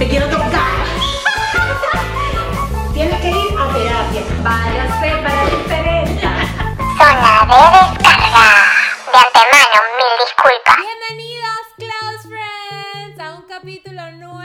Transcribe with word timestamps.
Te 0.00 0.08
quiero 0.08 0.26
tocar. 0.30 0.50
Tienes 2.94 3.20
que 3.20 3.28
ir 3.28 3.58
a 3.58 3.68
terapia. 3.70 4.22
Váyase 4.42 5.10
para 5.22 5.44
diferencia. 5.44 6.30
Zona 6.96 7.44
de 7.44 7.56
descarga. 7.84 8.48
De 9.12 9.18
antemano, 9.18 9.78
mil 9.98 10.12
disculpas. 10.24 10.76
Bienvenidos, 10.78 11.64
Close 11.76 12.24
Friends, 12.28 13.16
a 13.20 13.34
un 13.34 13.42
capítulo 13.42 14.10
nuevo 14.12 14.39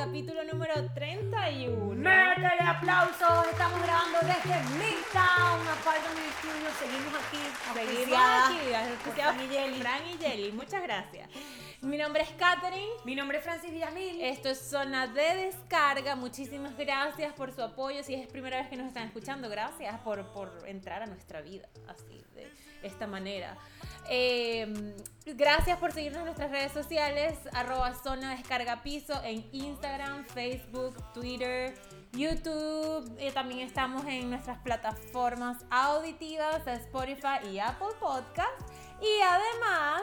capítulo 0.00 0.42
número 0.44 0.74
31. 0.94 1.94
Métele 1.94 2.62
aplausos. 2.66 3.46
Estamos 3.52 3.82
grabando 3.82 4.18
desde 4.20 4.56
Midtown, 4.80 5.60
mi 6.16 6.24
estudio. 6.26 6.70
Seguimos 6.78 7.12
aquí. 7.20 7.42
Seguimos 7.74 8.08
aquí, 8.46 9.10
Fran 9.10 9.40
y 9.40 9.48
Jelly. 9.48 9.80
Fran 9.82 10.02
y 10.08 10.16
Jelly, 10.16 10.52
muchas 10.52 10.82
gracias. 10.82 11.28
Mi 11.82 11.98
nombre 11.98 12.22
es 12.22 12.30
Katherine. 12.30 12.88
Mi 13.04 13.14
nombre 13.14 13.38
es 13.38 13.44
Francis 13.44 13.70
Villamil. 13.70 14.22
Esto 14.22 14.48
es 14.48 14.58
Zona 14.58 15.06
de 15.06 15.34
Descarga. 15.34 16.16
Muchísimas 16.16 16.74
gracias 16.78 17.34
por 17.34 17.52
su 17.52 17.62
apoyo. 17.62 18.02
Si 18.02 18.14
es 18.14 18.26
primera 18.26 18.56
vez 18.56 18.70
que 18.70 18.76
nos 18.76 18.86
están 18.86 19.06
escuchando, 19.06 19.50
gracias 19.50 20.00
por, 20.00 20.32
por 20.32 20.62
entrar 20.66 21.02
a 21.02 21.06
nuestra 21.06 21.42
vida 21.42 21.68
así, 21.86 22.24
de 22.34 22.50
esta 22.82 23.06
manera. 23.06 23.56
Eh, 24.08 24.94
gracias 25.24 25.78
por 25.78 25.92
seguirnos 25.92 26.20
en 26.20 26.24
nuestras 26.26 26.50
redes 26.50 26.72
sociales, 26.72 27.38
arroba 27.54 27.94
Zona 27.94 28.34
Descarga 28.34 28.82
Piso 28.82 29.22
en 29.22 29.48
Instagram, 29.52 30.24
Facebook, 30.24 30.96
Twitter, 31.12 31.74
YouTube. 32.12 33.14
Eh, 33.18 33.30
también 33.32 33.60
estamos 33.60 34.04
en 34.06 34.30
nuestras 34.30 34.58
plataformas 34.58 35.58
auditivas, 35.70 36.66
Spotify 36.66 37.46
y 37.52 37.58
Apple 37.60 37.94
Podcast. 38.00 38.50
Y 39.00 39.22
además 39.22 40.02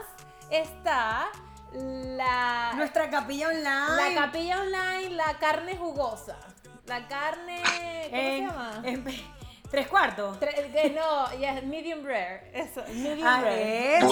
está 0.52 1.28
la... 1.74 2.74
Nuestra 2.76 3.10
capilla 3.10 3.50
online. 3.50 4.14
La 4.14 4.16
capilla 4.16 4.62
online, 4.62 5.10
la 5.16 5.38
carne 5.38 5.76
jugosa. 5.76 6.38
La 6.86 7.06
carne. 7.08 7.62
¿Cómo 8.10 8.22
se 8.22 8.40
llama? 8.40 8.82
en- 8.86 9.37
tres 9.70 9.88
cuartos. 9.88 10.40
Tre- 10.40 10.72
que 10.72 10.90
no, 10.92 11.38
ya, 11.40 11.62
medium 11.62 12.04
rare. 12.04 12.50
Eso, 12.54 12.84
medium 12.94 13.28
Ah, 13.28 13.42
rare. 13.42 13.98
eso. 13.98 14.08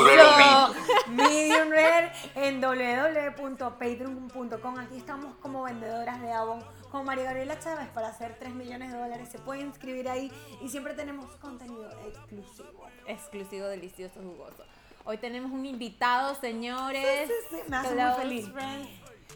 Medium 1.08 1.70
Rare 1.70 2.12
en 2.36 2.62
www.patreon.com. 2.62 4.80
Aquí 4.80 4.98
estamos 4.98 5.36
como 5.36 5.64
vendedoras 5.64 6.22
de 6.22 6.32
Avon 6.32 6.64
con 6.92 7.06
María 7.06 7.26
Gabriela 7.26 7.60
Chávez 7.60 7.88
para 7.90 8.08
hacer 8.10 8.36
3 8.40 8.54
millones 8.54 8.92
de 8.92 8.98
dólares. 8.98 9.30
Se 9.30 9.40
pueden 9.40 9.68
inscribir 9.68 10.10
ahí 10.10 10.32
y 10.62 10.70
siempre 10.70 10.94
tenemos 10.94 11.26
contenido 11.38 11.90
exclusivo. 12.08 12.86
Exclusivo, 13.08 13.68
delicioso, 13.68 14.20
jugoso. 14.22 14.64
Hoy 15.04 15.18
tenemos 15.18 15.52
un 15.52 15.66
invitado, 15.66 16.36
señores. 16.36 17.28
Sí, 17.28 17.34
sí, 17.50 17.56
sí, 17.58 17.62
me 17.70 17.78
hace 17.78 17.90
muy 17.90 17.98
Close 17.98 18.22
feliz. 18.22 18.50
friends. 18.52 18.90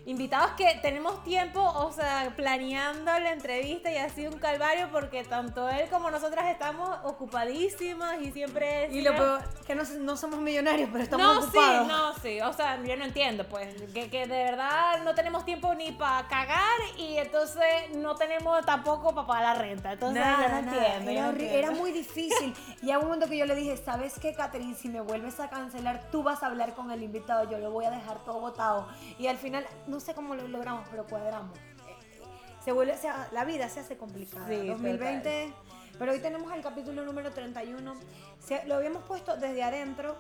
Invitados 0.05 0.51
que 0.51 0.79
tenemos 0.81 1.23
tiempo, 1.23 1.61
o 1.61 1.91
sea, 1.91 2.33
planeando 2.35 3.11
la 3.19 3.31
entrevista 3.31 3.91
y 3.91 3.97
ha 3.97 4.09
sido 4.09 4.31
un 4.31 4.39
calvario 4.39 4.89
porque 4.91 5.23
tanto 5.23 5.69
él 5.69 5.87
como 5.89 6.09
nosotras 6.09 6.47
estamos 6.47 6.97
ocupadísimas 7.03 8.21
y 8.21 8.31
siempre 8.31 8.85
es. 8.85 8.93
Y 8.93 9.01
lo 9.01 9.15
peor, 9.15 9.41
que 9.67 9.75
no, 9.75 9.83
no 9.99 10.17
somos 10.17 10.39
millonarios, 10.39 10.89
pero 10.91 11.03
estamos 11.03 11.25
no, 11.25 11.41
ocupados. 11.41 11.85
sí, 11.85 11.87
no, 11.87 12.13
sí. 12.21 12.41
O 12.41 12.53
sea, 12.53 12.81
yo 12.83 12.95
no 12.97 13.05
entiendo, 13.05 13.45
pues. 13.47 13.75
Que, 13.93 14.09
que 14.09 14.25
de 14.25 14.43
verdad 14.43 15.03
no 15.03 15.13
tenemos 15.15 15.45
tiempo 15.45 15.73
ni 15.75 15.91
para 15.91 16.27
cagar 16.27 16.79
y 16.97 17.17
entonces 17.17 17.63
no 17.95 18.15
tenemos 18.15 18.65
tampoco 18.65 19.13
para 19.13 19.27
pagar 19.27 19.43
la 19.43 19.61
renta. 19.61 19.91
Entonces, 19.93 20.23
yo 20.23 20.31
no 20.31 20.37
Nada, 20.37 20.61
nada. 20.61 20.77
entiendo. 20.87 21.11
Era, 21.11 21.21
no 21.23 21.29
entiendo. 21.31 21.57
era 21.57 21.71
muy 21.71 21.91
difícil. 21.91 22.55
Y 22.81 22.91
a 22.91 22.97
un 22.99 23.05
momento 23.05 23.27
que 23.27 23.37
yo 23.37 23.45
le 23.45 23.55
dije, 23.55 23.75
¿sabes 23.75 24.17
qué, 24.19 24.33
Catherine? 24.33 24.73
Si 24.73 24.87
me 24.87 25.01
vuelves 25.01 25.39
a 25.41 25.49
cancelar, 25.49 26.01
tú 26.11 26.23
vas 26.23 26.41
a 26.43 26.47
hablar 26.47 26.75
con 26.75 26.91
el 26.91 27.03
invitado, 27.03 27.49
yo 27.49 27.57
lo 27.57 27.71
voy 27.71 27.83
a 27.83 27.91
dejar 27.91 28.23
todo 28.23 28.39
botado. 28.39 28.87
Y 29.17 29.27
al 29.27 29.37
final, 29.37 29.67
no 29.87 29.99
sé 29.99 30.13
cómo 30.13 30.35
lo 30.35 30.47
logramos, 30.47 30.87
pero 30.89 31.05
cuadramos. 31.05 31.57
Eh, 31.57 32.23
Se 32.63 32.71
vuelve, 32.71 32.95
la 33.31 33.45
vida 33.45 33.69
se 33.69 33.79
hace 33.79 33.97
complicada. 33.97 34.47
Sí, 34.47 34.67
2020. 34.67 35.53
Pero 35.97 36.11
hoy 36.13 36.19
tenemos 36.19 36.51
el 36.53 36.61
capítulo 36.61 37.03
número 37.03 37.31
31. 37.31 37.93
Se- 38.39 38.65
lo 38.65 38.75
habíamos 38.75 39.03
puesto 39.03 39.35
desde 39.37 39.63
adentro, 39.63 40.15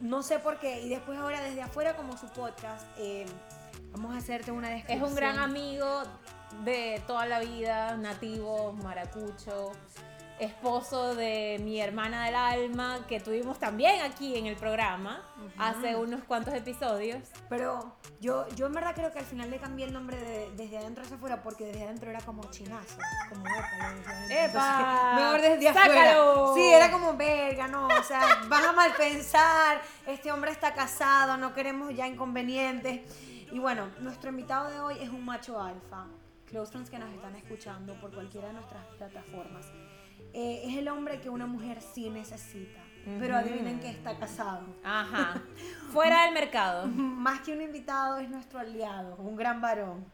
no 0.00 0.22
sé 0.22 0.38
por 0.38 0.58
qué. 0.60 0.80
Y 0.80 0.88
después 0.88 1.18
ahora 1.18 1.40
desde 1.40 1.62
afuera 1.62 1.96
como 1.96 2.16
su 2.16 2.26
podcast. 2.28 2.86
eh, 2.98 3.26
vamos 3.92 4.14
a 4.14 4.18
hacerte 4.18 4.50
una 4.52 4.68
Es 4.68 4.74
descripción. 4.76 5.08
un 5.10 5.14
gran 5.16 5.38
amigo 5.38 6.02
de 6.64 7.02
toda 7.06 7.26
la 7.26 7.40
vida, 7.40 7.96
nativo, 7.96 8.72
maracucho, 8.72 9.72
esposo 10.38 11.14
de 11.14 11.60
mi 11.62 11.80
hermana 11.80 12.24
del 12.26 12.34
alma, 12.34 13.06
que 13.06 13.20
tuvimos 13.20 13.58
también 13.58 14.02
aquí 14.02 14.36
en 14.36 14.46
el 14.46 14.56
programa 14.56 15.22
hace 15.58 15.96
unos 15.96 16.24
cuantos 16.24 16.54
episodios. 16.54 17.20
Pero 17.48 17.96
yo, 18.20 18.48
yo 18.56 18.66
en 18.66 18.72
verdad 18.72 18.94
creo 18.94 19.12
que 19.12 19.18
al 19.18 19.24
final 19.24 19.50
le 19.50 19.58
cambié 19.58 19.86
el 19.86 19.92
nombre 19.92 20.16
de 20.16 20.50
desde 20.56 20.78
adentro 20.78 21.04
hacia 21.04 21.16
afuera 21.16 21.42
porque 21.42 21.66
desde 21.66 21.84
adentro 21.84 22.10
era 22.10 22.20
como 22.20 22.42
chinazo. 22.50 22.98
Como 23.28 23.44
desde. 23.44 24.44
¡Epa! 24.44 25.14
Entonces, 25.14 25.24
mejor 25.24 25.40
desde 25.40 25.72
¡Sácalo! 25.72 26.32
afuera. 26.32 26.54
Sí, 26.54 26.72
era 26.72 26.90
como 26.90 27.16
verga, 27.16 27.68
no. 27.68 27.86
O 27.86 28.02
sea, 28.02 28.42
van 28.48 28.64
a 28.64 28.72
mal 28.72 28.92
pensar. 28.96 29.80
Este 30.06 30.32
hombre 30.32 30.50
está 30.50 30.74
casado, 30.74 31.36
no 31.36 31.54
queremos 31.54 31.94
ya 31.94 32.06
inconvenientes. 32.06 33.00
Y 33.52 33.58
bueno, 33.58 33.90
nuestro 34.00 34.30
invitado 34.30 34.70
de 34.70 34.80
hoy 34.80 34.96
es 35.00 35.10
un 35.10 35.24
macho 35.24 35.60
alfa. 35.60 36.06
Close 36.46 36.70
friends 36.70 36.90
que 36.90 36.98
nos 36.98 37.10
están 37.14 37.34
escuchando 37.36 37.98
por 38.00 38.12
cualquiera 38.12 38.48
de 38.48 38.54
nuestras 38.54 38.84
plataformas. 38.96 39.66
Eh, 40.32 40.62
es 40.64 40.76
el 40.76 40.88
hombre 40.88 41.20
que 41.20 41.30
una 41.30 41.46
mujer 41.46 41.80
sí 41.80 42.10
necesita. 42.10 42.80
Pero 43.18 43.36
adivinen 43.36 43.80
que 43.80 43.90
está 43.90 44.16
casado. 44.16 44.64
Ajá. 44.84 45.42
Fuera 45.92 46.24
del 46.24 46.34
mercado. 46.34 46.86
Más 46.86 47.40
que 47.40 47.52
un 47.52 47.60
invitado, 47.60 48.18
es 48.18 48.30
nuestro 48.30 48.60
aliado, 48.60 49.16
un 49.16 49.36
gran 49.36 49.60
varón. 49.60 50.04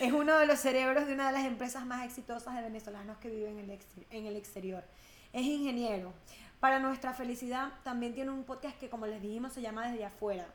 Es 0.00 0.12
uno 0.12 0.38
de 0.38 0.46
los 0.46 0.60
cerebros 0.60 1.06
de 1.06 1.14
una 1.14 1.26
de 1.26 1.32
las 1.32 1.44
empresas 1.44 1.84
más 1.84 2.04
exitosas 2.04 2.54
de 2.54 2.62
venezolanos 2.62 3.18
que 3.18 3.28
viven 3.28 3.58
en 3.58 3.70
el, 3.70 3.78
en 4.10 4.26
el 4.26 4.36
exterior. 4.36 4.84
Es 5.32 5.42
ingeniero. 5.42 6.12
Para 6.60 6.78
nuestra 6.78 7.12
felicidad, 7.12 7.72
también 7.82 8.14
tiene 8.14 8.30
un 8.30 8.44
podcast 8.44 8.78
que, 8.78 8.88
como 8.88 9.06
les 9.06 9.20
dijimos, 9.20 9.52
se 9.52 9.60
llama 9.60 9.88
Desde 9.88 10.04
Afuera. 10.04 10.46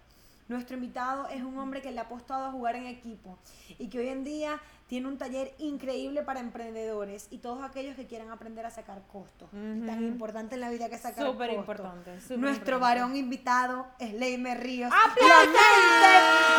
Nuestro 0.48 0.78
invitado 0.78 1.28
es 1.28 1.44
un 1.44 1.58
hombre 1.58 1.81
que 1.81 1.92
le 1.92 2.00
ha 2.00 2.04
apostado 2.04 2.46
a 2.46 2.52
jugar 2.52 2.78
en 2.78 2.88
equipo 2.88 3.38
y 3.78 3.90
que 3.90 4.00
hoy 4.00 4.08
en 4.08 4.24
día 4.24 4.62
tiene 4.88 5.08
un 5.08 5.18
taller 5.18 5.53
increíble 5.59 6.22
para 6.24 6.40
emprendedores 6.40 7.28
y 7.30 7.40
todos 7.40 7.64
aquellos 7.64 7.96
que 7.96 8.08
quieran 8.08 8.31
aprender 8.31 8.66
a 8.66 8.72
sacar 8.72 9.02
costos. 9.12 9.50
Tan 9.52 10.03
importante 10.03 10.56
en 10.56 10.62
la 10.62 10.70
vida 10.70 10.90
que 10.90 10.98
sacar 10.98 11.25
Súper 11.25 11.50
costos. 11.50 11.59
importante, 11.59 12.22
súper 12.22 12.38
Nuestro 12.40 12.75
importante. 12.75 13.00
varón 13.02 13.16
invitado 13.16 13.88
es 14.00 14.14
Leimer 14.14 14.59
Ríos. 14.59 14.92
¡Aplausos! 14.94 15.53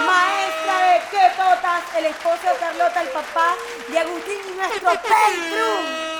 Maestra 0.07 0.93
de 0.93 1.01
qué 1.11 1.29
el 1.99 2.07
esposo 2.07 2.43
de 2.43 2.59
Carlota, 2.61 3.03
el 3.03 3.09
papá 3.09 3.55
de 3.91 3.99
Agustín 3.99 4.39
y 4.53 4.57
nuestro. 4.57 4.91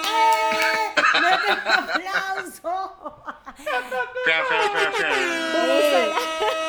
¡Eh! 0.09 0.93
¡Mete 1.21 1.53
un 1.53 1.59
aplauso! 1.69 3.25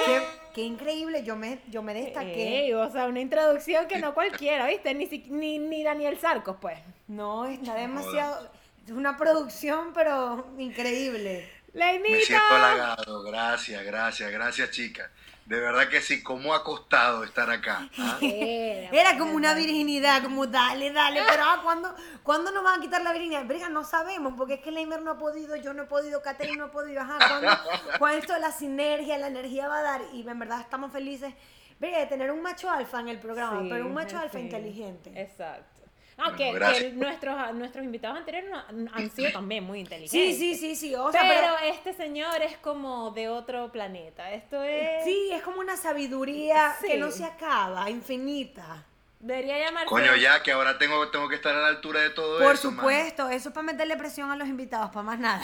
Qué, 0.06 0.39
qué 0.54 0.62
increíble, 0.62 1.24
yo 1.24 1.36
me, 1.36 1.60
yo 1.70 1.82
me 1.84 1.94
destaqué. 1.94 2.66
Ey, 2.66 2.74
o 2.74 2.90
sea, 2.92 3.06
una 3.08 3.20
introducción 3.20 3.88
que 3.88 4.00
no 4.00 4.14
cualquiera, 4.14 4.68
¿viste? 4.68 4.94
Ni, 4.94 5.08
si- 5.08 5.26
ni, 5.30 5.60
ni 5.60 5.84
Daniel 5.84 6.18
Sarcos, 6.20 6.58
pues. 6.60 6.78
No, 7.08 7.46
está 7.46 7.76
demasiado. 7.76 8.50
Es 8.86 8.92
una 8.92 9.18
producción, 9.18 9.94
pero 9.94 10.48
increíble. 10.58 11.50
La 11.74 11.94
Me 11.94 12.20
siento 12.22 12.44
halagado. 12.50 13.24
Gracias, 13.24 13.84
gracias, 13.84 14.32
gracias, 14.32 14.72
chicas. 14.72 15.10
De 15.50 15.60
verdad 15.60 15.90
que 15.90 16.00
sí, 16.00 16.22
cómo 16.22 16.54
ha 16.54 16.64
costado 16.64 17.24
estar 17.24 17.50
acá. 17.50 17.90
¿ah? 17.98 18.20
Era 18.22 19.18
como 19.18 19.34
una 19.34 19.56
virginidad, 19.56 20.22
como 20.22 20.46
dale, 20.46 20.92
dale, 20.92 21.24
pero 21.28 21.42
ah, 21.44 21.62
¿cuándo, 21.64 21.92
¿cuándo 22.22 22.52
nos 22.52 22.64
van 22.64 22.78
a 22.78 22.82
quitar 22.84 23.02
la 23.02 23.12
virginidad? 23.12 23.46
Briga, 23.46 23.68
no 23.68 23.84
sabemos, 23.84 24.36
porque 24.38 24.54
es 24.54 24.60
que 24.60 24.70
Leimer 24.70 25.02
no 25.02 25.10
ha 25.10 25.18
podido, 25.18 25.56
yo 25.56 25.74
no 25.74 25.84
he 25.84 25.86
podido, 25.88 26.22
Catherine 26.22 26.56
no 26.56 26.66
ha 26.66 26.72
podido, 26.72 27.02
ajá, 27.02 27.18
¿cuándo, 27.18 27.50
cuándo 27.98 28.20
esto 28.20 28.38
la 28.38 28.52
sinergia, 28.52 29.18
la 29.18 29.26
energía 29.26 29.68
va 29.68 29.80
a 29.80 29.82
dar? 29.82 30.02
Y 30.14 30.22
en 30.22 30.38
verdad 30.38 30.62
estamos 30.62 30.92
felices, 30.92 31.34
Briga, 31.80 31.98
de 31.98 32.06
tener 32.06 32.30
un 32.30 32.44
macho 32.44 32.70
alfa 32.70 33.00
en 33.00 33.08
el 33.08 33.20
programa, 33.20 33.62
Sí, 33.64 33.70
pero 33.72 33.88
un 33.88 33.94
macho 33.96 34.20
alfa 34.20 34.40
inteligente. 34.40 35.20
Exacto. 35.20 35.79
No, 36.20 36.36
que, 36.36 36.52
gracias. 36.54 36.84
que 36.84 36.92
nuestros, 36.92 37.54
nuestros 37.56 37.84
invitados 37.86 38.18
anteriores 38.18 38.50
no- 38.50 38.92
han 38.94 39.10
sido 39.12 39.32
también 39.32 39.64
muy 39.64 39.78
Sí, 39.78 39.82
inteligentes. 39.82 40.38
sí, 40.38 40.56
sí, 40.56 40.76
sí, 40.76 40.96
o 40.96 41.12
sea, 41.12 41.22
pero, 41.22 41.56
pero... 41.60 41.74
este 41.74 41.94
señor 41.94 42.42
es 42.42 42.58
como 42.58 43.12
de 43.12 43.30
otro 43.30 43.72
planeta. 43.72 44.32
Esto 44.34 44.62
es. 44.64 45.04
Sí, 45.06 45.30
es 45.32 45.42
como 45.42 45.60
una 45.60 45.78
sabiduría 45.78 46.76
Sí. 46.82 46.88
que 46.88 46.98
no 46.98 47.12
se 47.12 47.24
acaba, 47.26 47.90
infinita. 47.90 48.86
Debería 49.22 49.60
llamarse. 49.60 49.90
Coño, 49.90 50.16
ya 50.16 50.42
que 50.44 50.54
ahora 50.54 50.78
tengo, 50.78 51.10
tengo 51.10 51.28
que 51.28 51.36
estar 51.36 51.54
a 51.54 51.60
la 51.60 51.68
altura 51.68 52.00
de 52.02 52.10
todo 52.12 52.40
Por 52.40 52.54
eso. 52.54 52.72
mano. 52.72 52.82
supuesto, 52.84 53.30
eso 53.30 53.50
es 53.50 53.54
para 53.54 53.66
meterle 53.66 53.98
presión 53.98 54.32
a 54.32 54.36
los 54.38 54.48
invitados, 54.48 54.92
para 54.92 55.04
más 55.04 55.20
nada. 55.20 55.42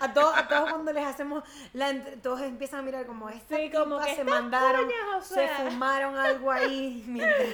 A 0.00 0.12
todos, 0.12 0.36
a 0.36 0.48
todos 0.48 0.70
cuando 0.70 0.92
les 0.92 1.04
hacemos, 1.06 1.44
la, 1.74 1.94
todos 2.22 2.40
empiezan 2.42 2.80
a 2.80 2.82
mirar 2.82 3.06
como 3.06 3.28
esta 3.30 3.56
Sí, 3.56 3.70
como 3.70 3.98
que 4.00 4.14
se 4.14 4.24
mandaron, 4.24 4.84
coñas, 4.86 5.30
o 5.30 5.34
se 5.34 5.46
fumaron 5.48 6.16
algo 6.16 6.50
ahí. 6.50 7.02
mientras- 7.06 7.48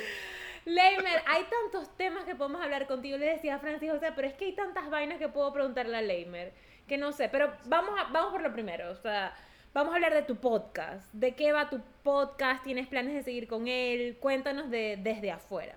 Leimer, 0.65 1.23
hay 1.27 1.45
tantos 1.45 1.97
temas 1.97 2.25
que 2.25 2.35
podemos 2.35 2.63
hablar 2.63 2.87
contigo. 2.87 3.17
Le 3.19 3.27
decía 3.27 3.57
a 3.57 3.59
Francis, 3.59 3.91
sea, 4.01 4.15
pero 4.15 4.29
es 4.29 4.35
que 4.35 4.47
hay 4.47 4.53
tantas 4.55 4.91
vainas 4.91 5.19
que 5.19 5.29
puedo 5.29 5.53
preguntarle 5.53 5.97
a 5.97 6.03
Leimer 6.03 6.53
que 6.89 6.99
no 6.99 7.13
sé. 7.13 7.29
Pero 7.29 7.53
vamos, 7.67 7.99
a- 7.99 8.05
vamos 8.05 8.33
por 8.33 8.43
lo 8.43 8.53
primero. 8.53 8.91
O 8.91 8.97
sea, 8.97 9.37
vamos 9.75 9.93
a 9.93 9.97
hablar 9.97 10.15
de 10.15 10.23
tu 10.23 10.37
podcast. 10.37 11.05
¿De 11.13 11.35
qué 11.35 11.53
va 11.53 11.71
tu 11.71 11.81
podcast? 12.03 12.65
¿Tienes 12.65 12.89
planes 12.89 13.15
de 13.15 13.23
seguir 13.23 13.47
con 13.47 13.69
él? 13.69 14.17
Cuéntanos 14.21 14.71
de, 14.71 14.97
desde 14.99 15.31
afuera. 15.31 15.77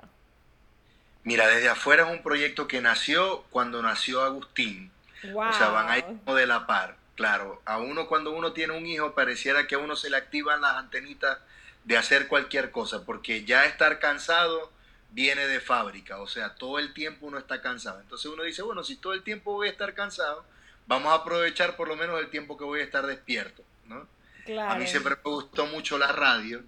Mira, 1.23 1.47
desde 1.47 1.69
afuera 1.69 2.07
es 2.07 2.11
un 2.11 2.23
proyecto 2.23 2.67
que 2.67 2.81
nació 2.81 3.43
cuando 3.51 3.81
nació 3.81 4.21
Agustín. 4.21 4.91
Wow. 5.31 5.49
O 5.49 5.53
sea, 5.53 5.69
van 5.69 5.89
ahí 5.89 6.01
como 6.01 6.35
de 6.35 6.47
la 6.47 6.65
par. 6.65 6.95
Claro, 7.15 7.61
a 7.65 7.77
uno 7.77 8.07
cuando 8.07 8.31
uno 8.31 8.53
tiene 8.53 8.75
un 8.75 8.85
hijo 8.87 9.13
pareciera 9.13 9.67
que 9.67 9.75
a 9.75 9.77
uno 9.77 9.95
se 9.95 10.09
le 10.09 10.17
activan 10.17 10.61
las 10.61 10.77
antenitas 10.77 11.37
de 11.83 11.97
hacer 11.97 12.27
cualquier 12.27 12.71
cosa, 12.71 13.05
porque 13.05 13.43
ya 13.43 13.65
estar 13.65 13.99
cansado 13.99 14.71
viene 15.11 15.47
de 15.47 15.59
fábrica, 15.59 16.19
o 16.19 16.27
sea, 16.27 16.55
todo 16.55 16.79
el 16.79 16.93
tiempo 16.93 17.27
uno 17.27 17.37
está 17.37 17.61
cansado. 17.61 17.99
Entonces 17.99 18.31
uno 18.31 18.43
dice, 18.43 18.61
bueno, 18.61 18.83
si 18.83 18.95
todo 18.95 19.13
el 19.13 19.23
tiempo 19.23 19.53
voy 19.53 19.67
a 19.67 19.71
estar 19.71 19.93
cansado, 19.93 20.45
vamos 20.87 21.11
a 21.11 21.15
aprovechar 21.15 21.75
por 21.75 21.87
lo 21.87 21.95
menos 21.95 22.19
el 22.19 22.29
tiempo 22.29 22.57
que 22.57 22.63
voy 22.63 22.79
a 22.79 22.83
estar 22.83 23.05
despierto, 23.05 23.63
¿no? 23.87 24.07
Claro. 24.45 24.71
A 24.71 24.75
mí 24.75 24.87
siempre 24.87 25.15
me 25.15 25.31
gustó 25.31 25.65
mucho 25.67 25.97
la 25.97 26.07
radio 26.07 26.63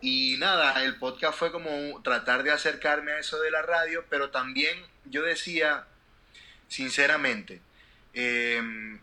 y 0.00 0.36
nada, 0.38 0.82
el 0.84 0.96
podcast 0.96 1.38
fue 1.38 1.52
como 1.52 2.00
tratar 2.02 2.42
de 2.42 2.50
acercarme 2.50 3.12
a 3.12 3.18
eso 3.18 3.40
de 3.40 3.50
la 3.50 3.62
radio, 3.62 4.04
pero 4.08 4.30
también 4.30 4.78
yo 5.04 5.22
decía, 5.22 5.86
sinceramente, 6.68 7.60
eh, 8.12 8.98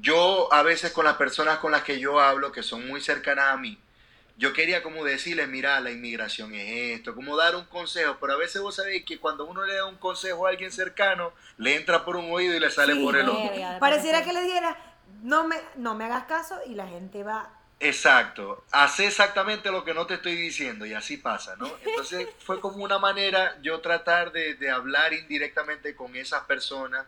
yo 0.00 0.52
a 0.52 0.62
veces 0.62 0.92
con 0.92 1.04
las 1.04 1.16
personas 1.16 1.58
con 1.58 1.72
las 1.72 1.82
que 1.82 1.98
yo 1.98 2.20
hablo, 2.20 2.52
que 2.52 2.62
son 2.62 2.86
muy 2.86 3.00
cercanas 3.00 3.48
a 3.48 3.56
mí, 3.56 3.78
yo 4.40 4.54
quería 4.54 4.82
como 4.82 5.04
decirles, 5.04 5.48
mira, 5.48 5.78
la 5.80 5.90
inmigración 5.90 6.54
es 6.54 6.96
esto, 6.98 7.14
como 7.14 7.36
dar 7.36 7.56
un 7.56 7.66
consejo, 7.66 8.16
pero 8.18 8.32
a 8.32 8.36
veces 8.38 8.62
vos 8.62 8.74
sabéis 8.74 9.04
que 9.04 9.18
cuando 9.18 9.44
uno 9.44 9.66
le 9.66 9.74
da 9.74 9.84
un 9.84 9.98
consejo 9.98 10.46
a 10.46 10.48
alguien 10.48 10.72
cercano, 10.72 11.34
le 11.58 11.76
entra 11.76 12.06
por 12.06 12.16
un 12.16 12.32
oído 12.32 12.54
y 12.54 12.58
le 12.58 12.70
sale 12.70 12.94
Sí, 12.94 13.04
por 13.04 13.16
el 13.16 13.28
otro. 13.28 13.50
Pareciera 13.78 14.24
que 14.24 14.32
le 14.32 14.42
dijera, 14.42 14.78
no 15.22 15.46
me, 15.46 15.56
no 15.76 15.94
me 15.94 16.06
hagas 16.06 16.24
caso 16.24 16.58
y 16.66 16.74
la 16.74 16.88
gente 16.88 17.22
va. 17.22 17.50
Exacto, 17.80 18.64
hace 18.72 19.06
exactamente 19.06 19.70
lo 19.70 19.84
que 19.84 19.92
no 19.92 20.06
te 20.06 20.14
estoy 20.14 20.36
diciendo 20.36 20.86
y 20.86 20.94
así 20.94 21.18
pasa, 21.18 21.56
¿no? 21.56 21.70
Entonces 21.84 22.26
fue 22.38 22.60
como 22.60 22.82
una 22.82 22.98
manera 22.98 23.58
yo 23.60 23.80
tratar 23.80 24.32
de, 24.32 24.54
de 24.54 24.70
hablar 24.70 25.12
indirectamente 25.12 25.94
con 25.94 26.16
esas 26.16 26.44
personas, 26.44 27.04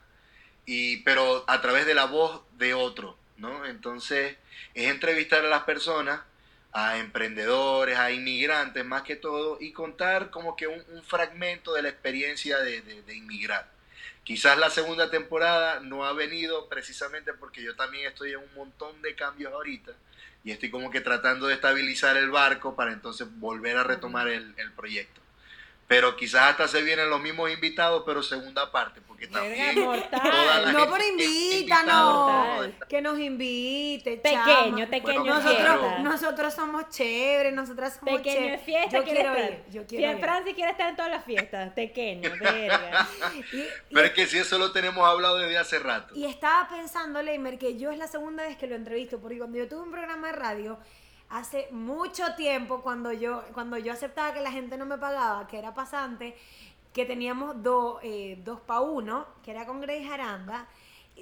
y, 0.67 0.99
pero 0.99 1.45
a 1.47 1.63
través 1.63 1.87
de 1.87 1.95
la 1.95 2.05
voz 2.05 2.43
de 2.59 2.75
otro, 2.75 3.17
¿no? 3.39 3.65
Entonces 3.65 4.37
es 4.75 4.91
entrevistar 4.91 5.43
a 5.47 5.49
las 5.49 5.63
personas, 5.63 6.21
a 6.73 6.99
emprendedores, 6.99 7.99
a 7.99 8.11
inmigrantes 8.13 8.85
más 8.85 9.03
que 9.03 9.17
todo, 9.17 9.59
y 9.61 9.73
contar 9.73 10.31
como 10.31 10.57
que 10.57 10.67
un, 10.69 10.83
un 10.93 11.03
fragmento 11.05 11.75
de 11.75 11.83
la 11.83 11.89
experiencia 11.91 12.59
de, 12.61 12.81
de- 12.83 13.03
de 13.03 13.17
inmigrar. 13.17 13.71
Quizás 14.25 14.57
la 14.59 14.71
segunda 14.71 15.11
temporada 15.11 15.81
no 15.81 16.05
ha 16.05 16.13
venido 16.13 16.69
precisamente 16.69 17.33
porque 17.35 17.63
yo 17.63 17.75
también 17.77 18.07
estoy 18.07 18.33
en 18.33 18.39
un 18.39 18.55
montón 18.55 19.03
de 19.03 19.15
cambios 19.17 19.53
ahorita 19.53 19.93
y 20.45 20.53
estoy 20.53 20.71
como 20.71 20.91
que 20.91 21.01
tratando 21.01 21.49
de 21.49 21.55
estabilizar 21.55 22.17
el 22.17 22.31
barco 22.31 22.77
para 22.77 22.93
entonces 22.93 23.29
volver 23.39 23.77
a 23.79 23.85
retomar 23.85 24.29
el, 24.29 24.55
el 24.59 24.73
proyecto. 24.73 25.22
Pero 25.89 26.17
quizás 26.17 26.53
hasta 26.53 26.69
se 26.69 26.81
vienen 26.83 27.11
los 27.11 27.21
mismos 27.21 27.51
invitados, 27.51 28.03
pero 28.07 28.23
segunda 28.23 28.73
parte, 28.73 29.03
porque 29.03 29.27
también 29.27 29.79
mortal. 29.81 30.23
toda 30.23 30.61
la 30.61 30.73
No, 30.73 30.85
está 30.97 31.07
invítanos. 31.07 32.65
invitada. 32.67 32.87
Que 32.89 33.03
nos 33.03 33.19
invite. 33.19 34.17
Pequeño, 34.17 34.45
chama. 34.79 34.87
pequeño 34.87 35.25
Nosotros, 35.25 35.81
fiesta. 35.81 35.99
nosotros 35.99 36.55
somos 36.55 36.89
chéveres, 36.89 37.53
nosotras 37.53 37.99
somos 38.01 38.17
Pequeño 38.17 38.37
chéveres. 38.37 38.63
fiesta, 38.63 38.99
Yo 38.99 39.05
quiere 39.05 39.21
quiero 39.21 39.35
estar. 39.37 39.53
ir, 39.53 39.65
yo 39.71 39.87
quiero 39.87 40.13
ir. 40.13 40.19
Francis 40.19 40.55
quiere 40.55 40.71
estar 40.71 40.89
en 40.89 40.97
todas 40.97 41.11
las 41.11 41.25
fiestas. 41.25 41.73
Pequeño, 41.75 42.31
verga. 42.41 43.09
Pero 43.93 44.07
es 44.07 44.13
que 44.13 44.27
si 44.27 44.39
eso 44.39 44.59
lo 44.59 44.73
tenemos 44.73 45.07
hablado 45.07 45.39
desde 45.39 45.59
hace 45.59 45.79
rato. 45.79 46.15
y 46.17 46.25
estaba 46.25 46.69
pensando, 46.71 47.21
Leimer, 47.23 47.59
que 47.59 47.77
yo 47.77 47.91
es 47.91 47.99
la 47.99 48.09
segunda 48.09 48.45
vez 48.45 48.57
que 48.57 48.67
lo 48.67 48.77
entrevisto, 48.77 49.21
porque 49.21 49.37
cuando 49.39 49.59
yo 49.59 49.69
tuve 49.69 49.83
un 49.83 49.91
programa 49.91 50.29
de 50.29 50.33
radio, 50.35 50.79
hace 51.33 51.69
mucho 51.71 52.35
tiempo, 52.37 52.81
cuando 52.83 53.13
yo, 53.13 53.43
cuando 53.55 53.77
yo 53.79 53.93
aceptaba 53.93 54.33
que 54.33 54.41
la 54.41 54.53
gente 54.53 54.77
no 54.77 54.87
me 54.87 54.99
pagaba, 54.99 55.47
que 55.49 55.59
era 55.59 55.73
pasante, 55.75 56.37
que 56.93 57.07
teníamos 57.07 57.63
do- 57.63 58.01
eh, 58.03 58.39
dos 58.45 58.61
pa' 58.61 58.81
uno, 58.81 59.27
que 59.43 59.51
era 59.51 59.65
con 59.67 59.81
Grace 59.81 60.07
Aranda, 60.13 60.67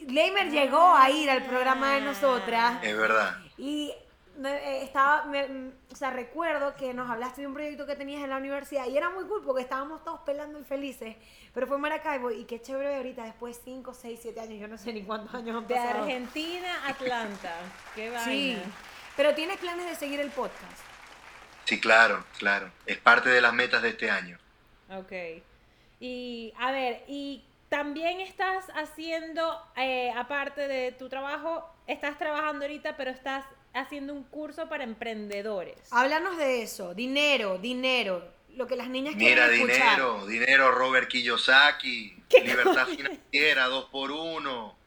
Leimer 0.09 0.51
llegó 0.51 0.81
a 0.95 1.11
ir 1.11 1.31
al 1.31 1.45
programa 1.45 1.95
de 1.95 2.01
nosotras. 2.03 2.83
Es 2.83 2.97
verdad. 2.97 3.37
Y 3.59 3.93
eh, 4.45 4.81
estaba, 4.83 5.25
me- 5.27 5.71
o 5.93 5.97
sea, 5.97 6.11
recuerdo 6.11 6.75
que 6.75 6.95
nos 6.95 7.11
hablaste 7.11 7.43
de 7.43 7.47
un 7.47 7.55
proyecto 7.55 7.87
que 7.87 7.95
tenías 7.97 8.23
en 8.23 8.31
la 8.31 8.37
universidad 8.39 8.87
y 8.87 8.97
era 8.97 9.11
muy 9.11 9.25
cool 9.25 9.43
porque 9.45 9.63
estábamos 9.63 10.03
todos 10.03 10.21
pelando 10.21 10.59
y 10.59 10.65
felices, 10.65 11.17
pero 11.53 11.67
fue 11.67 11.77
en 11.77 11.83
Maracaibo 11.83 12.31
y 12.31 12.45
qué 12.45 12.61
chévere 12.63 12.97
ahorita, 12.97 13.25
después 13.25 13.57
de 13.59 13.63
5, 13.65 13.93
6, 13.95 14.19
7 14.23 14.41
años, 14.41 14.59
yo 14.61 14.69
no 14.69 14.79
sé 14.79 14.93
ni 14.93 15.03
cuántos 15.03 15.35
años 15.35 15.57
han 15.57 15.67
De 15.67 15.75
pasado. 15.75 16.03
Argentina 16.05 16.85
a 16.85 16.89
Atlanta. 16.91 17.53
Qué 17.95 18.11
vaina. 18.11 18.25
Sí, 18.25 18.59
pero 19.21 19.35
tienes 19.35 19.59
planes 19.59 19.85
de 19.85 19.95
seguir 19.97 20.19
el 20.19 20.31
podcast. 20.31 20.81
Sí, 21.67 21.79
claro, 21.79 22.25
claro. 22.39 22.71
Es 22.87 22.97
parte 22.97 23.29
de 23.29 23.43
las 23.43 23.53
metas 23.53 23.83
de 23.83 23.91
este 23.91 24.11
año. 24.11 24.39
Ok. 24.89 25.13
Y 26.01 26.55
a 26.59 26.73
ver, 26.73 27.05
y 27.07 27.45
también 27.69 28.23
estás 28.23 28.65
haciendo, 28.75 29.63
eh, 29.77 30.11
aparte 30.17 30.67
de 30.67 30.93
tu 30.93 31.11
trabajo, 31.11 31.71
estás 31.87 32.17
trabajando 32.17 32.65
ahorita, 32.65 32.97
pero 32.97 33.11
estás 33.11 33.45
haciendo 33.75 34.15
un 34.15 34.23
curso 34.23 34.71
para 34.71 34.85
emprendedores. 34.85 35.77
Háblanos 35.91 36.39
de 36.39 36.63
eso, 36.63 36.95
dinero, 36.95 37.59
dinero, 37.59 38.27
lo 38.57 38.67
que 38.67 38.75
las 38.75 38.89
niñas 38.89 39.17
Mira, 39.17 39.49
quieren 39.49 39.69
escuchar. 39.69 39.97
dinero, 39.97 40.27
dinero, 40.27 40.71
Robert 40.71 41.09
Kiyosaki, 41.09 42.25
libertad 42.43 42.87
financiera, 42.87 43.67
dos 43.67 43.85
por 43.91 44.13
uno. 44.13 44.79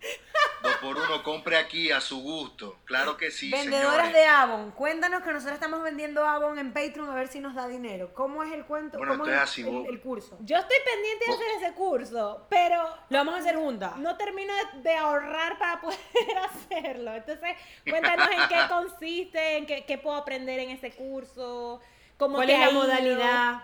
Dos 0.63 0.75
por 0.77 0.95
uno, 0.97 1.21
compre 1.23 1.57
aquí 1.57 1.91
a 1.91 1.99
su 1.99 2.21
gusto. 2.21 2.77
Claro 2.85 3.17
que 3.17 3.31
sí, 3.31 3.51
Vendedoras 3.51 3.95
señores. 4.07 4.13
de 4.13 4.25
Avon, 4.25 4.71
cuéntanos 4.71 5.21
que 5.21 5.33
nosotros 5.33 5.55
estamos 5.55 5.83
vendiendo 5.83 6.25
Avon 6.25 6.57
en 6.57 6.71
Patreon 6.71 7.09
a 7.09 7.15
ver 7.15 7.27
si 7.27 7.41
nos 7.41 7.53
da 7.53 7.67
dinero. 7.67 8.13
¿Cómo 8.13 8.41
es 8.43 8.53
el 8.53 8.63
cuento? 8.63 8.97
Bueno, 8.97 9.17
¿Cómo 9.17 9.25
es 9.29 9.37
así 9.37 9.59
el, 9.61 9.67
vos- 9.67 9.87
el 9.89 9.99
curso? 9.99 10.37
Yo 10.39 10.55
estoy 10.55 10.77
pendiente 10.85 11.25
de 11.25 11.33
hacer 11.33 11.47
ese 11.61 11.73
curso, 11.75 12.47
pero 12.49 12.81
Lo 13.09 13.17
vamos 13.17 13.35
a 13.35 13.37
hacer 13.39 13.55
juntas. 13.57 13.97
no 13.97 14.15
termino 14.15 14.53
de, 14.55 14.81
de 14.83 14.95
ahorrar 14.95 15.59
para 15.59 15.81
poder 15.81 15.99
hacerlo. 16.49 17.13
Entonces, 17.13 17.57
cuéntanos 17.89 18.29
en 18.31 18.47
qué 18.47 18.61
consiste, 18.69 19.57
en 19.57 19.65
qué, 19.65 19.83
qué 19.85 19.97
puedo 19.97 20.15
aprender 20.15 20.59
en 20.59 20.69
ese 20.69 20.91
curso, 20.91 21.81
cómo 22.17 22.35
¿Cuál 22.35 22.47
te 22.47 22.53
es 22.53 22.59
ha 22.61 22.65
la 22.67 22.71
ido. 22.71 22.79
modalidad? 22.81 23.63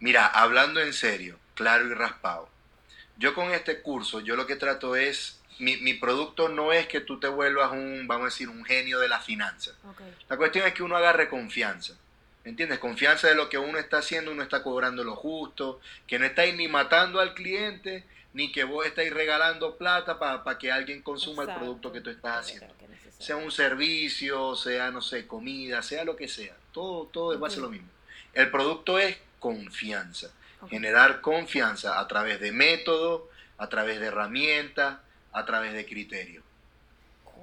Mira, 0.00 0.26
hablando 0.26 0.80
en 0.80 0.92
serio, 0.92 1.38
claro 1.54 1.86
y 1.86 1.94
raspado. 1.94 2.48
Yo 3.18 3.34
con 3.34 3.52
este 3.52 3.82
curso, 3.82 4.18
yo 4.18 4.34
lo 4.34 4.46
que 4.48 4.56
trato 4.56 4.96
es, 4.96 5.38
mi, 5.58 5.76
mi 5.78 5.94
producto 5.94 6.48
no 6.48 6.72
es 6.72 6.86
que 6.86 7.00
tú 7.00 7.18
te 7.20 7.28
vuelvas 7.28 7.72
un, 7.72 8.06
vamos 8.06 8.22
a 8.22 8.26
decir, 8.26 8.48
un 8.48 8.64
genio 8.64 8.98
de 8.98 9.08
la 9.08 9.20
finanza. 9.20 9.72
La 10.28 10.36
cuestión 10.36 10.66
es 10.66 10.74
que 10.74 10.82
uno 10.82 10.96
agarre 10.96 11.28
confianza. 11.28 11.94
¿Me 12.44 12.50
entiendes? 12.50 12.78
Confianza 12.80 13.28
de 13.28 13.34
lo 13.34 13.48
que 13.48 13.58
uno 13.58 13.78
está 13.78 13.98
haciendo, 13.98 14.32
uno 14.32 14.42
está 14.42 14.62
cobrando 14.62 15.04
lo 15.04 15.14
justo, 15.14 15.80
que 16.06 16.18
no 16.18 16.26
estáis 16.26 16.54
ni 16.56 16.66
matando 16.66 17.20
al 17.20 17.34
cliente, 17.34 18.04
ni 18.32 18.50
que 18.50 18.64
vos 18.64 18.84
estáis 18.84 19.12
regalando 19.12 19.76
plata 19.76 20.18
para 20.18 20.58
que 20.58 20.72
alguien 20.72 21.02
consuma 21.02 21.44
el 21.44 21.54
producto 21.54 21.92
que 21.92 22.00
tú 22.00 22.10
estás 22.10 22.40
haciendo. 22.46 22.74
Sea 23.18 23.36
un 23.36 23.52
servicio, 23.52 24.56
sea, 24.56 24.90
no 24.90 25.00
sé, 25.00 25.28
comida, 25.28 25.82
sea 25.82 26.04
lo 26.04 26.16
que 26.16 26.26
sea. 26.26 26.56
Todo, 26.72 27.06
todo 27.06 27.38
va 27.38 27.46
a 27.46 27.50
ser 27.50 27.60
lo 27.60 27.70
mismo. 27.70 27.88
El 28.32 28.50
producto 28.50 28.98
es 28.98 29.16
confianza. 29.38 30.30
Generar 30.68 31.20
confianza 31.20 32.00
a 32.00 32.08
través 32.08 32.40
de 32.40 32.50
método, 32.50 33.28
a 33.58 33.68
través 33.68 34.00
de 34.00 34.06
herramientas, 34.06 34.98
a 35.32 35.44
través 35.44 35.72
de 35.72 35.84
criterio. 35.86 36.42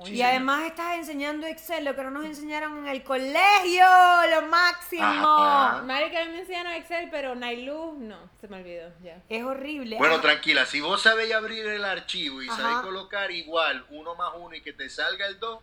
Y 0.06 0.22
además 0.22 0.64
estás 0.66 0.96
enseñando 0.96 1.46
Excel, 1.46 1.84
lo 1.84 1.94
que 1.94 2.04
no 2.04 2.12
nos 2.12 2.24
enseñaron 2.26 2.78
en 2.78 2.88
el 2.88 3.04
colegio, 3.04 3.86
lo 4.34 4.44
máximo. 4.48 5.04
Ajá. 5.04 5.82
Marica, 5.84 6.22
a 6.22 6.26
mí 6.26 6.32
me 6.32 6.40
enseñaron 6.40 6.72
Excel, 6.72 7.10
pero 7.12 7.36
Nailuz 7.36 7.98
no, 7.98 8.18
se 8.40 8.48
me 8.48 8.58
olvidó 8.62 8.94
ya. 9.04 9.22
Es 9.28 9.44
horrible. 9.44 9.98
Bueno, 9.98 10.16
Ah, 10.16 10.22
tranquila, 10.22 10.66
si 10.66 10.80
vos 10.80 11.02
sabéis 11.02 11.34
abrir 11.34 11.66
el 11.68 11.84
archivo 11.84 12.42
y 12.42 12.48
Ajá. 12.48 12.56
sabéis 12.62 12.80
colocar 12.80 13.30
igual 13.32 13.86
uno 13.90 14.16
más 14.16 14.32
uno 14.38 14.56
y 14.56 14.62
que 14.62 14.72
te 14.72 14.90
salga 14.90 15.28
el 15.28 15.38
2, 15.38 15.60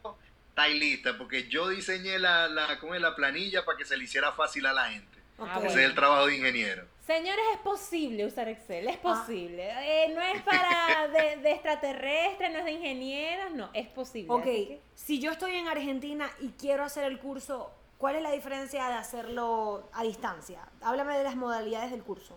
estáis 0.50 0.78
lista, 0.78 1.16
porque 1.16 1.48
yo 1.48 1.68
diseñé 1.70 2.18
la, 2.18 2.46
la, 2.48 2.78
¿cómo 2.78 2.94
es? 2.94 3.00
la 3.00 3.16
planilla 3.16 3.64
para 3.64 3.78
que 3.78 3.86
se 3.86 3.96
le 3.96 4.04
hiciera 4.04 4.32
fácil 4.32 4.66
a 4.66 4.74
la 4.74 4.90
gente. 4.90 5.18
Ese 5.64 5.66
es 5.68 5.76
el 5.76 5.94
trabajo 5.94 6.26
de 6.26 6.36
ingeniero. 6.36 6.84
Señores, 7.06 7.44
es 7.54 7.58
posible 7.60 8.26
usar 8.26 8.48
Excel, 8.48 8.88
Ah. 8.88 8.90
es 8.90 8.96
posible. 8.98 9.68
Eh, 9.80 10.12
no 10.14 10.20
es 10.22 10.42
para 10.42 11.06
de, 11.12 11.36
de 11.36 11.52
extraterrestres, 11.52 12.50
no 12.50 12.58
es 12.58 12.64
de 12.64 12.72
ingenieros, 12.72 13.52
no, 13.52 13.70
es 13.74 13.86
posible. 13.88 14.32
Ok, 14.32 14.42
que- 14.44 14.80
si 14.96 15.20
yo 15.20 15.30
estoy 15.30 15.54
en 15.54 15.68
Argentina 15.68 16.28
y 16.40 16.48
quiero 16.58 16.82
hacer 16.84 17.04
el 17.04 17.18
curso, 17.20 17.70
¿cuál 17.98 18.16
es 18.16 18.22
la 18.22 18.32
diferencia 18.32 18.88
de 18.88 18.94
hacerlo 18.94 19.88
a 19.92 20.02
distancia? 20.02 20.60
Háblame 20.82 21.16
de 21.16 21.22
las 21.24 21.36
modalidades 21.36 21.92
del 21.92 22.02
curso. 22.02 22.36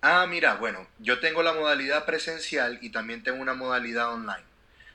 Ah, 0.00 0.26
mira, 0.28 0.54
bueno, 0.56 0.86
yo 1.00 1.18
tengo 1.18 1.42
la 1.42 1.52
modalidad 1.52 2.04
presencial 2.04 2.78
y 2.82 2.90
también 2.90 3.24
tengo 3.24 3.42
una 3.42 3.54
modalidad 3.54 4.12
online. 4.12 4.44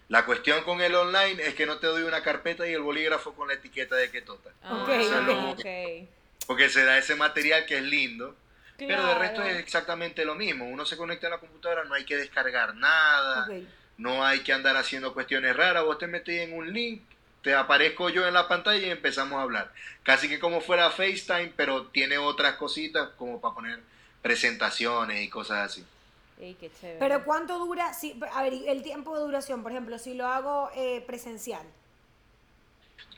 La 0.07 0.25
cuestión 0.25 0.63
con 0.63 0.79
el 0.79 0.95
online 0.95 1.41
es 1.43 1.55
que 1.55 1.65
no 1.65 1.77
te 1.79 1.87
doy 1.87 2.03
una 2.03 2.21
carpeta 2.23 2.65
y 2.67 2.73
el 2.73 2.81
bolígrafo 2.81 3.33
con 3.33 3.49
la 3.49 3.55
etiqueta 3.55 3.95
de 3.95 4.09
Ketota. 4.11 4.51
Ah, 4.63 4.83
Ok, 4.83 4.89
Eso 4.89 5.13
es 5.15 5.21
ok. 5.21 5.27
lo- 5.27 5.49
ok. 5.51 5.65
Porque 6.47 6.69
se 6.69 6.85
da 6.85 6.97
ese 6.97 7.15
material 7.15 7.65
que 7.65 7.77
es 7.77 7.83
lindo, 7.83 8.35
pero 8.77 9.05
de 9.05 9.15
resto 9.15 9.43
es 9.43 9.57
exactamente 9.57 10.25
lo 10.25 10.35
mismo. 10.35 10.67
Uno 10.67 10.85
se 10.85 10.97
conecta 10.97 11.27
a 11.27 11.31
la 11.31 11.39
computadora, 11.39 11.83
no 11.83 11.93
hay 11.93 12.05
que 12.05 12.17
descargar 12.17 12.75
nada. 12.75 13.47
No 13.97 14.25
hay 14.25 14.39
que 14.39 14.53
andar 14.53 14.77
haciendo 14.77 15.13
cuestiones 15.13 15.55
raras. 15.55 15.83
Vos 15.83 15.99
te 15.99 16.07
metés 16.07 16.41
en 16.41 16.57
un 16.57 16.73
link, 16.73 17.03
te 17.43 17.53
aparezco 17.53 18.09
yo 18.09 18.27
en 18.27 18.33
la 18.33 18.47
pantalla 18.47 18.87
y 18.87 18.89
empezamos 18.89 19.37
a 19.39 19.43
hablar. 19.43 19.71
Casi 20.03 20.27
que 20.27 20.39
como 20.39 20.61
fuera 20.61 20.89
FaceTime, 20.89 21.53
pero 21.55 21.87
tiene 21.87 22.17
otras 22.17 22.55
cositas 22.55 23.09
como 23.17 23.39
para 23.39 23.53
poner 23.53 23.79
presentaciones 24.21 25.23
y 25.23 25.29
cosas 25.29 25.71
así. 25.71 25.85
Ey, 26.39 26.55
qué 26.59 26.71
chévere. 26.71 26.97
Pero 26.99 27.23
¿cuánto 27.23 27.59
dura? 27.59 27.93
Si, 27.93 28.19
a 28.33 28.41
ver, 28.41 28.53
el 28.67 28.81
tiempo 28.81 29.15
de 29.15 29.23
duración, 29.23 29.61
por 29.61 29.71
ejemplo, 29.71 29.99
si 29.99 30.15
lo 30.15 30.25
hago 30.27 30.71
eh, 30.75 31.03
presencial. 31.05 31.65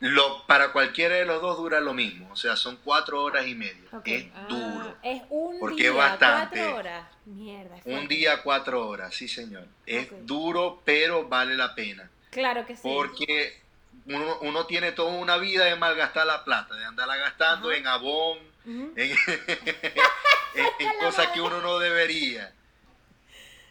Lo, 0.06 0.46
para 0.48 0.74
cualquiera 0.74 1.16
de 1.16 1.24
los 1.24 1.42
dos 1.42 1.56
dura 1.56 1.80
lo 1.80 1.94
mismo, 1.94 2.30
o 2.30 2.36
sea, 2.36 2.58
son 2.58 2.78
cuatro 2.84 3.24
horas 3.24 3.48
y 3.48 3.56
media. 3.56 3.84
Ok. 3.94 4.06
Es 4.08 4.26
Ah, 4.36 4.46
duro. 4.50 4.98
Es 5.02 5.22
un 5.30 5.60
Porque 5.62 5.84
día, 5.84 5.90
es 5.92 5.96
bastante. 5.96 6.58
cuatro 6.60 6.76
horas. 6.76 7.08
Mierda. 7.26 7.78
es 7.78 7.86
Un 7.86 8.08
día, 8.10 8.42
cuatro 8.44 8.86
horas, 8.86 9.16
sí 9.16 9.30
señor. 9.30 9.66
Es 9.86 10.10
duro, 10.26 10.82
pero 10.84 11.30
vale 11.30 11.56
la 11.56 11.74
pena. 11.74 12.10
Claro 12.32 12.66
que 12.66 12.76
sí. 12.76 12.82
Porque 12.84 13.62
uno, 14.08 14.40
uno 14.42 14.66
tiene 14.66 14.92
toda 14.92 15.14
una 15.14 15.38
vida 15.38 15.64
de 15.64 15.78
malgastar 15.78 16.28
la 16.28 16.44
plata, 16.44 16.76
de 16.76 16.84
andarla 16.84 17.16
gastando 17.16 17.70
Ajá. 17.70 17.78
en 17.78 17.88
abón, 17.88 18.40
Ujú. 18.66 18.92
en, 18.98 19.12
en- 20.56 20.68
en 20.80 20.90
cosas 21.00 21.28
que 21.28 21.40
uno 21.40 21.62
no 21.62 21.80
debería. 21.80 22.52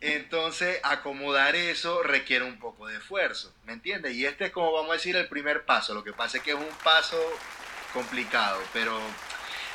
Entonces, 0.03 0.81
acomodar 0.83 1.55
eso 1.57 2.03
requiere 2.03 2.45
un 2.45 2.59
poco 2.59 2.87
de 2.89 2.97
esfuerzo, 2.97 3.53
¿me 3.65 3.73
entiendes? 3.73 4.15
Y 4.15 4.27
este 4.27 4.47
es 4.47 4.51
como 4.53 4.73
vamos 4.73 4.91
a 4.91 4.95
decir 4.95 5.15
el 5.17 5.29
primer 5.29 5.65
paso. 5.65 5.95
Lo 5.95 6.03
que 6.05 6.13
pasa 6.13 6.39
es 6.39 6.43
que 6.43 6.51
es 6.51 6.57
un 6.57 6.69
paso 6.83 7.17
complicado, 7.93 8.59
pero, 8.73 8.99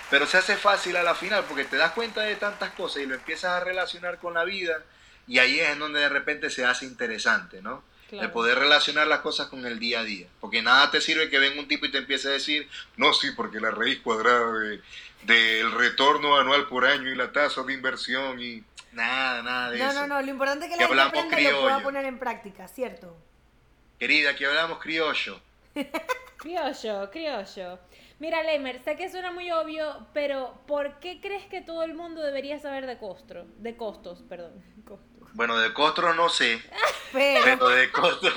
pero 0.10 0.26
se 0.26 0.38
hace 0.38 0.58
fácil 0.58 0.98
a 0.98 1.04
la 1.04 1.16
final 1.16 1.46
porque 1.48 1.64
te 1.66 1.78
das 1.78 1.92
cuenta 1.94 2.22
de 2.22 2.36
tantas 2.36 2.72
cosas 2.72 3.04
y 3.04 3.06
lo 3.06 3.16
empiezas 3.16 3.52
a 3.52 3.60
relacionar 3.64 4.18
con 4.20 4.34
la 4.34 4.44
vida 4.44 4.84
y 5.28 5.40
ahí 5.40 5.60
es 5.60 5.70
en 5.70 5.80
donde 5.80 6.00
de 6.00 6.10
repente 6.10 6.50
se 6.50 6.66
hace 6.66 6.86
interesante, 6.86 7.62
¿no? 7.62 7.84
Claro. 8.10 8.26
El 8.26 8.32
poder 8.32 8.58
relacionar 8.58 9.06
las 9.08 9.20
cosas 9.20 9.48
con 9.48 9.66
el 9.66 9.80
día 9.80 10.00
a 10.00 10.04
día. 10.06 10.28
Porque 10.40 10.62
nada 10.62 10.90
te 10.92 11.02
sirve 11.02 11.30
que 11.30 11.40
venga 11.40 11.60
un 11.60 11.68
tipo 11.68 11.86
y 11.86 11.92
te 11.92 11.98
empiece 11.98 12.30
a 12.30 12.32
decir, 12.32 12.68
no, 12.96 13.12
sí, 13.14 13.32
porque 13.32 13.60
la 13.60 13.70
raíz 13.72 14.00
cuadrada 14.00 14.50
de- 14.60 14.82
del 15.24 15.72
retorno 15.74 16.38
anual 16.38 16.68
por 16.68 16.86
año 16.86 17.10
y 17.12 17.16
la 17.16 17.34
tasa 17.34 17.64
de 17.64 17.74
inversión 17.74 18.42
y 18.42 18.64
nada, 18.98 19.42
nada 19.44 19.72
de 19.72 19.78
No, 19.80 19.90
eso. 19.90 20.02
no, 20.02 20.08
no. 20.08 20.22
Lo 20.22 20.30
importante 20.32 20.66
es 20.66 20.72
que 20.72 20.78
Que 20.78 20.94
la 20.96 21.04
gente 21.06 21.20
aprenda 21.20 21.40
y 21.40 21.44
lo 21.44 21.50
pueda 21.62 21.68
criollo. 21.78 21.84
poner 21.84 22.06
en 22.06 22.20
práctica, 22.20 22.68
¿cierto? 22.68 23.16
Querida, 24.00 24.32
aquí 24.32 24.44
hablamos 24.46 24.80
criollo. 24.80 25.40
Criollo, 26.38 27.10
criollo. 27.10 27.80
Mira, 28.20 28.44
Lemer, 28.44 28.80
sé 28.84 28.96
que 28.96 29.10
suena 29.10 29.32
muy 29.32 29.50
obvio, 29.52 30.06
pero 30.14 30.54
¿por 30.68 31.00
qué 31.00 31.20
crees 31.20 31.46
que 31.46 31.62
todo 31.62 31.84
el 31.84 31.94
mundo 31.96 32.22
debería 32.22 32.60
saber 32.60 32.86
de 32.86 32.98
costro? 32.98 33.46
De 33.58 33.76
costos, 33.76 34.22
perdón. 34.30 34.54
Costos. 34.88 35.30
Bueno, 35.34 35.58
de 35.58 35.74
costro 35.74 36.14
no 36.14 36.30
sé, 36.30 36.62
Pero, 37.12 37.44
pero 37.44 37.70
de 37.70 37.92
costro... 37.92 38.32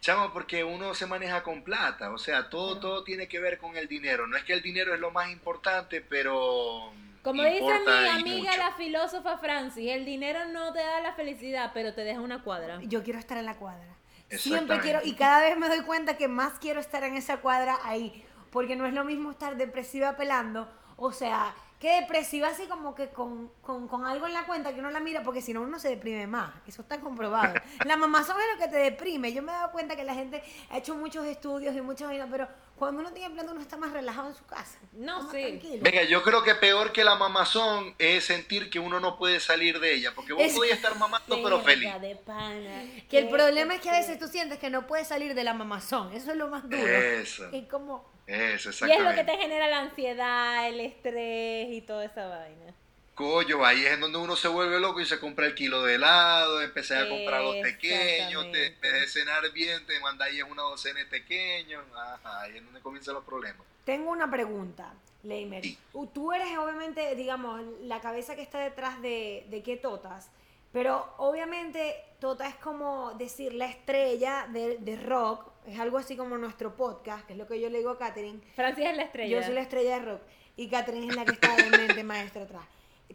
Chamo, 0.00 0.32
porque 0.32 0.62
uno 0.64 0.94
se 0.94 1.06
maneja 1.06 1.42
con 1.42 1.62
plata, 1.62 2.10
o 2.12 2.18
sea, 2.18 2.48
todo, 2.50 2.78
todo 2.78 3.02
tiene 3.04 3.26
que 3.26 3.40
ver 3.40 3.58
con 3.58 3.76
el 3.76 3.88
dinero. 3.88 4.26
No 4.28 4.36
es 4.36 4.44
que 4.44 4.52
el 4.52 4.62
dinero 4.62 4.94
es 4.94 5.00
lo 5.00 5.10
más 5.10 5.30
importante, 5.30 6.00
pero... 6.00 6.92
Como 7.28 7.42
dice 7.42 7.60
mi 7.60 8.08
amiga 8.08 8.52
mucho. 8.52 8.62
la 8.62 8.72
filósofa 8.72 9.36
Francis, 9.36 9.90
el 9.90 10.06
dinero 10.06 10.46
no 10.46 10.72
te 10.72 10.78
da 10.78 11.02
la 11.02 11.12
felicidad, 11.12 11.72
pero 11.74 11.92
te 11.92 12.02
deja 12.02 12.22
una 12.22 12.42
cuadra. 12.42 12.80
yo 12.84 13.02
quiero 13.02 13.18
estar 13.18 13.36
en 13.36 13.44
la 13.44 13.54
cuadra. 13.54 13.98
Siempre 14.30 14.80
quiero, 14.80 15.00
y 15.04 15.14
cada 15.14 15.40
vez 15.42 15.58
me 15.58 15.68
doy 15.68 15.82
cuenta 15.82 16.16
que 16.16 16.26
más 16.26 16.58
quiero 16.58 16.80
estar 16.80 17.04
en 17.04 17.16
esa 17.16 17.38
cuadra 17.38 17.78
ahí. 17.84 18.24
Porque 18.50 18.76
no 18.76 18.86
es 18.86 18.94
lo 18.94 19.04
mismo 19.04 19.30
estar 19.30 19.58
depresiva 19.58 20.16
pelando, 20.16 20.70
o 20.96 21.12
sea, 21.12 21.54
que 21.78 22.00
depresiva 22.00 22.48
así 22.48 22.66
como 22.66 22.92
que 22.94 23.08
con, 23.10 23.52
con, 23.62 23.86
con 23.86 24.04
algo 24.04 24.26
en 24.26 24.32
la 24.34 24.44
cuenta 24.46 24.72
que 24.74 24.80
uno 24.80 24.90
la 24.90 24.98
mira, 24.98 25.22
porque 25.22 25.40
si 25.40 25.52
no 25.54 25.60
uno 25.62 25.78
se 25.78 25.88
deprime 25.90 26.26
más. 26.26 26.52
Eso 26.66 26.82
está 26.82 26.98
comprobado. 27.00 27.54
La 27.86 27.96
mamazón 27.96 28.36
es 28.40 28.46
lo 28.58 28.64
que 28.64 28.68
te 28.70 28.78
deprime. 28.78 29.32
Yo 29.32 29.42
me 29.42 29.52
he 29.52 29.54
dado 29.54 29.70
cuenta 29.70 29.94
que 29.94 30.02
la 30.02 30.14
gente 30.14 30.42
ha 30.70 30.78
hecho 30.78 30.96
muchos 30.96 31.24
estudios 31.26 31.76
y 31.76 31.80
muchas 31.80 32.08
vainas, 32.08 32.26
pero 32.32 32.48
cuando 32.76 33.00
uno 33.00 33.12
tiene 33.12 33.32
plata 33.32 33.52
uno 33.52 33.60
está 33.60 33.76
más 33.76 33.92
relajado 33.92 34.28
en 34.28 34.34
su 34.34 34.44
casa. 34.46 34.78
No, 34.92 35.30
sí. 35.30 35.40
tranquilo. 35.40 35.78
Venga, 35.82 36.02
yo 36.02 36.22
creo 36.24 36.42
que 36.42 36.56
peor 36.56 36.90
que 36.92 37.04
la 37.04 37.14
mamazón 37.14 37.94
es 37.98 38.24
sentir 38.24 38.70
que 38.70 38.80
uno 38.80 38.98
no 38.98 39.16
puede 39.16 39.38
salir 39.38 39.78
de 39.78 39.94
ella, 39.94 40.12
porque 40.16 40.32
vos 40.32 40.42
Es- 40.42 40.54
podías 40.56 40.78
estar 40.78 40.98
mamando 40.98 41.36
pero 41.44 41.60
feliz. 41.60 41.84
Verga 41.92 41.98
de 42.08 42.16
pana. 42.16 42.82
Que 43.08 43.18
el 43.18 43.28
problema 43.28 43.74
es 43.76 43.80
que 43.80 43.90
a 43.90 43.98
veces 43.98 44.18
tú 44.18 44.26
sientes 44.26 44.58
que 44.58 44.68
no 44.70 44.86
puedes 44.88 45.06
salir 45.06 45.32
de 45.34 45.44
la 45.44 45.54
mamazón. 45.54 46.12
Eso 46.12 46.32
es 46.32 46.36
lo 46.36 46.48
más 46.48 46.64
duro. 46.68 46.76
Eso, 46.76 47.48
Y 47.52 47.66
como, 47.68 48.04
eso, 48.28 48.70
Y 48.86 48.92
es 48.92 49.00
lo 49.02 49.14
que 49.14 49.24
te 49.24 49.36
genera 49.38 49.68
la 49.68 49.80
ansiedad, 49.80 50.68
el 50.68 50.80
estrés 50.80 51.68
y 51.72 51.82
toda 51.82 52.04
esa 52.04 52.26
vaina. 52.28 52.74
Coño, 53.14 53.64
ahí 53.64 53.84
es 53.84 53.92
en 53.94 54.00
donde 54.00 54.18
uno 54.18 54.36
se 54.36 54.46
vuelve 54.48 54.78
loco 54.78 55.00
y 55.00 55.06
se 55.06 55.18
compra 55.18 55.46
el 55.46 55.54
kilo 55.54 55.82
de 55.82 55.96
helado, 55.96 56.62
empecé 56.62 56.96
a 56.96 57.08
comprar 57.08 57.42
los 57.42 57.56
pequeños, 57.56 58.50
te, 58.52 58.70
te 58.70 58.92
de 58.92 59.08
cenar 59.08 59.50
bien, 59.52 59.84
te 59.86 59.98
mandáis 60.00 60.42
una 60.44 60.62
docena 60.62 61.00
de 61.00 61.06
pequeños, 61.06 61.84
ajá, 61.96 62.42
ahí 62.42 62.58
es 62.58 62.64
donde 62.64 62.80
comienzan 62.80 63.14
los 63.14 63.24
problemas. 63.24 63.66
tengo 63.84 64.10
una 64.10 64.30
pregunta, 64.30 64.94
Leimer. 65.22 65.62
Sí. 65.62 65.78
Tú 66.14 66.32
eres 66.32 66.56
obviamente, 66.58 67.14
digamos, 67.16 67.62
la 67.80 68.00
cabeza 68.00 68.36
que 68.36 68.42
está 68.42 68.60
detrás 68.60 69.00
de, 69.02 69.46
de 69.50 69.62
qué 69.62 69.76
Totas, 69.76 70.30
pero 70.72 71.14
obviamente 71.18 71.96
Tota 72.20 72.46
es 72.48 72.56
como 72.56 73.14
decir 73.14 73.54
la 73.54 73.66
estrella 73.66 74.46
de, 74.48 74.78
de 74.78 74.96
rock, 74.96 75.47
es 75.68 75.78
algo 75.78 75.98
así 75.98 76.16
como 76.16 76.36
nuestro 76.38 76.76
podcast, 76.76 77.26
que 77.26 77.32
es 77.34 77.38
lo 77.38 77.46
que 77.46 77.60
yo 77.60 77.68
le 77.70 77.78
digo 77.78 77.90
a 77.90 77.98
Katherine. 77.98 78.40
Francis 78.54 78.86
es 78.86 78.96
la 78.96 79.02
estrella. 79.04 79.38
Yo 79.38 79.44
soy 79.44 79.54
la 79.54 79.60
estrella 79.62 79.98
de 79.98 80.04
rock 80.04 80.22
y 80.56 80.68
Catherine 80.68 81.06
es 81.08 81.16
la 81.16 81.24
que 81.24 81.32
está 81.32 81.54
de 81.56 81.70
mente 81.70 82.02
maestra 82.04 82.42
atrás. 82.42 82.64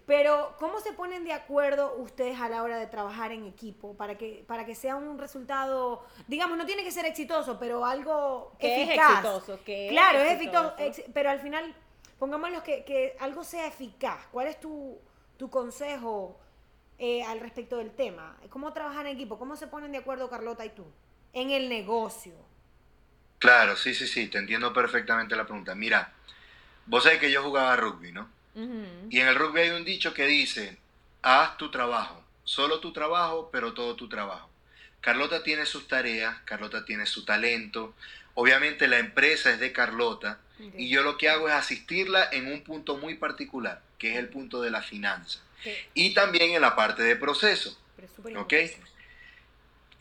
Pero, 0.08 0.56
¿cómo 0.60 0.80
se 0.80 0.92
ponen 0.94 1.24
de 1.24 1.34
acuerdo 1.34 1.96
ustedes 1.98 2.40
a 2.40 2.50
la 2.50 2.64
hora 2.64 2.78
de 2.80 2.88
trabajar 2.88 3.32
en 3.32 3.46
equipo 3.46 3.96
para 3.96 4.18
que, 4.18 4.44
para 4.48 4.66
que 4.66 4.74
sea 4.74 4.96
un 4.96 5.20
resultado, 5.20 6.04
digamos, 6.28 6.58
no 6.58 6.66
tiene 6.66 6.84
que 6.84 6.90
ser 6.92 7.06
exitoso, 7.06 7.60
pero 7.60 7.86
algo 7.86 8.54
Que 8.60 8.84
es 8.84 8.90
exitoso, 8.90 9.60
que 9.64 9.90
claro, 9.92 10.20
es 10.20 10.32
exitoso. 10.34 10.74
exitoso, 10.80 11.02
ex- 11.02 11.12
pero 11.14 11.30
al 11.30 11.40
final, 11.42 11.76
pongámoslo 12.18 12.64
que, 12.64 12.84
que 12.86 13.16
algo 13.20 13.44
sea 13.44 13.68
eficaz. 13.68 14.26
¿Cuál 14.32 14.48
es 14.48 14.60
tu, 14.60 14.98
tu 15.38 15.52
consejo 15.52 16.40
eh, 16.98 17.22
al 17.24 17.40
respecto 17.40 17.78
del 17.78 17.92
tema? 17.92 18.36
¿Cómo 18.50 18.74
trabajar 18.74 19.06
en 19.06 19.14
equipo? 19.16 19.38
¿Cómo 19.38 19.56
se 19.56 19.68
ponen 19.68 19.92
de 19.92 20.00
acuerdo 20.00 20.28
Carlota 20.28 20.66
y 20.66 20.70
tú 20.70 20.86
en 21.34 21.52
el 21.52 21.68
negocio? 21.68 22.34
Claro, 23.40 23.76
sí, 23.76 23.94
sí, 23.94 24.08
sí, 24.08 24.28
te 24.28 24.38
entiendo 24.38 24.72
perfectamente 24.72 25.36
la 25.36 25.46
pregunta. 25.46 25.76
Mira, 25.76 26.14
vos 26.86 27.04
sabés 27.04 27.20
que 27.20 27.32
yo 27.32 27.44
jugaba 27.44 27.76
rugby, 27.76 28.12
¿no? 28.12 28.30
Y 29.10 29.20
en 29.20 29.28
el 29.28 29.36
rugby 29.36 29.62
hay 29.62 29.70
un 29.72 29.84
dicho 29.84 30.14
que 30.14 30.28
dice, 30.28 30.78
haz 31.24 31.58
tu 31.58 31.72
trabajo, 31.72 32.24
solo 32.44 32.80
tu 32.80 32.94
trabajo, 32.94 33.50
pero 33.52 33.74
todo 33.74 33.96
tu 33.96 34.08
trabajo. 34.08 34.50
Carlota 35.02 35.44
tiene 35.44 35.66
sus 35.66 35.88
tareas, 35.88 36.38
Carlota 36.46 36.86
tiene 36.86 37.08
su 37.08 37.26
talento, 37.26 37.96
obviamente 38.36 38.88
la 38.88 39.00
empresa 39.00 39.52
es 39.52 39.60
de 39.60 39.74
Carlota 39.74 40.40
y 40.78 40.88
yo 40.88 41.04
lo 41.04 41.18
que 41.18 41.30
hago 41.30 41.50
es 41.50 41.56
asistirla 41.56 42.30
en 42.32 42.48
un 42.48 42.62
punto 42.62 42.98
muy 42.98 43.16
particular, 43.16 43.82
que 43.98 44.12
es 44.12 44.18
el 44.18 44.30
punto 44.30 44.62
de 44.62 44.72
la 44.72 44.82
finanza. 44.82 45.40
Y 45.94 46.14
también 46.14 46.52
en 46.52 46.62
la 46.62 46.76
parte 46.76 47.04
de 47.04 47.16
proceso. 47.16 47.78
Ok. 48.38 48.54
importante. 48.54 48.93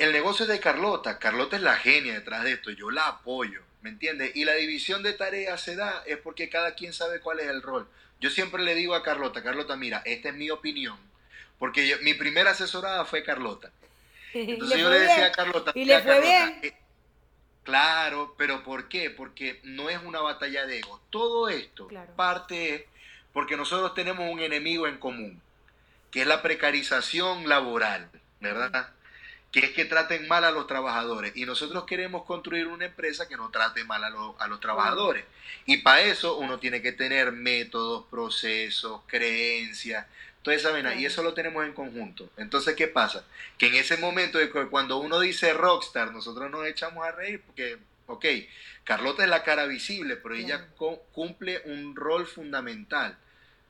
El 0.03 0.11
negocio 0.11 0.43
es 0.47 0.49
de 0.49 0.59
Carlota, 0.59 1.21
Carlota 1.21 1.55
es 1.55 1.63
la 1.63 1.77
genia 1.77 2.15
detrás 2.15 2.43
de 2.43 2.55
esto, 2.55 2.73
yo 2.73 2.91
la 2.91 3.07
apoyo, 3.07 3.63
¿me 3.83 3.91
entiendes? 3.91 4.35
Y 4.35 4.45
la 4.45 4.55
división 4.55 5.05
de 5.05 5.13
tareas 5.13 5.61
se 5.61 5.77
da 5.77 6.03
es 6.07 6.17
porque 6.17 6.49
cada 6.49 6.75
quien 6.75 6.93
sabe 6.93 7.21
cuál 7.21 7.39
es 7.39 7.47
el 7.47 7.63
rol. 7.63 7.87
Yo 8.19 8.29
siempre 8.29 8.65
le 8.65 8.75
digo 8.75 8.97
a 8.97 9.05
Carlota, 9.05 9.45
Carlota, 9.45 9.77
mira, 9.77 10.03
esta 10.05 10.31
es 10.31 10.35
mi 10.35 10.51
opinión, 10.51 10.99
porque 11.57 11.87
yo- 11.87 11.99
mi 12.03 12.15
primera 12.15 12.51
asesorada 12.51 13.05
fue 13.05 13.23
Carlota. 13.23 13.71
Entonces 14.35 14.77
¿Le 14.77 14.83
yo 14.83 14.91
le 14.91 14.99
decía 14.99 15.15
bien? 15.19 15.27
a 15.29 15.33
Carlota, 15.33 15.73
¿Y 15.73 15.79
"Mira, 15.85 15.99
le 15.99 16.03
fue 16.03 16.13
Carlota, 16.15 16.47
bien? 16.47 16.59
eh, 16.65 16.75
claro, 17.63 18.35
pero 18.37 18.65
¿por 18.65 18.89
qué? 18.89 19.09
Porque 19.11 19.61
no 19.63 19.89
es 19.89 20.01
una 20.03 20.21
batalla 20.21 20.67
de 20.67 20.81
ego. 20.81 21.01
Todo 21.11 21.49
esto 21.49 21.87
Claro. 21.87 22.13
parte 22.17 22.75
es 22.75 22.83
porque 23.33 23.57
nosotros 23.57 23.95
tenemos 23.95 24.29
un 24.29 24.41
enemigo 24.41 24.89
en 24.89 24.99
común, 24.99 25.41
que 26.11 26.23
es 26.23 26.27
la 26.27 26.43
precarización 26.43 27.49
laboral, 27.49 28.11
¿verdad? 28.41 28.91
Que 29.53 29.61
es 29.61 29.71
que 29.73 29.85
traten 29.85 30.27
mal 30.29 30.45
a 30.45 30.51
los 30.51 30.67
trabajadores. 30.67 31.33
Y 31.37 31.45
nosotros 31.45 31.85
queremos 31.85 32.25
construir 32.25 32.67
una 32.69 32.87
empresa 32.87 33.29
que 33.29 33.37
no 33.37 33.51
trate 33.51 33.85
mal 33.85 34.03
a, 34.03 34.11
los- 34.11 34.35
a 34.41 34.49
los 34.49 34.59
trabajadores. 34.61 35.25
Y 35.67 35.77
para 35.79 36.01
eso 36.01 36.39
uno 36.39 36.59
tiene 36.59 36.81
que 36.83 36.93
tener 36.93 37.33
métodos, 37.33 38.07
procesos, 38.11 39.03
creencias, 39.07 40.07
toda 40.43 40.57
esa 40.57 40.71
vaina. 40.73 40.95
Y 40.95 41.05
eso 41.05 41.23
lo 41.23 41.35
tenemos 41.35 41.65
en 41.67 41.75
conjunto. 41.75 42.31
Entonces, 42.39 42.75
¿qué 42.75 42.89
pasa? 42.89 43.25
Que 43.59 43.67
en 43.67 43.75
ese 43.75 43.99
momento, 43.99 44.39
cuando 44.71 44.97
uno 44.97 45.21
dice 45.21 45.53
rockstar, 45.53 46.13
nosotros 46.13 46.51
nos 46.51 46.67
echamos 46.67 47.05
a 47.07 47.13
reír 47.13 47.43
porque, 47.45 47.77
ok, 48.07 48.25
Carlota 48.85 49.23
es 49.23 49.29
la 49.29 49.43
cara 49.45 49.67
visible, 49.67 50.17
pero 50.17 50.35
ella 50.35 50.67
cumple 51.13 51.61
un 51.67 51.95
rol 51.95 52.27
fundamental. 52.27 53.17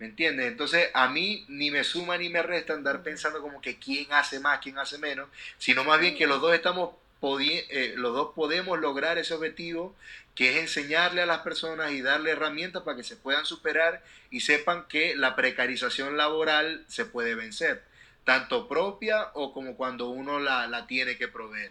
¿Me 0.03 0.09
entiendes? 0.09 0.49
Entonces, 0.49 0.91
a 0.95 1.07
mí 1.07 1.45
ni 1.47 1.71
me 1.71 1.85
suma 1.85 2.19
ni 2.19 2.29
me 2.29 2.43
resta 2.43 2.73
andar 2.73 3.05
pensando 3.05 3.41
como 3.41 3.61
que 3.61 3.79
quién 3.79 4.13
hace 4.13 4.41
más, 4.41 4.59
quién 4.59 4.77
hace 4.77 4.99
menos, 4.99 5.29
sino 5.59 5.85
más 5.85 6.01
bien 6.01 6.17
que 6.17 6.27
los 6.27 6.41
dos 6.41 6.53
estamos 6.53 6.91
eh, 7.39 7.95
los 7.97 8.13
dos 8.13 8.33
podemos 8.35 8.81
lograr 8.81 9.17
ese 9.17 9.33
objetivo 9.33 9.95
que 10.35 10.51
es 10.51 10.57
enseñarle 10.57 11.23
a 11.23 11.27
las 11.27 11.43
personas 11.43 11.93
y 11.93 12.03
darle 12.03 12.33
herramientas 12.33 12.83
para 12.83 12.97
que 12.97 13.05
se 13.05 13.15
puedan 13.15 13.47
superar 13.47 14.03
y 14.29 14.41
sepan 14.41 14.89
que 14.89 15.15
la 15.15 15.37
precarización 15.37 16.17
laboral 16.17 16.85
se 16.89 17.05
puede 17.05 17.37
vencer, 17.37 17.85
tanto 18.25 18.67
propia 18.67 19.31
o 19.35 19.53
como 19.55 19.77
cuando 19.77 20.09
uno 20.09 20.41
la, 20.41 20.67
la 20.67 20.89
tiene 20.89 21.17
que 21.17 21.29
proveer. 21.29 21.71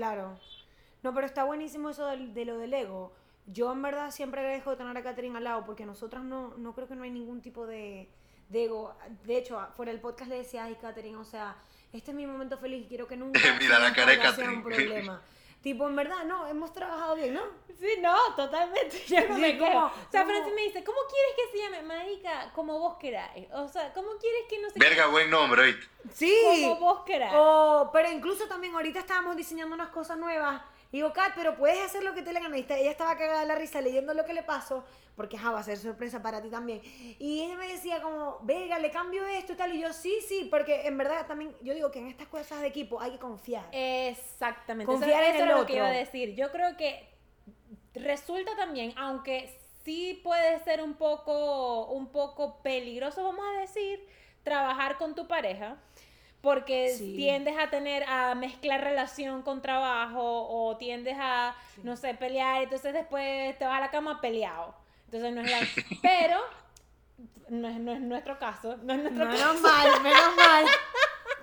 Claro. 0.00 0.38
No, 1.02 1.12
pero 1.12 1.26
está 1.26 1.44
buenísimo 1.44 1.90
eso 1.90 2.06
del- 2.06 2.32
de, 2.32 2.46
lo 2.46 2.56
del 2.56 2.72
ego. 2.72 3.12
Yo 3.44 3.70
en 3.70 3.82
verdad 3.82 4.10
siempre 4.10 4.40
agradezco 4.40 4.74
tener 4.74 4.96
a 4.96 5.02
Catherine 5.02 5.36
al 5.36 5.44
lado 5.44 5.66
porque 5.66 5.84
nosotras 5.84 6.24
no, 6.24 6.54
no 6.56 6.74
creo 6.74 6.88
que 6.88 6.94
no 6.96 7.02
hay 7.02 7.10
ningún 7.10 7.42
tipo 7.42 7.66
de, 7.66 8.08
de 8.48 8.64
ego. 8.64 8.96
De 9.24 9.36
hecho, 9.36 9.60
fuera 9.76 9.92
del 9.92 10.00
podcast 10.00 10.30
le 10.30 10.38
decía, 10.38 10.64
ay 10.64 10.76
Catherine, 10.80 11.18
o 11.18 11.24
sea, 11.24 11.54
este 11.92 12.12
es 12.12 12.16
mi 12.16 12.26
momento 12.26 12.56
feliz 12.56 12.84
y 12.84 12.88
quiero 12.88 13.06
que 13.06 13.18
nunca 13.18 13.38
Mira 13.60 13.78
la 13.78 13.92
cara 13.92 14.12
de 14.12 14.32
sea 14.34 14.50
un 14.50 14.62
problema. 14.62 15.20
Tipo, 15.62 15.86
en 15.86 15.96
verdad, 15.96 16.24
no, 16.24 16.46
hemos 16.46 16.72
trabajado 16.72 17.16
bien, 17.16 17.34
¿no? 17.34 17.42
Sí, 17.78 17.88
no, 18.00 18.16
totalmente. 18.36 19.02
Yo 19.08 19.26
no 19.26 19.36
Sí, 19.36 19.40
me 19.40 19.58
quejo. 19.58 19.86
O 19.86 20.10
sea. 20.10 20.24
Francis 20.24 20.54
me 20.54 20.62
dice, 20.62 20.84
¿cómo 20.84 20.98
quieres 21.08 21.32
que 21.36 21.50
se 21.50 21.64
llame? 21.64 21.82
Marica, 21.82 22.52
como 22.54 22.78
vos 22.78 22.96
queráis. 22.98 23.48
O 23.52 23.68
sea, 23.68 23.92
¿cómo 23.94 24.10
quieres 24.20 24.42
que 24.48 24.60
no 24.60 24.68
se 24.70 24.78
Verga, 24.78 25.06
buen 25.06 25.30
nombre, 25.30 25.62
¿oíste? 25.62 25.86
Sí. 26.12 26.34
Como 26.44 26.80
vos 26.80 27.04
queráis. 27.04 27.32
O, 27.34 27.90
pero 27.92 28.10
incluso 28.10 28.46
también 28.46 28.74
ahorita 28.74 28.98
estábamos 28.98 29.36
diseñando 29.36 29.74
unas 29.74 29.88
cosas 29.88 30.18
nuevas. 30.18 30.60
Y 30.92 30.96
digo, 30.96 31.12
Kat, 31.12 31.32
pero 31.36 31.56
puedes 31.56 31.80
hacer 31.84 32.02
lo 32.02 32.14
que 32.14 32.22
te 32.22 32.32
le 32.32 32.40
gana. 32.40 32.56
Y 32.56 32.62
está- 32.62 32.76
ella 32.76 32.90
estaba 32.90 33.16
cagada 33.16 33.40
de 33.40 33.46
la 33.46 33.54
risa 33.54 33.80
leyendo 33.80 34.12
lo 34.12 34.24
que 34.24 34.32
le 34.34 34.42
pasó, 34.42 34.84
porque 35.14 35.36
ajá, 35.36 35.52
va 35.52 35.60
a 35.60 35.62
ser 35.62 35.78
sorpresa 35.78 36.20
para 36.20 36.42
ti 36.42 36.48
también. 36.50 36.80
Y 37.18 37.42
ella 37.44 37.56
me 37.56 37.68
decía 37.68 38.02
como, 38.02 38.38
venga, 38.42 38.78
le 38.78 38.90
cambio 38.90 39.24
esto 39.26 39.52
y 39.52 39.56
tal. 39.56 39.74
Y 39.74 39.80
yo, 39.80 39.92
sí, 39.92 40.18
sí, 40.26 40.48
porque 40.50 40.86
en 40.88 40.98
verdad 40.98 41.26
también, 41.26 41.54
yo 41.62 41.74
digo 41.74 41.90
que 41.92 42.00
en 42.00 42.08
estas 42.08 42.26
cosas 42.28 42.60
de 42.60 42.66
equipo 42.66 43.00
hay 43.00 43.12
que 43.12 43.18
confiar. 43.18 43.68
Exactamente. 43.72 44.90
Confiar 44.90 45.22
eso 45.22 45.30
en 45.30 45.36
eso 45.36 45.44
el 45.44 45.50
es 45.50 45.56
lo 45.56 45.66
que 45.66 45.72
otro. 45.74 45.76
iba 45.76 45.86
a 45.86 45.90
decir. 45.92 46.34
Yo 46.34 46.50
creo 46.50 46.76
que 46.76 47.08
resulta 47.94 48.56
también, 48.56 48.92
aunque 48.96 49.56
sí 49.84 50.20
puede 50.24 50.58
ser 50.64 50.82
un 50.82 50.94
poco, 50.94 51.86
un 51.92 52.08
poco 52.12 52.62
peligroso, 52.62 53.22
vamos 53.24 53.44
a 53.56 53.60
decir, 53.60 54.06
trabajar 54.42 54.96
con 54.98 55.14
tu 55.14 55.26
pareja. 55.28 55.76
Porque 56.40 56.94
Sí. 56.96 57.14
tiendes 57.16 57.58
a 57.58 57.68
tener, 57.68 58.02
a 58.04 58.34
mezclar 58.34 58.80
relación 58.82 59.42
con 59.42 59.60
trabajo 59.60 60.20
o 60.48 60.76
tiendes 60.78 61.16
a, 61.20 61.54
no 61.82 61.96
sé, 61.96 62.14
pelear, 62.14 62.62
entonces 62.62 62.94
después 62.94 63.58
te 63.58 63.64
vas 63.66 63.76
a 63.76 63.80
la 63.80 63.90
cama 63.90 64.20
peleado. 64.20 64.74
Entonces 65.06 65.34
no 65.34 65.42
es 65.42 65.50
la... 65.50 65.58
Pero 66.02 66.40
no 67.50 67.68
es, 67.68 67.76
no 67.78 67.92
es 67.92 68.00
nuestro 68.00 68.38
caso, 68.38 68.76
no 68.82 68.94
es 68.94 69.00
nuestro 69.00 69.24
caso. 69.26 69.38
Menos 69.38 69.60
mal, 69.60 70.02
menos 70.02 70.36
mal. 70.36 70.64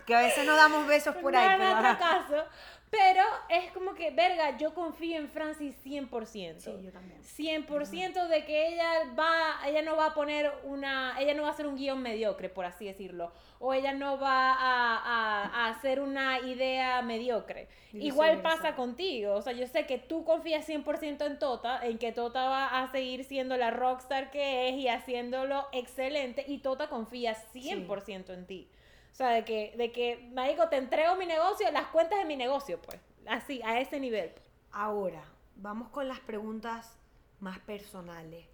Que 0.07 0.15
a 0.15 0.21
veces 0.21 0.45
no 0.45 0.55
damos 0.55 0.87
besos 0.87 1.13
por 1.17 1.35
ahí. 1.35 1.49
No 1.49 1.57
pero, 1.57 1.81
nuestro 1.81 2.05
ajá. 2.05 2.25
caso. 2.27 2.45
Pero 2.89 3.23
es 3.49 3.69
como 3.73 3.93
que, 3.93 4.11
verga, 4.11 4.55
yo 4.57 4.73
confío 4.73 5.17
en 5.17 5.27
Francis 5.27 5.75
100%. 5.85 6.59
Sí, 6.61 6.71
yo 6.81 6.91
también. 6.93 7.21
100% 7.21 8.27
de 8.29 8.45
que 8.45 8.67
ella 8.69 8.89
va, 9.19 9.59
ella 9.67 9.81
no 9.81 9.97
va 9.97 10.05
a 10.05 10.13
poner 10.13 10.49
una, 10.63 11.19
ella 11.19 11.33
no 11.33 11.41
va 11.41 11.49
a 11.49 11.51
hacer 11.51 11.67
un 11.67 11.75
guion 11.75 12.01
mediocre, 12.01 12.47
por 12.47 12.63
así 12.63 12.85
decirlo. 12.85 13.33
O 13.59 13.73
ella 13.73 13.93
no 13.93 14.19
va 14.19 14.53
a, 14.53 14.95
a- 14.97 15.43
a 15.65 15.67
hacer 15.69 15.99
una 15.99 16.39
idea 16.39 17.01
mediocre. 17.01 17.67
Igual 17.93 18.41
pasa 18.43 18.75
contigo. 18.75 19.33
O 19.35 19.41
sea, 19.41 19.53
yo 19.53 19.65
sé 19.67 19.85
que 19.85 19.97
tú 19.97 20.23
confías 20.23 20.65
100% 20.67 21.25
en 21.25 21.39
Tota, 21.39 21.85
en 21.85 21.97
que 21.97 22.11
Tota 22.11 22.47
va 22.49 22.79
a 22.81 22.91
seguir 22.91 23.23
siendo 23.23 23.57
la 23.57 23.71
rockstar 23.71 24.29
que 24.31 24.69
es 24.69 24.75
y 24.75 24.87
haciéndolo 24.87 25.65
excelente. 25.71 26.45
Y 26.47 26.59
Tota 26.59 26.89
confía 26.89 27.35
100% 27.53 28.33
en 28.33 28.45
ti. 28.45 28.69
O 29.11 29.15
sea, 29.15 29.29
de 29.29 29.43
que, 29.43 29.73
de 29.77 29.91
que, 29.91 30.29
marico, 30.33 30.69
te 30.69 30.77
entrego 30.77 31.15
mi 31.15 31.25
negocio, 31.25 31.71
las 31.71 31.87
cuentas 31.87 32.19
de 32.19 32.25
mi 32.25 32.35
negocio, 32.35 32.79
pues. 32.81 32.99
Así, 33.25 33.61
a 33.65 33.79
ese 33.79 33.99
nivel. 33.99 34.31
Ahora, 34.71 35.23
vamos 35.55 35.89
con 35.89 36.07
las 36.07 36.19
preguntas 36.19 36.95
más 37.39 37.57
personales. 37.59 38.45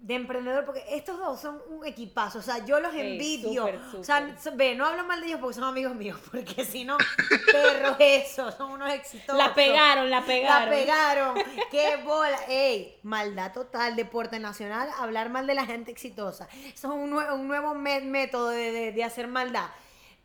De 0.00 0.14
emprendedor, 0.14 0.64
porque 0.64 0.84
estos 0.90 1.18
dos 1.18 1.40
son 1.40 1.60
un 1.68 1.84
equipazo, 1.84 2.38
o 2.38 2.42
sea, 2.42 2.64
yo 2.64 2.78
los 2.78 2.94
envidio. 2.94 3.64
O 3.98 4.04
sea, 4.04 4.36
ve, 4.54 4.74
no 4.76 4.86
hablo 4.86 5.04
mal 5.04 5.20
de 5.20 5.26
ellos 5.26 5.40
porque 5.40 5.54
son 5.54 5.64
amigos 5.64 5.96
míos, 5.96 6.18
porque 6.30 6.64
si 6.64 6.84
no, 6.84 6.96
perros 7.52 7.96
esos, 7.98 8.54
son 8.54 8.72
unos 8.72 8.92
exitosos. 8.92 9.36
La 9.36 9.52
pegaron, 9.54 10.08
la 10.08 10.22
pegaron. 10.24 10.70
La 10.70 10.76
pegaron. 10.76 11.34
Qué 11.72 11.96
bola. 12.04 12.38
Ey, 12.48 12.98
maldad 13.02 13.52
total, 13.52 13.96
deporte 13.96 14.38
nacional, 14.38 14.88
hablar 14.98 15.28
mal 15.30 15.46
de 15.46 15.54
la 15.54 15.66
gente 15.66 15.90
exitosa. 15.90 16.46
Eso 16.52 16.88
es 16.88 16.94
un, 16.94 17.10
nue- 17.10 17.32
un 17.34 17.48
nuevo 17.48 17.74
método 17.74 18.50
de, 18.50 18.70
de- 18.70 18.92
de 18.92 19.02
hacer 19.04 19.26
maldad. 19.26 19.66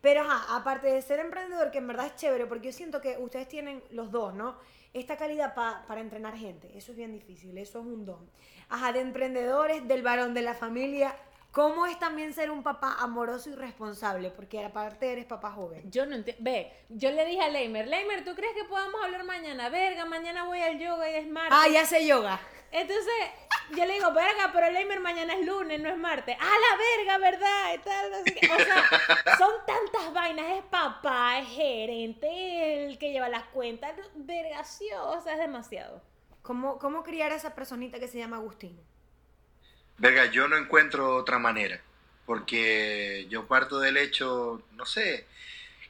Pero 0.02 0.22
ajá, 0.22 0.56
aparte 0.58 0.88
de 0.88 1.02
ser 1.02 1.20
emprendedor, 1.20 1.72
que 1.72 1.78
en 1.80 1.88
verdad 1.88 2.08
es 2.08 2.16
chévere, 2.18 2.46
porque 2.46 2.68
yo 2.68 2.74
siento 2.74 3.02
que 3.02 3.18
ustedes 3.18 3.48
tienen 3.48 3.84
los 3.92 4.12
dos, 4.12 4.34
¿no? 4.34 4.58
Esta 4.94 5.16
calidad 5.16 5.54
pa- 5.56 5.86
para 5.88 6.02
entrenar 6.02 6.36
gente. 6.38 6.70
Eso 6.78 6.92
es 6.92 6.98
bien 6.98 7.14
difícil, 7.14 7.58
eso 7.58 7.80
es 7.80 7.86
un 7.86 8.06
don. 8.06 8.30
Ajá, 8.70 8.92
de 8.92 9.00
emprendedores, 9.02 9.88
del 9.88 10.02
varón 10.04 10.34
de 10.34 10.42
la 10.42 10.54
familia. 10.54 11.16
¿Cómo 11.52 11.86
es 11.86 12.00
también 12.00 12.34
ser 12.34 12.50
un 12.50 12.64
papá 12.64 12.96
amoroso 13.00 13.50
y 13.50 13.56
responsable? 13.56 14.30
Porque 14.32 14.64
aparte 14.64 15.12
eres 15.12 15.26
papá 15.26 15.52
joven. 15.52 15.92
Yo 15.92 16.06
no 16.06 16.16
entiendo. 16.16 16.42
Ve, 16.42 16.72
yo 16.88 17.12
le 17.12 17.26
dije 17.26 17.42
a 17.42 17.50
Leimer, 17.50 17.90
Leimer, 17.90 18.24
¿tú 18.24 18.34
crees 18.36 18.54
que 18.56 18.64
podamos 18.64 19.04
hablar 19.04 19.26
mañana? 19.26 19.68
Verga, 19.68 20.06
mañana 20.06 20.46
voy 20.46 20.62
al 20.62 20.80
yoga 20.80 21.10
y 21.10 21.16
es 21.16 21.28
martes. 21.28 21.58
Ah, 21.60 21.68
ya 21.68 21.86
sé 21.86 22.08
yoga. 22.08 22.40
Entonces, 22.72 23.14
yo 23.76 23.86
le 23.86 23.96
digo, 23.96 24.14
verga, 24.14 24.52
pero 24.54 24.72
Leimer 24.72 25.02
mañana 25.02 25.34
es 25.34 25.46
lunes, 25.46 25.82
no 25.82 25.90
es 25.90 25.98
martes. 25.98 26.38
¡Ah, 26.40 26.56
la 26.70 26.78
verga, 26.78 27.18
verdad! 27.18 27.74
Y 27.76 27.78
tal, 27.80 28.24
sé 28.24 28.34
qué. 28.34 28.50
O 28.50 28.56
sea, 28.56 29.38
son 29.38 29.52
tantas 29.68 30.14
vainas. 30.14 30.46
Es 30.52 30.64
papá, 30.64 31.40
es 31.40 31.50
gerente, 31.50 32.86
el 32.86 32.98
que 32.98 33.12
lleva 33.12 33.28
las 33.28 33.44
cuentas. 33.48 33.94
Verga, 34.16 34.64
sí, 34.64 34.88
o 34.94 35.20
sea, 35.20 35.34
es 35.34 35.40
demasiado. 35.40 36.02
¿Cómo, 36.44 36.80
¿Cómo 36.80 37.04
criar 37.04 37.34
a 37.34 37.36
esa 37.36 37.54
personita 37.54 38.00
que 38.00 38.08
se 38.08 38.20
llama 38.20 38.38
Agustín? 38.38 38.80
Verga, 40.02 40.26
yo 40.32 40.48
no 40.48 40.58
encuentro 40.58 41.16
otra 41.16 41.38
manera, 41.38 41.80
porque 42.26 43.28
yo 43.30 43.46
parto 43.46 43.80
del 43.80 43.98
hecho, 43.98 44.64
no 44.74 44.84
sé, 44.84 45.28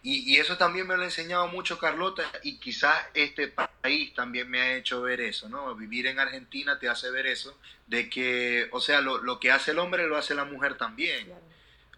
y, 0.04 0.34
y 0.34 0.38
eso 0.38 0.58
también 0.58 0.86
me 0.86 0.98
lo 0.98 1.04
ha 1.04 1.06
enseñado 1.06 1.48
mucho 1.48 1.80
Carlota, 1.80 2.30
y 2.44 2.58
quizás 2.58 2.94
este 3.14 3.48
país 3.48 4.14
también 4.14 4.50
me 4.50 4.60
ha 4.60 4.76
hecho 4.76 5.02
ver 5.02 5.22
eso, 5.22 5.48
¿no? 5.48 5.74
Vivir 5.76 6.08
en 6.08 6.20
Argentina 6.20 6.78
te 6.78 6.90
hace 6.90 7.10
ver 7.10 7.26
eso, 7.26 7.58
de 7.88 8.10
que, 8.10 8.68
o 8.72 8.82
sea, 8.82 9.00
lo, 9.00 9.20
lo 9.20 9.40
que 9.40 9.50
hace 9.50 9.72
el 9.72 9.80
hombre 9.80 10.06
lo 10.08 10.18
hace 10.18 10.36
la 10.36 10.44
mujer 10.44 10.76
también. 10.76 11.28
Claro. 11.28 11.42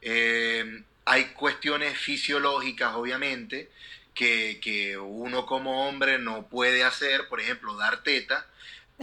Eh, 0.01 0.83
hay 1.05 1.25
cuestiones 1.33 1.97
fisiológicas, 1.97 2.93
obviamente, 2.93 3.71
que, 4.13 4.59
que 4.61 4.99
uno 4.99 5.47
como 5.47 5.89
hombre 5.89 6.19
no 6.19 6.47
puede 6.47 6.83
hacer, 6.83 7.27
por 7.27 7.41
ejemplo, 7.41 7.75
dar 7.75 8.03
teta, 8.03 8.45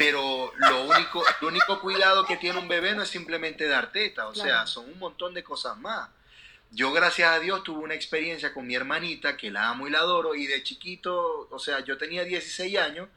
pero 0.01 0.51
lo 0.57 0.85
único, 0.87 1.23
el 1.27 1.47
único 1.47 1.79
cuidado 1.79 2.25
que 2.25 2.39
tiene 2.39 2.59
un 2.59 2.69
bebé 2.69 2.95
no 2.95 3.03
es 3.03 3.11
simplemente 3.11 3.69
dar 3.69 3.93
teta, 3.93 4.29
o 4.29 4.35
sea, 4.35 4.67
son 4.67 4.87
un 4.91 4.99
montón 4.99 5.35
de 5.35 5.45
cosas 5.45 5.77
más. 5.77 6.09
Yo, 6.71 6.91
gracias 6.91 7.31
a 7.31 7.39
Dios, 7.39 7.63
tuve 7.65 7.85
una 7.85 7.95
experiencia 7.95 8.55
con 8.55 8.67
mi 8.67 8.75
hermanita, 8.75 9.37
que 9.37 9.51
la 9.51 9.69
amo 9.69 9.87
y 9.87 9.91
la 9.91 9.99
adoro, 9.99 10.35
y 10.35 10.47
de 10.47 10.63
chiquito, 10.63 11.49
o 11.51 11.59
sea, 11.59 11.81
yo 11.81 11.99
tenía 11.99 12.25
16 12.25 12.79
años 12.79 13.09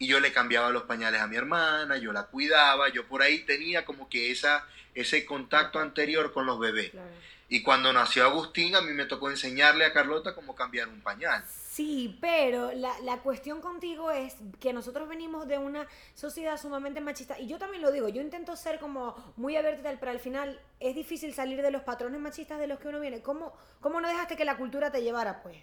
y 0.00 0.08
yo 0.08 0.18
le 0.18 0.32
cambiaba 0.32 0.70
los 0.70 0.82
pañales 0.82 1.20
a 1.20 1.28
mi 1.28 1.36
hermana, 1.36 1.96
yo 1.98 2.12
la 2.12 2.24
cuidaba, 2.24 2.88
yo 2.88 3.06
por 3.06 3.22
ahí 3.22 3.44
tenía 3.44 3.84
como 3.84 4.08
que 4.08 4.32
esa, 4.32 4.66
ese 4.96 5.24
contacto 5.24 5.78
anterior 5.78 6.32
con 6.32 6.46
los 6.46 6.58
bebés. 6.58 6.90
Claro. 6.90 7.06
Y 7.50 7.62
cuando 7.62 7.92
nació 7.92 8.24
Agustín, 8.24 8.74
a 8.74 8.80
mí 8.80 8.92
me 8.94 9.04
tocó 9.04 9.30
enseñarle 9.30 9.84
a 9.84 9.92
Carlota 9.92 10.34
cómo 10.34 10.56
cambiar 10.56 10.88
un 10.88 11.02
pañal. 11.02 11.44
Sí, 11.72 12.18
pero 12.20 12.72
la, 12.72 12.92
la 13.00 13.22
cuestión 13.22 13.62
contigo 13.62 14.10
es 14.10 14.36
que 14.60 14.74
nosotros 14.74 15.08
venimos 15.08 15.48
de 15.48 15.56
una 15.56 15.88
sociedad 16.14 16.60
sumamente 16.60 17.00
machista. 17.00 17.38
Y 17.38 17.46
yo 17.46 17.58
también 17.58 17.82
lo 17.82 17.90
digo, 17.90 18.08
yo 18.10 18.20
intento 18.20 18.56
ser 18.56 18.78
como 18.78 19.14
muy 19.36 19.56
abierta 19.56 19.80
y 19.80 19.84
tal, 19.84 19.98
pero 19.98 20.12
al 20.12 20.20
final 20.20 20.60
es 20.80 20.94
difícil 20.94 21.32
salir 21.32 21.62
de 21.62 21.70
los 21.70 21.82
patrones 21.82 22.20
machistas 22.20 22.58
de 22.60 22.66
los 22.66 22.78
que 22.78 22.88
uno 22.88 23.00
viene. 23.00 23.22
¿Cómo, 23.22 23.54
cómo 23.80 24.02
no 24.02 24.08
dejaste 24.08 24.36
que 24.36 24.44
la 24.44 24.58
cultura 24.58 24.92
te 24.92 25.02
llevara, 25.02 25.42
pues? 25.42 25.56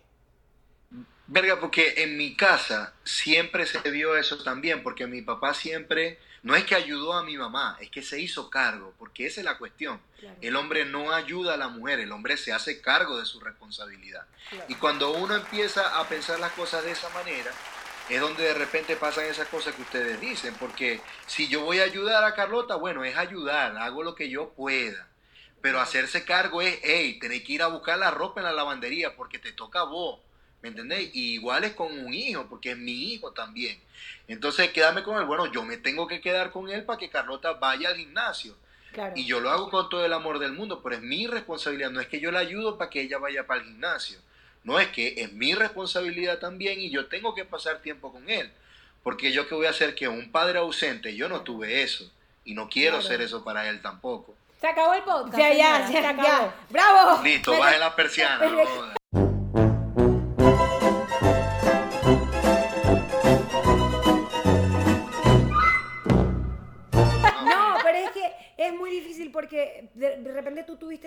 Verga, 1.28 1.60
porque 1.60 1.94
en 1.98 2.18
mi 2.18 2.36
casa 2.36 2.94
siempre 3.04 3.66
se 3.68 3.80
vio 3.92 4.18
eso 4.18 4.44
también, 4.44 4.82
porque 4.82 5.06
mi 5.06 5.22
papá 5.22 5.54
siempre, 5.54 6.18
no 6.44 6.56
es 6.56 6.64
que 6.64 6.76
ayudó 6.76 7.14
a 7.14 7.24
mi 7.24 7.38
mamá, 7.38 7.78
es 7.82 7.90
que 7.90 8.02
se 8.02 8.20
hizo 8.20 8.50
cargo, 8.50 8.94
porque 8.98 9.26
esa 9.26 9.42
es 9.42 9.46
la 9.46 9.58
cuestión. 9.58 10.00
Claro. 10.20 10.36
El 10.42 10.56
hombre 10.56 10.86
no 10.86 11.12
ayuda 11.12 11.54
a 11.54 11.58
la 11.58 11.68
mujer, 11.68 12.00
el 12.00 12.12
hombre 12.12 12.38
se 12.38 12.54
hace 12.54 12.82
cargo 12.82 13.18
de 13.20 13.26
su 13.26 13.40
responsabilidad. 13.40 14.26
Y 14.68 14.76
cuando 14.76 15.12
uno 15.12 15.36
empieza 15.36 16.00
a 16.00 16.08
pensar 16.08 16.40
las 16.40 16.52
cosas 16.54 16.84
de 16.84 16.92
esa 16.92 17.10
manera, 17.10 17.52
es 18.10 18.20
donde 18.20 18.44
de 18.44 18.54
repente 18.56 18.96
pasan 18.96 19.26
esas 19.26 19.48
cosas 19.48 19.76
que 19.76 19.84
ustedes 19.84 20.20
dicen, 20.20 20.56
porque 20.60 21.00
si 21.28 21.48
yo 21.48 21.62
voy 21.62 21.80
a 21.80 21.84
ayudar 21.84 22.24
a 22.24 22.34
Carlota, 22.34 22.76
bueno, 22.76 23.04
es 23.04 23.16
ayudar, 23.16 23.78
hago 23.78 24.04
lo 24.04 24.16
que 24.16 24.30
yo 24.30 24.50
pueda. 24.50 25.08
Pero 25.62 25.80
hacerse 25.80 26.26
cargo 26.26 26.62
es, 26.62 26.80
hey, 26.84 27.20
tenés 27.20 27.44
que 27.44 27.54
ir 27.54 27.62
a 27.62 27.68
buscar 27.68 28.00
la 28.00 28.12
ropa 28.12 28.40
en 28.40 28.46
la 28.46 28.54
lavandería 28.54 29.16
porque 29.16 29.40
te 29.40 29.52
toca 29.52 29.82
a 29.82 29.84
vos, 29.84 30.20
¿me 30.62 30.70
entendéis? 30.70 31.10
Y 31.14 31.34
igual 31.34 31.64
es 31.64 31.74
con 31.74 31.92
un 31.98 32.14
hijo, 32.14 32.48
porque 32.50 32.72
es 32.72 32.78
mi 32.78 33.14
hijo 33.14 33.32
también. 33.32 33.80
Entonces, 34.28 34.72
quedarme 34.72 35.04
con 35.04 35.18
él, 35.18 35.26
bueno, 35.26 35.46
yo 35.52 35.64
me 35.64 35.78
tengo 35.78 36.08
que 36.08 36.22
quedar 36.22 36.52
con 36.52 36.70
él 36.70 36.84
para 36.84 37.00
que 37.00 37.10
Carlota 37.10 37.54
vaya 37.54 37.90
al 37.90 37.96
gimnasio. 37.98 38.56
Claro. 38.92 39.14
Y 39.16 39.26
yo 39.26 39.40
lo 39.40 39.50
hago 39.52 39.70
con 39.70 39.88
todo 39.90 40.04
el 40.06 40.14
amor 40.14 40.40
del 40.40 40.52
mundo, 40.54 40.82
pero 40.84 40.96
es 40.96 41.02
mi 41.02 41.28
responsabilidad. 41.28 41.92
No 41.92 42.02
es 42.02 42.08
que 42.08 42.20
yo 42.20 42.32
la 42.32 42.40
ayudo 42.40 42.78
para 42.78 42.90
que 42.90 43.02
ella 43.02 43.18
vaya 43.20 43.46
para 43.46 43.62
el 43.62 43.68
gimnasio. 43.68 44.20
No 44.64 44.80
es 44.80 44.88
que 44.90 45.22
es 45.22 45.32
mi 45.32 45.54
responsabilidad 45.54 46.40
también 46.40 46.82
y 46.82 46.90
yo 46.90 47.06
tengo 47.08 47.34
que 47.36 47.46
pasar 47.46 47.82
tiempo 47.82 48.12
con 48.12 48.30
él. 48.30 48.52
Porque 49.04 49.32
yo 49.32 49.48
que 49.48 49.56
voy 49.56 49.68
a 49.68 49.70
hacer 49.70 49.96
que 49.96 50.08
un 50.08 50.32
padre 50.32 50.60
ausente, 50.60 51.16
yo 51.16 51.30
no 51.30 51.42
tuve 51.42 51.82
eso. 51.84 52.12
Y 52.44 52.54
no 52.56 52.68
quiero 52.68 52.98
Claro. 52.98 53.08
ser 53.08 53.22
eso 53.22 53.44
para 53.44 53.70
él 53.70 53.82
tampoco. 53.82 54.36
Se 54.60 54.68
acabó 54.68 54.94
el 54.94 55.04
podcast. 55.04 55.38
Ya, 55.38 55.54
ya, 55.54 55.88
se 55.88 55.98
acabó. 56.00 56.24
ya. 56.24 56.56
¡Bravo! 56.70 57.24
Listo, 57.24 57.58
baje 57.58 57.80
la 57.80 57.96
persiana. 57.96 58.46
no 58.46 58.99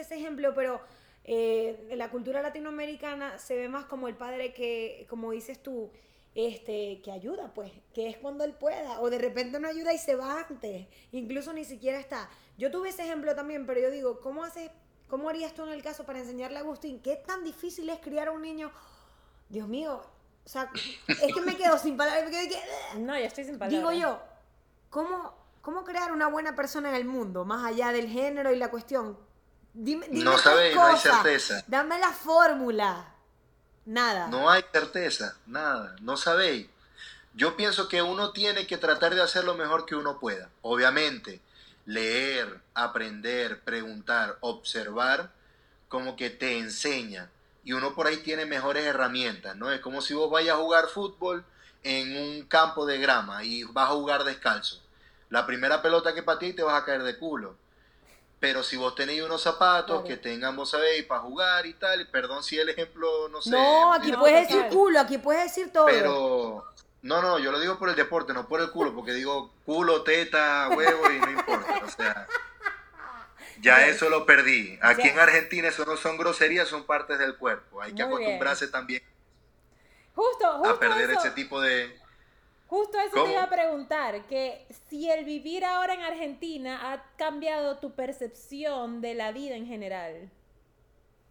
ese 0.00 0.16
ejemplo, 0.16 0.52
pero 0.54 0.80
eh, 1.24 1.86
en 1.90 1.98
la 1.98 2.10
cultura 2.10 2.42
latinoamericana 2.42 3.38
se 3.38 3.56
ve 3.56 3.68
más 3.68 3.84
como 3.84 4.08
el 4.08 4.16
padre 4.16 4.52
que, 4.52 5.06
como 5.08 5.32
dices 5.32 5.62
tú, 5.62 5.90
este, 6.34 7.00
que 7.02 7.12
ayuda, 7.12 7.52
pues, 7.54 7.70
que 7.94 8.08
es 8.08 8.16
cuando 8.16 8.44
él 8.44 8.54
pueda, 8.54 9.00
o 9.00 9.10
de 9.10 9.18
repente 9.18 9.60
no 9.60 9.68
ayuda 9.68 9.92
y 9.92 9.98
se 9.98 10.14
va 10.14 10.46
antes, 10.48 10.86
incluso 11.12 11.52
ni 11.52 11.64
siquiera 11.64 11.98
está. 11.98 12.30
Yo 12.56 12.70
tuve 12.70 12.88
ese 12.88 13.02
ejemplo 13.04 13.34
también, 13.34 13.66
pero 13.66 13.80
yo 13.80 13.90
digo, 13.90 14.20
¿cómo 14.20 14.42
haces, 14.44 14.70
cómo 15.08 15.28
harías 15.28 15.52
tú 15.52 15.62
en 15.64 15.70
el 15.70 15.82
caso 15.82 16.04
para 16.04 16.20
enseñarle 16.20 16.56
a 16.58 16.60
Agustín 16.60 17.00
qué 17.00 17.16
tan 17.16 17.44
difícil 17.44 17.88
es 17.90 17.98
criar 18.00 18.28
a 18.28 18.32
un 18.32 18.42
niño? 18.42 18.72
Dios 19.50 19.68
mío, 19.68 20.02
o 20.44 20.48
sea, 20.48 20.70
es 21.06 21.34
que 21.34 21.40
me 21.42 21.56
quedo 21.56 21.76
sin 21.78 21.96
palabras, 21.96 22.24
me 22.24 22.30
quedo 22.30 22.48
que- 22.48 22.98
No, 23.00 23.18
ya 23.18 23.26
estoy 23.26 23.44
sin 23.44 23.58
palabras. 23.58 23.90
Digo 23.90 24.00
yo, 24.02 24.18
¿cómo, 24.88 25.34
¿cómo 25.62 25.84
crear 25.84 26.12
una 26.12 26.26
buena 26.26 26.54
persona 26.54 26.90
en 26.90 26.96
el 26.96 27.04
mundo? 27.06 27.44
Más 27.44 27.64
allá 27.64 27.92
del 27.92 28.08
género 28.08 28.52
y 28.52 28.56
la 28.56 28.70
cuestión. 28.70 29.16
Dime, 29.72 30.06
dime 30.10 30.24
No 30.24 30.36
sabéis, 30.36 30.74
no 30.74 30.84
hay 30.84 30.98
certeza. 30.98 31.64
Dame 31.66 31.98
la 31.98 32.12
fórmula. 32.12 33.08
Nada. 33.86 34.28
No 34.28 34.50
hay 34.50 34.62
certeza, 34.70 35.36
nada, 35.46 35.96
no 36.02 36.16
sabéis. 36.16 36.68
Yo 37.34 37.56
pienso 37.56 37.88
que 37.88 38.02
uno 38.02 38.32
tiene 38.32 38.66
que 38.66 38.76
tratar 38.76 39.14
de 39.14 39.22
hacer 39.22 39.44
lo 39.44 39.54
mejor 39.54 39.86
que 39.86 39.96
uno 39.96 40.20
pueda. 40.20 40.50
Obviamente, 40.60 41.40
leer, 41.86 42.60
aprender, 42.74 43.60
preguntar, 43.60 44.36
observar, 44.40 45.30
como 45.88 46.16
que 46.16 46.30
te 46.30 46.58
enseña. 46.58 47.30
Y 47.64 47.72
uno 47.72 47.94
por 47.94 48.06
ahí 48.06 48.18
tiene 48.18 48.44
mejores 48.44 48.84
herramientas, 48.84 49.56
¿no? 49.56 49.70
Es 49.72 49.80
como 49.80 50.02
si 50.02 50.14
vos 50.14 50.30
vayas 50.30 50.56
a 50.56 50.60
jugar 50.60 50.88
fútbol 50.88 51.44
en 51.82 52.16
un 52.16 52.42
campo 52.46 52.86
de 52.86 52.98
grama 52.98 53.44
y 53.44 53.64
vas 53.64 53.88
a 53.88 53.94
jugar 53.94 54.24
descalzo. 54.24 54.81
La 55.32 55.46
primera 55.46 55.80
pelota 55.80 56.12
que 56.14 56.22
ti 56.38 56.52
te 56.52 56.62
vas 56.62 56.80
a 56.80 56.84
caer 56.84 57.02
de 57.04 57.16
culo. 57.18 57.56
Pero 58.38 58.62
si 58.62 58.76
vos 58.76 58.94
tenéis 58.94 59.22
unos 59.22 59.40
zapatos 59.42 60.02
Claro. 60.02 60.04
que 60.04 60.16
tengan, 60.18 60.54
vos 60.54 60.68
sabéis, 60.70 61.04
para 61.06 61.20
jugar 61.22 61.64
y 61.64 61.72
tal, 61.74 62.06
perdón 62.08 62.42
si 62.42 62.58
el 62.58 62.68
ejemplo, 62.68 63.28
no 63.30 63.40
sé. 63.40 63.50
no, 63.50 63.94
aquí 63.94 64.10
es- 64.10 64.16
puedes 64.18 64.46
decir 64.48 64.66
culo, 64.68 65.00
aquí 65.00 65.16
puedes 65.16 65.44
decir 65.44 65.72
todo. 65.72 65.86
pero 65.86 66.64
no, 67.00 67.22
no, 67.22 67.38
yo 67.38 67.50
lo 67.50 67.58
digo 67.60 67.78
por 67.78 67.88
el 67.88 67.94
deporte, 67.96 68.34
no 68.34 68.46
por 68.46 68.60
el 68.60 68.70
culo, 68.70 68.94
porque 68.94 69.12
digo 69.14 69.50
culo, 69.64 70.02
teta, 70.02 70.68
huevo 70.76 71.10
y 71.10 71.18
no 71.18 71.30
importa. 71.30 71.80
O 71.82 71.88
sea, 71.90 72.26
ya 73.62 73.86
eso 73.86 74.10
lo 74.10 74.26
perdí. 74.26 74.78
Aquí 74.82 75.04
Ya. 75.04 75.12
en 75.12 75.18
Argentina 75.18 75.68
eso 75.68 75.86
no 75.86 75.96
son 75.96 76.18
groserías, 76.18 76.68
son 76.68 76.84
partes 76.84 77.18
del 77.18 77.36
cuerpo. 77.36 77.80
Hay 77.80 77.94
que 77.94 78.04
Muy 78.04 78.18
bien. 78.18 78.22
acostumbrarse 78.22 78.68
también 78.68 79.02
Justo, 80.14 80.46
justo 80.58 80.74
a 80.74 80.78
perder 80.78 81.10
eso, 81.10 81.20
ese 81.20 81.30
tipo 81.30 81.58
de... 81.60 82.01
justo 82.72 82.98
eso 82.98 83.10
¿Cómo? 83.12 83.26
te 83.26 83.32
iba 83.32 83.42
a 83.42 83.50
preguntar, 83.50 84.26
que 84.28 84.64
si 84.88 85.10
el 85.10 85.26
vivir 85.26 85.62
ahora 85.62 85.92
en 85.92 86.00
Argentina 86.00 86.90
ha 86.90 87.04
cambiado 87.18 87.76
tu 87.76 87.94
percepción 87.94 89.02
de 89.02 89.12
la 89.12 89.30
vida 89.30 89.56
en 89.56 89.66
general. 89.66 90.30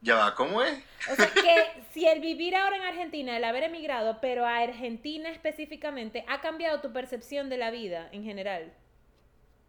Ya 0.01 0.17
va, 0.17 0.35
¿cómo 0.35 0.61
es? 0.61 0.77
O 1.11 1.15
sea, 1.15 1.33
que 1.33 1.83
si 1.93 2.05
el 2.05 2.19
vivir 2.19 2.55
ahora 2.55 2.77
en 2.77 2.83
Argentina, 2.83 3.35
el 3.35 3.43
haber 3.43 3.63
emigrado, 3.63 4.19
pero 4.21 4.45
a 4.45 4.57
Argentina 4.57 5.31
específicamente, 5.31 6.23
ha 6.27 6.41
cambiado 6.41 6.79
tu 6.79 6.93
percepción 6.93 7.49
de 7.49 7.57
la 7.57 7.71
vida 7.71 8.07
en 8.11 8.23
general. 8.23 8.71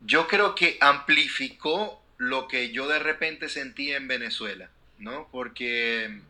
Yo 0.01 0.29
creo 0.29 0.55
que 0.55 0.77
amplificó 0.79 2.03
lo 2.19 2.49
que 2.49 2.71
yo 2.71 2.87
de 2.87 2.99
repente 2.99 3.49
sentía 3.49 3.97
en 3.97 4.09
Venezuela, 4.09 4.69
¿no? 4.99 5.27
Porque 5.33 6.21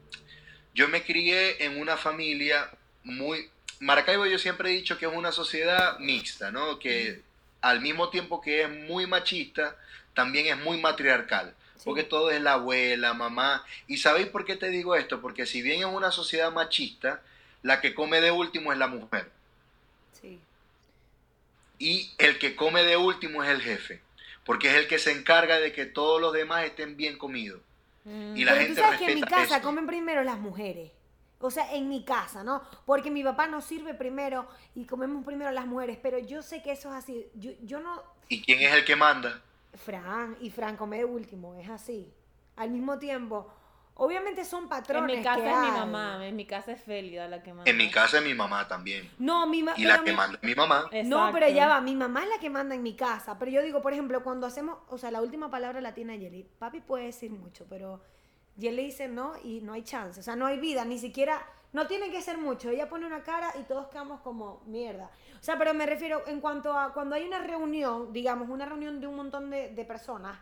yo 0.73 0.87
me 0.87 1.03
crié 1.03 1.65
en 1.65 1.81
una 1.81 1.97
familia 1.97 2.71
muy... 3.03 3.51
Maracaibo 3.83 4.27
yo 4.27 4.39
siempre 4.39 4.71
he 4.71 4.73
dicho 4.75 4.97
que 4.97 5.07
es 5.07 5.13
una 5.13 5.33
sociedad 5.33 5.99
mixta, 5.99 6.51
¿no? 6.53 6.79
Que 6.79 7.21
al 7.61 7.81
mismo 7.81 8.11
tiempo 8.11 8.41
que 8.41 8.63
es 8.63 8.71
muy 8.71 9.07
machista, 9.07 9.77
también 10.15 10.47
es 10.47 10.57
muy 10.65 10.81
matriarcal. 10.81 11.55
Sí. 11.77 11.83
Porque 11.85 12.05
todo 12.05 12.31
es 12.31 12.41
la 12.41 12.53
abuela, 12.55 13.13
mamá. 13.13 13.65
¿Y 13.89 13.97
sabéis 13.97 14.29
por 14.29 14.45
qué 14.45 14.55
te 14.57 14.69
digo 14.69 14.95
esto? 14.95 15.21
Porque 15.21 15.47
si 15.47 15.63
bien 15.63 15.81
es 15.81 15.87
una 15.87 16.13
sociedad 16.13 16.53
machista, 16.53 17.23
la 17.63 17.81
que 17.81 17.93
come 17.95 18.21
de 18.21 18.31
último 18.31 18.73
es 18.73 18.79
la 18.79 18.87
mujer. 18.87 19.31
Sí. 20.21 20.39
y 21.79 22.13
el 22.19 22.39
que 22.39 22.55
come 22.55 22.85
de 22.85 22.97
último 22.97 23.43
es 23.43 23.51
el 23.51 23.61
jefe, 23.61 24.01
porque 24.45 24.69
es 24.69 24.75
el 24.75 24.87
que 24.87 25.01
se 25.01 25.11
encarga 25.11 25.59
de 25.59 25.73
que 25.73 25.85
todos 25.87 26.21
los 26.21 26.33
demás 26.33 26.65
estén 26.65 26.97
bien 26.97 27.19
comidos. 27.19 27.61
Mm. 28.05 28.37
Y 28.37 28.45
la 28.45 28.53
Pero 28.53 28.65
gente 28.65 28.81
tú 28.81 28.87
sabes 28.87 28.99
que 29.01 29.09
en 29.11 29.15
mi 29.17 29.23
casa 29.23 29.57
eso. 29.57 29.63
comen 29.63 29.87
primero 29.87 30.23
las 30.23 30.39
mujeres. 30.39 30.91
O 31.45 31.51
sea, 31.51 31.75
en 31.75 31.89
mi 31.89 32.05
casa, 32.05 32.45
¿no? 32.45 32.63
Porque 32.87 33.11
mi 33.11 33.23
papá 33.25 33.49
nos 33.49 33.65
sirve 33.65 33.95
primero 33.95 34.47
y 34.77 34.87
comemos 34.87 35.25
primero 35.25 35.51
las 35.51 35.67
mujeres. 35.67 35.99
Pero 36.01 36.19
yo 36.19 36.41
sé 36.41 36.63
que 36.63 36.71
eso 36.73 36.89
es 36.91 36.95
así. 36.97 37.29
Yo, 37.35 37.51
yo 37.63 37.81
no. 37.81 38.01
¿Y 38.29 38.43
quién 38.43 38.61
es 38.61 38.73
el 38.73 38.85
que 38.85 38.95
manda? 38.95 39.43
Fran, 39.75 40.37
y 40.41 40.51
Fran 40.51 40.77
come 40.77 40.99
de 40.99 41.05
último, 41.05 41.55
es 41.57 41.69
así. 41.69 42.13
Al 42.57 42.71
mismo 42.71 42.99
tiempo, 42.99 43.51
obviamente 43.95 44.45
son 44.45 44.65
En 44.65 44.69
patrones. 44.69 45.17
mi 45.19 45.25
casa 45.25 45.43
que 45.43 45.51
es 45.51 45.59
mi 45.59 45.71
mamá, 45.71 46.27
en 46.27 46.37
mi 46.37 46.47
casa 46.47 46.73
es 46.73 46.83
Félida 46.83 47.27
la 47.27 47.43
que 47.43 47.53
manda. 47.53 47.71
En 47.71 47.77
mi 47.77 47.91
casa 47.91 48.19
es 48.19 48.25
mi 48.25 48.35
mamá 48.35 48.69
también. 48.69 49.11
No, 49.19 49.47
mi 49.47 49.63
mamá. 49.63 49.79
Y 49.79 49.85
la 49.85 50.05
que 50.05 50.13
manda 50.13 50.39
es 50.41 50.47
mi 50.47 50.55
mamá. 50.55 50.91
No, 51.05 51.31
pero 51.33 51.49
ya 51.49 51.69
va, 51.69 51.81
mi 51.81 51.97
mamá 51.97 52.23
es 52.23 52.29
la 52.29 52.39
que 52.39 52.51
manda 52.51 52.75
en 52.75 52.83
mi 52.83 52.95
casa. 52.95 53.39
Pero 53.39 53.51
yo 53.51 53.63
digo, 53.63 53.83
por 53.83 53.93
ejemplo, 53.93 54.23
cuando 54.23 54.47
hacemos, 54.47 54.79
o 54.89 54.99
sea, 54.99 55.11
la 55.11 55.23
última 55.23 55.51
palabra 55.51 55.81
la 55.81 55.95
tiene 55.95 56.19
Jelly. 56.19 56.47
Papi 56.59 56.81
puede 56.81 57.07
decir 57.07 57.31
mucho, 57.31 57.67
pero 57.69 58.01
Jelly 58.59 58.87
dice 58.87 59.09
no 59.09 59.33
y 59.43 59.61
no 59.61 59.73
hay 59.73 59.83
chance. 59.83 60.21
O 60.21 60.23
sea, 60.23 60.37
no 60.37 60.47
hay 60.47 60.59
vida, 60.59 60.85
ni 60.85 60.99
siquiera, 60.99 61.45
no 61.73 61.87
tiene 61.87 62.11
que 62.11 62.21
ser 62.21 62.39
mucho. 62.39 62.71
Ella 62.71 62.89
pone 62.89 63.07
una 63.07 63.23
cara 63.23 63.53
y 63.61 63.63
todos 63.65 63.89
quedamos 63.89 64.21
como 64.21 64.63
mierda. 64.67 65.11
O 65.41 65.45
sea, 65.45 65.59
pero 65.59 65.75
me 65.75 65.87
refiero 65.87 66.23
en 66.27 66.41
cuanto 66.41 66.77
a 66.77 66.93
cuando 66.93 67.17
hay 67.17 67.27
una 67.27 67.39
reunión, 67.39 68.13
digamos, 68.13 68.49
una 68.49 68.67
reunión 68.67 69.01
de 69.01 69.07
un 69.07 69.17
montón 69.17 69.51
de, 69.51 69.71
de 69.71 69.85
personas, 69.85 70.39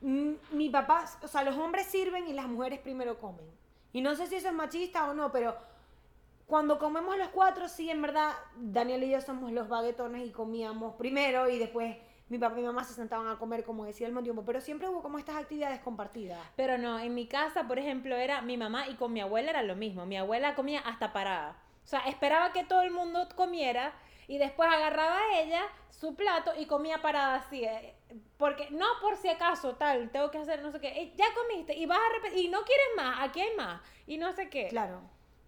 mi 0.00 0.70
papá, 0.70 1.04
o 1.22 1.28
sea, 1.28 1.42
los 1.42 1.56
hombres 1.56 1.86
sirven 1.86 2.28
y 2.28 2.32
las 2.32 2.46
mujeres 2.46 2.80
primero 2.80 3.18
comen. 3.18 3.46
Y 3.92 4.00
no 4.00 4.14
sé 4.14 4.26
si 4.26 4.36
eso 4.36 4.48
es 4.48 4.54
machista 4.54 5.10
o 5.10 5.14
no, 5.14 5.32
pero 5.32 5.56
cuando 6.46 6.78
comemos 6.78 7.18
los 7.18 7.28
cuatro, 7.28 7.68
sí, 7.68 7.90
en 7.90 8.00
verdad, 8.00 8.32
Daniel 8.56 9.04
y 9.04 9.10
yo 9.10 9.20
somos 9.20 9.52
los 9.52 9.68
baguetones 9.68 10.26
y 10.26 10.30
comíamos 10.30 10.94
primero 10.94 11.48
y 11.48 11.58
después 11.58 11.96
mi 12.28 12.38
papá 12.38 12.54
y 12.58 12.60
mi 12.60 12.66
mamá 12.66 12.84
se 12.84 12.94
sentaban 12.94 13.26
a 13.28 13.38
comer, 13.38 13.64
como 13.64 13.84
decía 13.84 14.06
al 14.06 14.12
mismo 14.12 14.22
tiempo. 14.22 14.44
Pero 14.44 14.60
siempre 14.60 14.88
hubo 14.88 15.02
como 15.02 15.18
estas 15.18 15.36
actividades 15.36 15.80
compartidas. 15.80 16.38
Pero 16.56 16.76
no, 16.78 16.98
en 16.98 17.14
mi 17.14 17.26
casa, 17.26 17.66
por 17.66 17.78
ejemplo, 17.78 18.16
era 18.16 18.42
mi 18.42 18.56
mamá 18.56 18.88
y 18.88 18.94
con 18.94 19.12
mi 19.12 19.20
abuela 19.20 19.50
era 19.50 19.62
lo 19.62 19.76
mismo. 19.76 20.04
Mi 20.06 20.16
abuela 20.16 20.54
comía 20.54 20.80
hasta 20.80 21.12
parada. 21.12 21.56
O 21.84 21.86
sea, 21.86 22.00
esperaba 22.00 22.52
que 22.52 22.64
todo 22.64 22.82
el 22.82 22.90
mundo 22.90 23.26
comiera 23.34 23.92
y 24.26 24.36
después 24.36 24.68
agarraba 24.70 25.16
a 25.18 25.40
ella 25.40 25.62
su 25.88 26.14
plato 26.14 26.52
y 26.58 26.66
comía 26.66 27.00
parada 27.00 27.36
así. 27.36 27.64
eh, 27.64 27.94
Porque, 28.36 28.68
no 28.70 28.84
por 29.00 29.16
si 29.16 29.28
acaso, 29.28 29.76
tal, 29.76 30.10
tengo 30.10 30.30
que 30.30 30.36
hacer 30.36 30.60
no 30.62 30.70
sé 30.70 30.80
qué. 30.80 30.88
eh, 30.88 31.14
Ya 31.16 31.24
comiste 31.34 31.74
y 31.74 31.86
vas 31.86 31.98
a 31.98 32.14
repetir, 32.16 32.44
y 32.44 32.48
no 32.48 32.62
quieres 32.62 32.86
más, 32.94 33.20
aquí 33.26 33.40
hay 33.40 33.56
más, 33.56 33.80
y 34.06 34.18
no 34.18 34.30
sé 34.34 34.50
qué. 34.50 34.68
Claro, 34.68 35.00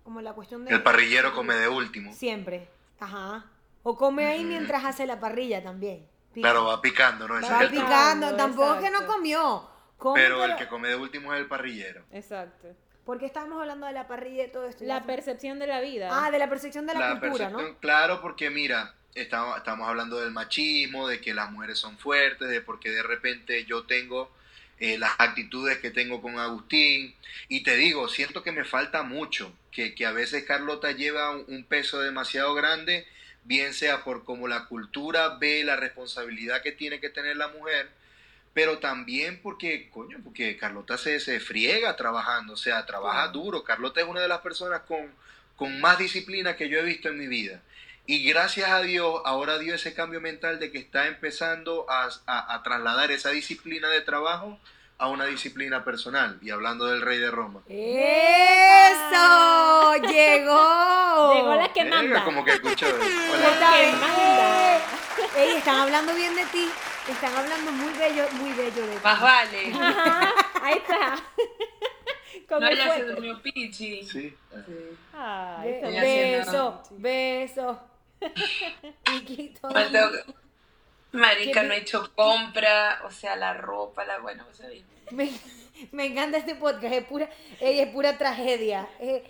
como 0.02 0.22
la 0.22 0.32
cuestión 0.32 0.64
de... 0.64 0.74
El 0.74 0.82
parrillero 0.82 1.34
come 1.34 1.54
de 1.54 1.68
último. 1.68 2.10
Siempre, 2.14 2.70
ajá. 2.98 3.44
O 3.82 3.96
come 3.98 4.24
ahí 4.26 4.42
mientras 4.44 4.82
hace 4.84 5.06
la 5.06 5.20
parrilla 5.20 5.62
también. 5.62 6.08
Claro, 6.34 6.64
va 6.64 6.80
picando, 6.80 7.26
¿no? 7.26 7.38
Ese 7.38 7.50
Va 7.50 7.56
es 7.58 7.62
el 7.64 7.68
truco. 7.70 7.86
picando, 7.86 8.36
tampoco 8.36 8.74
es 8.76 8.80
que 8.82 8.90
no 8.90 9.06
comió. 9.06 9.68
Come, 9.98 10.20
Pero 10.20 10.44
el 10.44 10.56
que 10.56 10.66
come 10.68 10.88
de 10.88 10.96
último 10.96 11.34
es 11.34 11.40
el 11.40 11.46
parrillero. 11.46 12.04
Exacto. 12.12 12.68
¿Por 13.04 13.18
qué 13.18 13.26
estábamos 13.26 13.60
hablando 13.60 13.86
de 13.86 13.92
la 13.92 14.06
parrilla 14.06 14.44
y 14.44 14.52
todo 14.52 14.66
esto? 14.66 14.84
La 14.84 15.02
percepción 15.04 15.58
de 15.58 15.66
la 15.66 15.80
vida. 15.80 16.08
Ah, 16.12 16.30
de 16.30 16.38
la 16.38 16.48
percepción 16.48 16.86
de 16.86 16.94
la, 16.94 17.14
La 17.14 17.20
cultura, 17.20 17.50
¿no? 17.50 17.76
Claro, 17.78 18.20
porque 18.20 18.50
mira, 18.50 18.94
estamos, 19.14 19.56
estamos 19.56 19.88
hablando 19.88 20.20
del 20.20 20.30
machismo, 20.30 21.08
de 21.08 21.20
que 21.20 21.34
las 21.34 21.50
mujeres 21.50 21.78
son 21.78 21.98
fuertes, 21.98 22.48
de 22.48 22.60
por 22.60 22.78
qué 22.78 22.90
de 22.90 23.02
repente 23.02 23.64
yo 23.64 23.84
tengo 23.84 24.30
eh, 24.78 24.96
las 24.98 25.12
actitudes 25.18 25.78
que 25.78 25.90
tengo 25.90 26.22
con 26.22 26.38
Agustín. 26.38 27.14
Y 27.48 27.62
te 27.62 27.76
digo, 27.76 28.08
siento 28.08 28.42
que 28.42 28.52
me 28.52 28.64
falta 28.64 29.02
mucho, 29.02 29.52
que, 29.72 29.94
que 29.94 30.06
a 30.06 30.12
veces 30.12 30.44
Carlota 30.44 30.92
lleva 30.92 31.30
un, 31.30 31.44
un 31.48 31.64
peso 31.64 32.00
demasiado 32.00 32.54
grande, 32.54 33.06
bien 33.44 33.74
sea 33.74 34.04
por 34.04 34.24
cómo 34.24 34.48
la 34.48 34.66
cultura 34.66 35.36
ve 35.40 35.64
la 35.64 35.76
responsabilidad 35.76 36.62
que 36.62 36.72
tiene 36.72 37.00
que 37.00 37.10
tener 37.10 37.36
la 37.36 37.48
mujer, 37.48 37.88
pero 38.54 38.78
también 38.78 39.40
porque, 39.42 39.88
coño, 39.90 40.18
porque 40.24 40.56
Carlota 40.56 40.98
se, 40.98 41.20
se 41.20 41.40
friega 41.40 41.96
trabajando, 41.96 42.54
o 42.54 42.56
sea, 42.56 42.84
trabaja 42.86 43.28
duro. 43.28 43.64
Carlota 43.64 44.00
es 44.00 44.06
una 44.08 44.20
de 44.20 44.28
las 44.28 44.40
personas 44.40 44.80
con, 44.82 45.12
con 45.56 45.80
más 45.80 45.98
disciplina 45.98 46.56
que 46.56 46.68
yo 46.68 46.78
he 46.78 46.84
visto 46.84 47.08
en 47.08 47.18
mi 47.18 47.28
vida. 47.28 47.60
Y 48.06 48.24
gracias 48.24 48.70
a 48.70 48.80
Dios, 48.82 49.22
ahora 49.24 49.58
dio 49.58 49.74
ese 49.74 49.94
cambio 49.94 50.20
mental 50.20 50.58
de 50.58 50.72
que 50.72 50.78
está 50.78 51.06
empezando 51.06 51.86
a, 51.88 52.08
a- 52.26 52.54
a 52.54 52.62
trasladar 52.64 53.12
esa 53.12 53.30
disciplina 53.30 53.88
de 53.88 54.00
trabajo 54.00 54.58
a 55.00 55.08
una 55.08 55.24
disciplina 55.24 55.82
personal. 55.84 56.38
Y 56.42 56.50
hablando 56.50 56.86
del 56.86 57.00
rey 57.00 57.18
de 57.18 57.30
Roma. 57.30 57.60
¡Eso! 58.90 59.94
¡Llegó! 60.06 61.34
Llegó 61.34 61.54
la 61.56 61.72
que 61.72 61.84
Verga, 61.84 61.96
manda. 61.96 62.24
como 62.24 62.44
que 62.44 62.52
escuchó. 62.52 62.86
¿Qué 63.00 63.06
Hola. 63.36 63.58
tal? 63.60 63.80
que 63.84 63.92
manda. 63.92 64.76
Ey, 65.36 65.56
están 65.56 65.76
hablando 65.80 66.14
bien 66.14 66.34
de 66.36 66.44
ti. 66.46 66.68
Están 67.08 67.34
hablando 67.34 67.72
muy 67.72 67.92
bello, 67.94 68.24
muy 68.34 68.52
bello 68.52 68.86
de 68.86 68.92
ti. 68.96 69.00
Más 69.02 69.20
vale. 69.20 69.72
Ajá, 69.74 70.34
ahí 70.62 70.74
está. 70.78 71.16
Como 72.48 72.60
No, 72.60 72.68
ella 72.68 72.94
se 72.94 73.04
durmió 73.04 73.42
pichi. 73.42 74.02
Sí. 74.04 74.36
Sí. 74.66 74.96
Ay, 75.14 75.80
beso, 75.82 76.82
beso. 76.90 77.80
Que- 79.26 79.54
Marica, 81.12 81.62
¿Qué 81.62 81.66
no 81.66 81.74
he 81.74 81.78
hecho 81.78 82.10
compra, 82.14 83.00
o 83.04 83.10
sea, 83.10 83.36
la 83.36 83.54
ropa, 83.54 84.04
la 84.04 84.18
bueno, 84.18 84.44
o 84.50 84.54
sea, 84.54 84.68
bien. 84.68 84.86
Me, 85.10 85.30
me 85.92 86.06
encanta 86.06 86.38
este 86.38 86.54
podcast, 86.54 86.92
es 86.94 87.04
pura, 87.04 87.28
ella 87.60 87.82
es 87.84 87.88
pura 87.90 88.16
tragedia. 88.18 88.86
Es, 89.00 89.22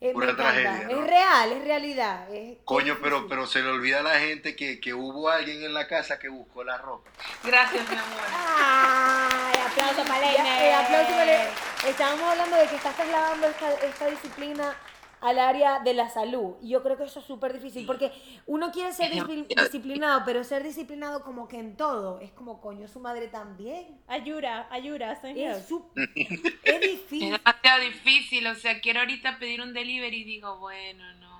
es- 0.00 0.12
Pura 0.12 0.26
me 0.26 0.32
encanta. 0.32 0.52
tragedia, 0.52 0.88
¿no? 0.96 1.00
Es 1.02 1.06
real, 1.10 1.52
es 1.52 1.64
realidad. 1.64 2.34
es- 2.34 2.58
Coño, 2.64 2.92
es 2.92 2.98
pero, 3.02 3.26
pero 3.26 3.46
se 3.46 3.62
le 3.62 3.68
olvida 3.70 4.00
a 4.00 4.02
la 4.02 4.18
gente 4.20 4.54
que, 4.54 4.78
que 4.80 4.92
hubo 4.94 5.28
alguien 5.30 5.62
en 5.64 5.72
la 5.74 5.86
casa 5.88 6.18
que 6.18 6.28
buscó 6.28 6.62
la 6.62 6.76
ropa. 6.78 7.10
Gracias, 7.42 7.88
mi 7.88 7.96
amor. 7.96 8.18
¡Ay! 8.30 9.60
Aplauso 9.66 10.04
para 10.04 10.32
eh. 10.32 11.48
Estábamos 11.88 12.22
hablando 12.30 12.56
de 12.56 12.66
que 12.68 12.76
estás 12.76 12.94
trasladando 12.96 13.46
esta, 13.48 13.72
esta 13.86 14.06
disciplina 14.06 14.76
al 15.24 15.38
área 15.38 15.80
de 15.80 15.94
la 15.94 16.08
salud. 16.08 16.56
Y 16.62 16.70
yo 16.70 16.82
creo 16.82 16.96
que 16.96 17.04
eso 17.04 17.20
es 17.20 17.24
súper 17.26 17.52
difícil 17.52 17.86
porque 17.86 18.12
uno 18.46 18.70
quiere 18.72 18.92
ser 18.92 19.10
discipli- 19.10 19.46
disciplinado, 19.48 20.22
pero 20.24 20.44
ser 20.44 20.62
disciplinado 20.62 21.22
como 21.24 21.48
que 21.48 21.58
en 21.58 21.76
todo. 21.76 22.20
Es 22.20 22.30
como, 22.32 22.60
coño, 22.60 22.86
su 22.88 23.00
madre 23.00 23.28
también. 23.28 23.98
Ayura, 24.06 24.68
ayura, 24.70 25.16
señor. 25.16 25.56
Es, 25.56 25.70
es 25.70 25.72
Es 26.64 26.82
difícil. 26.82 27.30
demasiado 27.32 27.80
difícil, 27.82 28.46
o 28.46 28.54
sea, 28.54 28.80
quiero 28.80 29.00
ahorita 29.00 29.38
pedir 29.38 29.60
un 29.60 29.72
delivery 29.72 30.22
y 30.22 30.24
digo, 30.24 30.58
bueno, 30.58 31.04
no. 31.14 31.34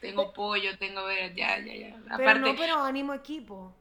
Tengo 0.00 0.32
pollo, 0.32 0.78
tengo, 0.78 1.04
ver- 1.04 1.34
ya, 1.34 1.58
ya, 1.58 1.74
ya. 1.74 1.96
Pero 2.06 2.14
Aparte, 2.14 2.40
no, 2.52 2.56
pero 2.56 2.74
ánimo 2.82 3.12
equipo. 3.12 3.72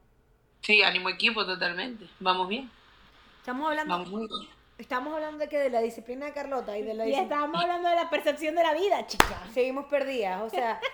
sí, 0.62 0.82
ánimo 0.84 1.10
equipo 1.10 1.46
totalmente. 1.46 2.06
Vamos 2.20 2.48
bien, 2.50 2.70
Estamos 3.40 3.70
hablando, 3.70 3.94
vamos 3.94 4.10
muy 4.10 4.28
bien. 4.28 4.59
Estamos 4.80 5.14
hablando 5.14 5.38
de 5.38 5.50
que 5.50 5.60
de 5.60 5.70
la 5.70 5.82
disciplina 5.82 6.26
de 6.26 6.34
Carlota 6.34 6.78
y 6.78 6.82
de 6.82 6.94
la 6.96 7.06
Y 7.06 7.14
estábamos 7.14 7.62
hablando 7.62 7.90
de 7.90 7.96
la 7.96 8.10
percepción 8.10 8.56
de 8.56 8.64
la 8.64 8.74
vida, 8.74 9.06
chica. 9.06 9.44
Seguimos 9.54 9.86
perdidas, 9.86 10.42
o 10.42 10.50
sea, 10.50 10.80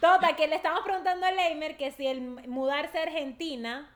Tota, 0.00 0.36
que 0.36 0.46
le 0.46 0.56
estamos 0.56 0.82
preguntando 0.84 1.24
a 1.24 1.32
Leimer 1.32 1.76
que 1.76 1.90
si 1.90 2.06
el 2.06 2.20
mudarse 2.20 2.98
a 2.98 3.04
Argentina 3.04 3.90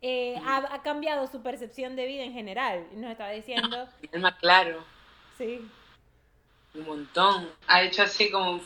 eh, 0.00 0.40
ha, 0.46 0.74
ha 0.74 0.82
cambiado 0.82 1.26
su 1.26 1.42
percepción 1.42 1.94
de 1.94 2.06
vida 2.06 2.22
en 2.22 2.32
general. 2.32 2.86
Y 2.92 2.96
nos 2.96 3.10
estaba 3.10 3.30
diciendo, 3.30 3.86
El 4.12 4.20
más 4.20 4.36
claro, 4.36 4.82
sí. 5.36 5.68
un 6.74 6.86
montón. 6.86 7.50
Ha 7.66 7.82
hecho 7.82 8.02
así 8.02 8.30
como, 8.30 8.62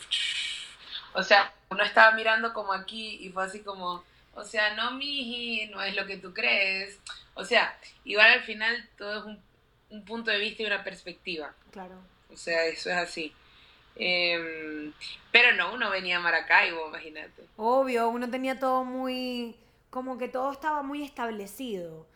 o 1.14 1.22
sea, 1.22 1.52
uno 1.70 1.82
estaba 1.82 2.12
mirando 2.12 2.52
como 2.52 2.72
aquí 2.72 3.18
y 3.20 3.30
fue 3.30 3.44
así 3.44 3.64
como, 3.64 4.04
o 4.34 4.44
sea, 4.44 4.74
no, 4.74 4.92
miji, 4.92 5.66
no 5.70 5.82
es 5.82 5.96
lo 5.96 6.06
que 6.06 6.18
tú 6.18 6.32
crees. 6.32 7.00
O 7.38 7.44
sea, 7.44 7.78
igual 8.04 8.32
al 8.32 8.42
final 8.42 8.88
todo 8.98 9.18
es 9.20 9.24
un, 9.24 9.40
un 9.90 10.04
punto 10.04 10.30
de 10.32 10.38
vista 10.38 10.62
y 10.62 10.66
una 10.66 10.82
perspectiva. 10.82 11.54
claro. 11.70 11.94
O 12.32 12.36
sea, 12.36 12.64
eso 12.66 12.90
es 12.90 12.96
así. 12.96 13.32
Em, 13.94 14.92
pero 15.30 15.52
no, 15.54 15.72
uno 15.72 15.90
venía 15.90 16.16
a 16.18 16.20
Maracaibo, 16.20 16.88
imagínate. 16.88 17.44
Obvio, 17.56 18.08
uno 18.08 18.28
tenía 18.28 18.58
todo 18.58 18.84
muy, 18.84 19.54
como 19.90 20.18
que 20.18 20.28
todo 20.28 20.52
estaba 20.52 20.82
muy 20.82 21.02
establecido. 21.04 22.06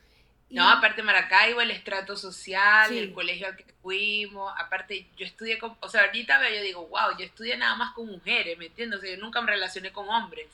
Y- 0.50 0.56
No, 0.56 0.68
aparte 0.68 1.02
Maracaibo, 1.02 1.60
el 1.60 1.70
estrato 1.70 2.16
social, 2.16 2.88
Sí. 2.90 2.98
el 2.98 3.12
colegio 3.14 3.46
al 3.46 3.56
que 3.56 3.64
fuimos, 3.82 4.52
aparte 4.58 5.06
yo 5.16 5.24
estudié 5.24 5.58
con, 5.58 5.76
o 5.80 5.88
sea, 5.88 6.02
ahorita 6.04 6.38
veo, 6.38 6.54
yo 6.56 6.62
digo, 6.62 6.86
wow, 6.88 7.16
yo 7.18 7.24
estudié 7.24 7.56
nada 7.56 7.76
más 7.76 7.94
con 7.94 8.06
mujeres, 8.08 8.58
¿me 8.58 8.66
entiendes? 8.66 8.98
O 8.98 9.02
sea, 9.02 9.14
yo 9.14 9.20
nunca 9.22 9.40
me 9.40 9.52
relacioné 9.52 9.90
con 9.92 10.08
hombres. 10.08 10.48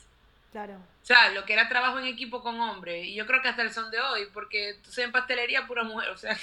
Claro. 0.57 0.77
O 1.03 1.05
sea, 1.05 1.29
lo 1.33 1.45
que 1.45 1.53
era 1.53 1.69
trabajo 1.69 1.99
en 1.99 2.07
equipo 2.07 2.41
con 2.41 2.59
hombres, 2.59 3.05
y 3.05 3.15
yo 3.15 3.27
creo 3.27 3.43
que 3.43 3.49
hasta 3.49 3.61
el 3.61 3.71
son 3.71 3.91
de 3.91 4.01
hoy, 4.01 4.23
porque 4.33 4.77
tú 4.83 5.01
en 5.03 5.13
pastelería 5.13 5.67
pura 5.67 5.85
mujer, 5.85 6.09
o 6.09 6.17
sea, 6.17 6.35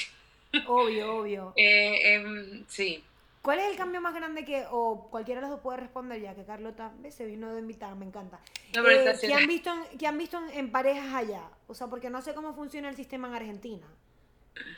Obvio, 0.67 1.15
obvio. 1.15 1.53
eh, 1.57 2.13
em, 2.13 2.63
sí. 2.67 3.03
¿Cuál 3.41 3.57
es 3.57 3.71
el 3.71 3.75
cambio 3.75 4.01
más 4.01 4.13
grande 4.13 4.45
que, 4.45 4.65
o 4.69 5.07
cualquiera 5.09 5.41
de 5.41 5.47
los 5.47 5.55
dos 5.55 5.61
puede 5.61 5.79
responder 5.79 6.21
ya, 6.21 6.35
que 6.35 6.45
Carlota 6.45 6.91
se 7.09 7.25
vino 7.25 7.55
de 7.55 7.59
invitada, 7.59 7.95
me 7.95 8.05
encanta. 8.05 8.39
No, 8.75 8.87
Eh, 8.87 9.15
¿qué 9.19 9.33
han 9.33 9.47
visto, 9.47 9.73
en, 9.73 9.97
qué 9.97 10.05
han 10.05 10.17
visto 10.19 10.37
en, 10.37 10.59
en 10.59 10.71
parejas 10.71 11.11
allá? 11.11 11.41
O 11.67 11.73
sea, 11.73 11.87
porque 11.87 12.11
no 12.11 12.21
sé 12.21 12.35
cómo 12.35 12.53
funciona 12.53 12.89
el 12.89 12.95
sistema 12.95 13.29
en 13.29 13.33
Argentina. 13.33 13.87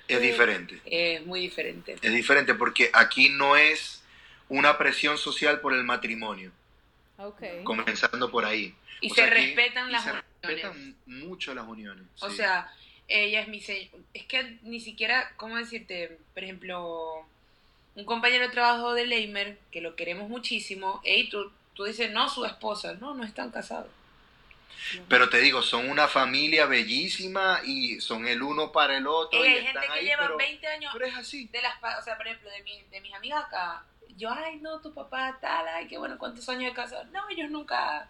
Es 0.08 0.22
diferente. 0.22 0.82
Es 0.86 1.26
muy 1.26 1.42
diferente. 1.42 1.98
Es 2.02 2.14
diferente 2.14 2.54
porque 2.54 2.90
aquí 2.94 3.28
no 3.28 3.58
es 3.58 4.02
una 4.48 4.78
presión 4.78 5.18
social 5.18 5.60
por 5.60 5.74
el 5.74 5.84
matrimonio, 5.84 6.54
Ok. 7.18 7.42
comenzando 7.64 8.30
por 8.30 8.46
ahí. 8.46 8.76
Y 9.02 9.12
O 9.12 9.16
se 9.16 9.26
respetan 9.30 9.90
y 9.90 9.92
las 9.92 10.04
se 10.04 10.10
uniones. 10.12 10.26
respetan 10.42 10.96
mucho 11.06 11.54
las 11.54 11.68
uniones. 11.68 12.06
O 12.22 12.30
sí. 12.30 12.38
sea, 12.38 12.72
ella 13.08 13.42
es 13.42 13.48
mi 13.48 13.62
se- 13.62 13.90
Es 14.14 14.26
que 14.26 14.58
ni 14.64 14.80
siquiera, 14.80 15.32
¿cómo 15.38 15.58
decirte? 15.58 16.18
Por 16.34 16.44
ejemplo, 16.44 17.26
un 17.96 18.06
compañero 18.06 18.46
de 18.46 18.52
trabajo 18.52 18.94
de 18.94 19.06
Leimer, 19.06 19.58
que 19.72 19.82
lo 19.82 19.96
queremos 19.96 20.30
muchísimo, 20.30 21.02
y 21.06 21.30
tú, 21.30 21.52
tú 21.74 21.84
dices, 21.86 22.12
no, 22.12 22.30
su 22.30 22.46
esposa. 22.46 22.94
No, 22.96 23.14
no 23.14 23.24
están 23.24 23.52
casados. 23.52 23.88
Pero 25.08 25.30
te 25.30 25.40
digo, 25.40 25.62
son 25.64 25.90
una 25.90 26.08
familia 26.08 26.66
bellísima 26.66 27.62
y 27.66 28.00
son 28.02 28.28
el 28.28 28.42
uno 28.44 28.72
para 28.72 28.98
el 28.98 29.08
otro 29.08 29.44
y 29.44 29.48
hay 29.48 29.54
gente 29.64 29.68
están 29.70 29.84
que 29.88 30.00
ahí, 30.00 30.06
lleva 30.06 30.24
pero, 30.24 30.38
20 30.38 30.68
años 30.68 30.92
pero 30.94 31.06
es 31.06 31.16
así. 31.16 31.48
de 31.48 31.62
las, 31.62 31.76
o 32.00 32.04
sea, 32.04 32.18
por 32.18 32.28
ejemplo, 32.28 32.50
de, 32.52 32.62
mi- 32.64 32.84
de 32.92 33.02
mis 33.02 33.14
amigas 33.14 33.46
acá. 33.46 33.84
Yo, 34.18 34.30
ay, 34.32 34.58
no, 34.62 34.80
tu 34.80 34.94
papá 34.94 35.38
tal, 35.42 35.68
ay, 35.68 35.88
qué 35.88 35.98
bueno, 35.98 36.18
¿cuántos 36.18 36.48
años 36.50 36.66
de 36.66 36.74
casado? 36.74 37.04
No, 37.12 37.28
ellos 37.30 37.50
nunca, 37.52 38.08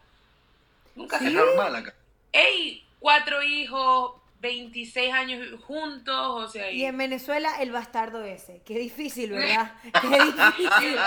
nunca 0.95 1.17
Es 1.17 1.23
se 1.23 1.31
normal 1.31 1.75
acá. 1.75 1.93
Ey, 2.31 2.85
cuatro 2.99 3.41
hijos, 3.41 4.13
26 4.41 5.11
años 5.13 5.59
juntos, 5.63 6.15
o 6.15 6.47
sea, 6.47 6.69
Y 6.69 6.85
en 6.85 6.95
Venezuela, 6.97 7.59
el 7.61 7.71
bastardo 7.71 8.21
ese. 8.23 8.61
Qué 8.65 8.77
difícil, 8.77 9.31
¿verdad? 9.31 9.73
Qué 10.01 10.09
difícil. 10.23 10.97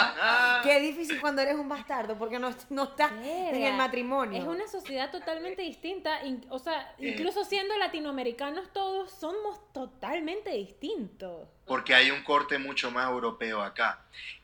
Qué 0.65 0.81
difícil 0.81 1.21
cuando 1.21 1.43
eres 1.43 1.55
un 1.55 1.69
bastardo, 1.69 2.19
porque 2.19 2.39
no, 2.41 2.51
no 2.71 2.85
estás 2.85 3.13
en 3.23 3.63
el 3.63 3.75
matrimonio. 3.75 4.41
Es 4.41 4.47
una 4.49 4.67
sociedad 4.67 5.11
totalmente 5.13 5.63
distinta. 5.63 6.25
in- 6.25 6.45
o 6.51 6.59
sea, 6.59 6.95
Eh. 6.99 7.11
incluso 7.11 7.45
siendo 7.45 7.77
latinoamericanos 7.77 8.73
todos, 8.73 9.13
somos 9.13 9.61
totalmente 9.73 10.51
distintos. 10.51 11.47
Porque 11.69 11.95
hay 11.95 12.11
un 12.13 12.25
corte 12.25 12.59
mucho 12.59 12.91
más 12.93 13.09
europeo 13.11 13.63
acá. 13.63 14.01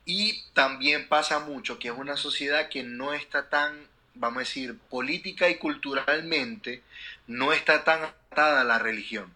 Y 0.06 0.44
también 0.54 1.08
pasa 1.08 1.40
mucho 1.40 1.78
que 1.80 1.88
es 1.88 1.94
una 1.98 2.16
sociedad 2.18 2.68
que 2.70 2.84
no 2.84 3.14
está 3.14 3.50
tan, 3.50 3.88
vamos 4.14 4.38
a 4.38 4.40
decir, 4.40 4.78
política 4.90 5.48
y 5.50 5.58
culturalmente, 5.58 6.84
no 7.26 7.52
está 7.54 7.84
tan 7.84 8.04
atada 8.04 8.62
a 8.62 8.64
la 8.64 8.78
religión. 8.80 9.34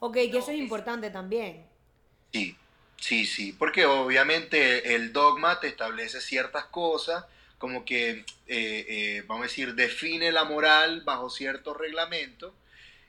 Ok, 0.00 0.14
que 0.30 0.36
eso 0.38 0.50
es 0.50 0.58
es- 0.58 0.58
importante 0.58 1.10
también. 1.10 1.66
Sí, 2.32 2.56
sí, 2.96 3.26
sí, 3.26 3.52
porque 3.52 3.84
obviamente 3.86 4.94
el 4.94 5.12
dogma 5.12 5.60
te 5.60 5.68
establece 5.68 6.20
ciertas 6.20 6.64
cosas, 6.66 7.24
como 7.58 7.84
que, 7.84 8.10
eh, 8.10 8.24
eh, 8.88 9.24
vamos 9.26 9.42
a 9.44 9.48
decir, 9.48 9.74
define 9.74 10.32
la 10.32 10.44
moral 10.44 11.02
bajo 11.02 11.28
ciertos 11.30 11.76
reglamentos, 11.76 12.54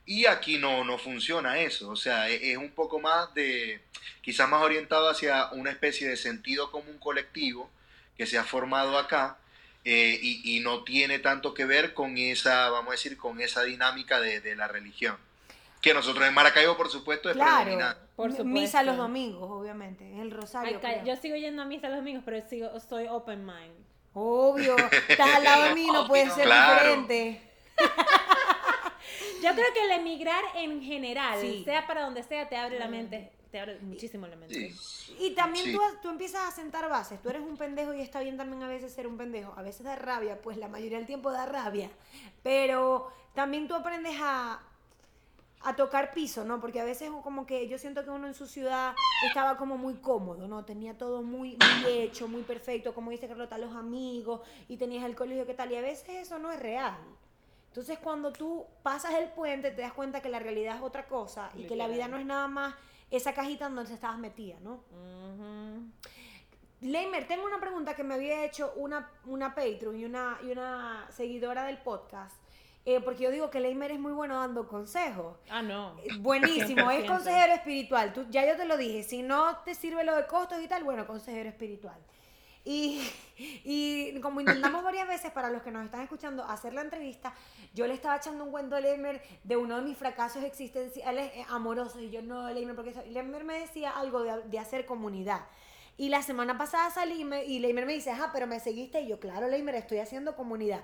y 0.05 0.25
aquí 0.25 0.57
no, 0.57 0.83
no 0.83 0.97
funciona 0.97 1.59
eso, 1.59 1.89
o 1.89 1.95
sea, 1.95 2.29
e- 2.29 2.51
es, 2.51 2.57
un 2.57 2.71
poco 2.71 2.99
más 2.99 3.33
de, 3.33 3.81
quizás 4.21 4.49
más 4.49 4.61
orientado 4.61 5.09
hacia 5.09 5.47
una 5.51 5.71
especie 5.71 6.07
de 6.07 6.17
sentido 6.17 6.71
común 6.71 6.97
colectivo 6.99 7.69
que 8.17 8.25
se 8.25 8.37
ha 8.37 8.43
formado 8.43 8.97
acá, 8.97 9.37
eh, 9.85 10.17
y, 10.21 10.57
y 10.57 10.59
no 10.61 10.83
tiene 10.83 11.19
tanto 11.19 11.53
que 11.53 11.65
ver 11.65 11.93
con 11.93 12.17
esa, 12.17 12.69
vamos 12.69 12.89
a 12.89 12.91
decir, 12.91 13.17
con 13.17 13.41
esa 13.41 13.63
dinámica 13.63 14.19
de, 14.21 14.39
de 14.39 14.55
la 14.55 14.67
religión. 14.67 15.17
Que 15.81 15.93
nosotros 15.93 16.25
en 16.25 16.33
Maracaibo, 16.33 16.77
por 16.77 16.89
supuesto, 16.89 17.29
es 17.29 17.35
Claro. 17.35 17.63
predominante. 17.65 17.99
Por 18.15 18.29
supuesto. 18.29 18.45
Misa 18.45 18.83
los 18.83 18.95
domingos, 18.95 19.49
obviamente. 19.51 20.05
En 20.09 20.19
el 20.19 20.31
rosario. 20.31 20.79
Yo 21.03 21.17
sigo 21.17 21.35
yendo 21.35 21.61
a 21.61 21.65
misa 21.65 21.89
los 21.89 21.97
domingos, 21.97 22.23
pero 22.23 22.47
sigo, 22.47 22.79
soy 22.79 23.07
open 23.09 23.45
mind. 23.45 23.73
Obvio. 24.13 24.77
Estás 25.09 25.35
al 25.35 25.43
lado 25.43 25.63
de 25.65 25.73
mí, 25.75 25.87
no 25.87 26.07
puede 26.07 26.29
ser 26.29 26.45
Claro. 26.45 27.01
diferente. 27.01 27.41
Yo 29.43 29.53
creo 29.53 29.73
que 29.73 29.83
el 29.85 29.91
emigrar 29.91 30.43
en 30.55 30.81
general, 30.81 31.39
Sí. 31.39 31.63
sea 31.63 31.85
para 31.87 32.03
donde 32.03 32.23
sea, 32.23 32.47
te 32.49 32.55
abre 32.55 32.79
la 32.79 32.87
mente, 32.87 33.31
te 33.51 33.59
abre 33.59 33.77
muchísimo 33.81 34.25
la 34.27 34.35
mente. 34.35 34.73
Sí. 34.73 35.15
Y 35.19 35.35
también 35.35 35.65
Sí. 35.65 35.73
tú, 35.73 35.79
tú 36.01 36.09
empiezas 36.09 36.47
a 36.47 36.51
sentar 36.51 36.89
bases. 36.89 37.21
Tú 37.21 37.29
eres 37.29 37.41
un 37.41 37.57
pendejo 37.57 37.93
y 37.93 38.01
está 38.01 38.19
bien 38.21 38.37
también 38.37 38.63
a 38.63 38.67
veces 38.67 38.91
ser 38.93 39.05
un 39.07 39.17
pendejo. 39.17 39.53
A 39.57 39.61
veces 39.61 39.83
da 39.85 39.95
rabia, 39.95 40.41
pues 40.41 40.57
la 40.57 40.67
mayoría 40.67 40.97
del 40.97 41.05
tiempo 41.07 41.31
da 41.31 41.45
rabia. 41.45 41.89
Pero 42.41 43.11
también 43.35 43.67
tú 43.67 43.75
aprendes 43.75 44.15
a, 44.19 44.61
a 45.61 45.75
tocar 45.75 46.13
piso, 46.13 46.43
¿no? 46.43 46.59
Porque 46.59 46.81
a 46.81 46.83
veces 46.83 47.09
como 47.23 47.45
que 47.45 47.67
yo 47.67 47.77
siento 47.77 48.03
que 48.03 48.09
uno 48.09 48.27
en 48.27 48.33
su 48.33 48.47
ciudad 48.47 48.95
estaba 49.27 49.55
como 49.57 49.77
muy 49.77 49.95
cómodo, 49.95 50.47
¿no? 50.47 50.65
Tenía 50.65 50.97
todo 50.97 51.21
muy, 51.21 51.57
muy 51.83 51.91
hecho, 51.91 52.27
muy 52.27 52.41
perfecto, 52.41 52.93
como 52.93 53.11
dice 53.11 53.27
Carlota, 53.27 53.57
los 53.57 53.73
amigos, 53.75 54.41
y 54.67 54.77
tenías 54.77 55.05
el 55.05 55.15
colegio, 55.15 55.45
¿qué 55.45 55.53
tal? 55.53 55.71
Y 55.71 55.75
a 55.75 55.81
veces 55.81 56.09
eso 56.09 56.39
no 56.39 56.51
es 56.51 56.59
real. 56.59 56.97
Entonces 57.73 57.97
cuando 57.97 58.31
tú 58.31 58.67
pasas 58.83 59.15
el 59.15 59.29
puente 59.29 59.71
te 59.71 59.81
das 59.81 59.93
cuenta 59.93 60.21
que 60.21 60.29
la 60.29 60.37
realidad 60.37 60.75
es 60.75 60.83
otra 60.83 61.07
cosa 61.07 61.49
y 61.55 61.63
que 61.65 61.75
la 61.75 61.87
vida 61.87 62.07
no 62.07 62.17
es 62.17 62.25
nada 62.25 62.47
más 62.47 62.75
esa 63.09 63.33
cajita 63.33 63.65
en 63.65 63.73
donde 63.73 63.91
estabas 63.95 64.19
metida, 64.19 64.59
¿no? 64.61 64.83
Leimer, 66.81 67.27
tengo 67.27 67.45
una 67.45 67.59
pregunta 67.59 67.95
que 67.95 68.03
me 68.03 68.13
había 68.13 68.43
hecho 68.45 68.73
una, 68.75 69.09
una 69.25 69.55
Patreon 69.55 69.97
y 69.99 70.05
una, 70.05 70.37
y 70.43 70.51
una 70.51 71.07
seguidora 71.09 71.63
del 71.65 71.77
podcast. 71.77 72.35
eh, 72.85 72.99
porque 72.99 73.23
yo 73.23 73.31
digo 73.31 73.49
que 73.49 73.59
Leimer 73.61 73.91
es 73.91 73.99
muy 73.99 74.11
bueno 74.11 74.37
dando 74.39 74.67
consejos. 74.67 75.37
Ah, 75.49 75.61
no. 75.61 75.97
Eh, 76.03 76.09
Buenísimo, 76.19 76.91
es 76.91 77.05
100%. 77.05 77.07
consejero 77.07 77.53
espiritual. 77.53 78.11
Tú, 78.13 78.25
ya 78.29 78.45
yo 78.45 78.57
te 78.57 78.65
lo 78.65 78.75
dije, 78.77 79.01
si 79.03 79.23
no 79.23 79.57
te 79.63 79.73
sirve 79.73 80.03
lo 80.03 80.15
de 80.15 80.27
costos 80.27 80.61
y 80.61 80.67
tal, 80.67 80.83
bueno, 80.83 81.07
consejero 81.07 81.47
espiritual. 81.49 81.97
Y, 82.65 83.01
y 83.37 84.19
como 84.21 84.39
intentamos 84.39 84.83
varias 84.83 85.07
veces, 85.07 85.31
para 85.31 85.49
los 85.49 85.61
que 85.63 85.71
nos 85.71 85.83
están 85.85 86.01
escuchando, 86.01 86.43
hacer 86.45 86.73
la 86.73 86.81
entrevista, 86.81 87.33
yo 87.73 87.87
le 87.87 87.93
estaba 87.93 88.15
echando 88.17 88.43
un 88.45 88.51
cuento 88.51 88.75
a 88.75 88.79
Lemer 88.79 89.21
de 89.43 89.57
uno 89.57 89.75
de 89.77 89.81
mis 89.81 89.97
fracasos 89.97 90.43
existenciales 90.43 91.31
eh, 91.35 91.45
amorosos. 91.49 92.01
Y 92.01 92.09
yo 92.09 92.21
no, 92.21 92.49
Lemer, 92.49 92.75
porque 92.75 92.93
Lemer 93.09 93.43
me 93.43 93.59
decía 93.59 93.91
algo 93.91 94.23
de, 94.23 94.43
de 94.43 94.59
hacer 94.59 94.85
comunidad. 94.85 95.41
Y 95.97 96.09
la 96.09 96.23
semana 96.23 96.57
pasada 96.57 96.89
salí 96.89 97.21
y 97.21 97.25
me- 97.25 97.45
y 97.45 97.59
Leimer 97.59 97.85
me 97.85 97.93
dice, 97.93 98.09
ajá, 98.11 98.31
pero 98.33 98.47
me 98.47 98.59
seguiste. 98.59 99.01
Y 99.01 99.07
yo, 99.09 99.19
claro, 99.19 99.47
Leimer, 99.47 99.75
estoy 99.75 99.99
haciendo 99.99 100.35
comunidad. 100.35 100.83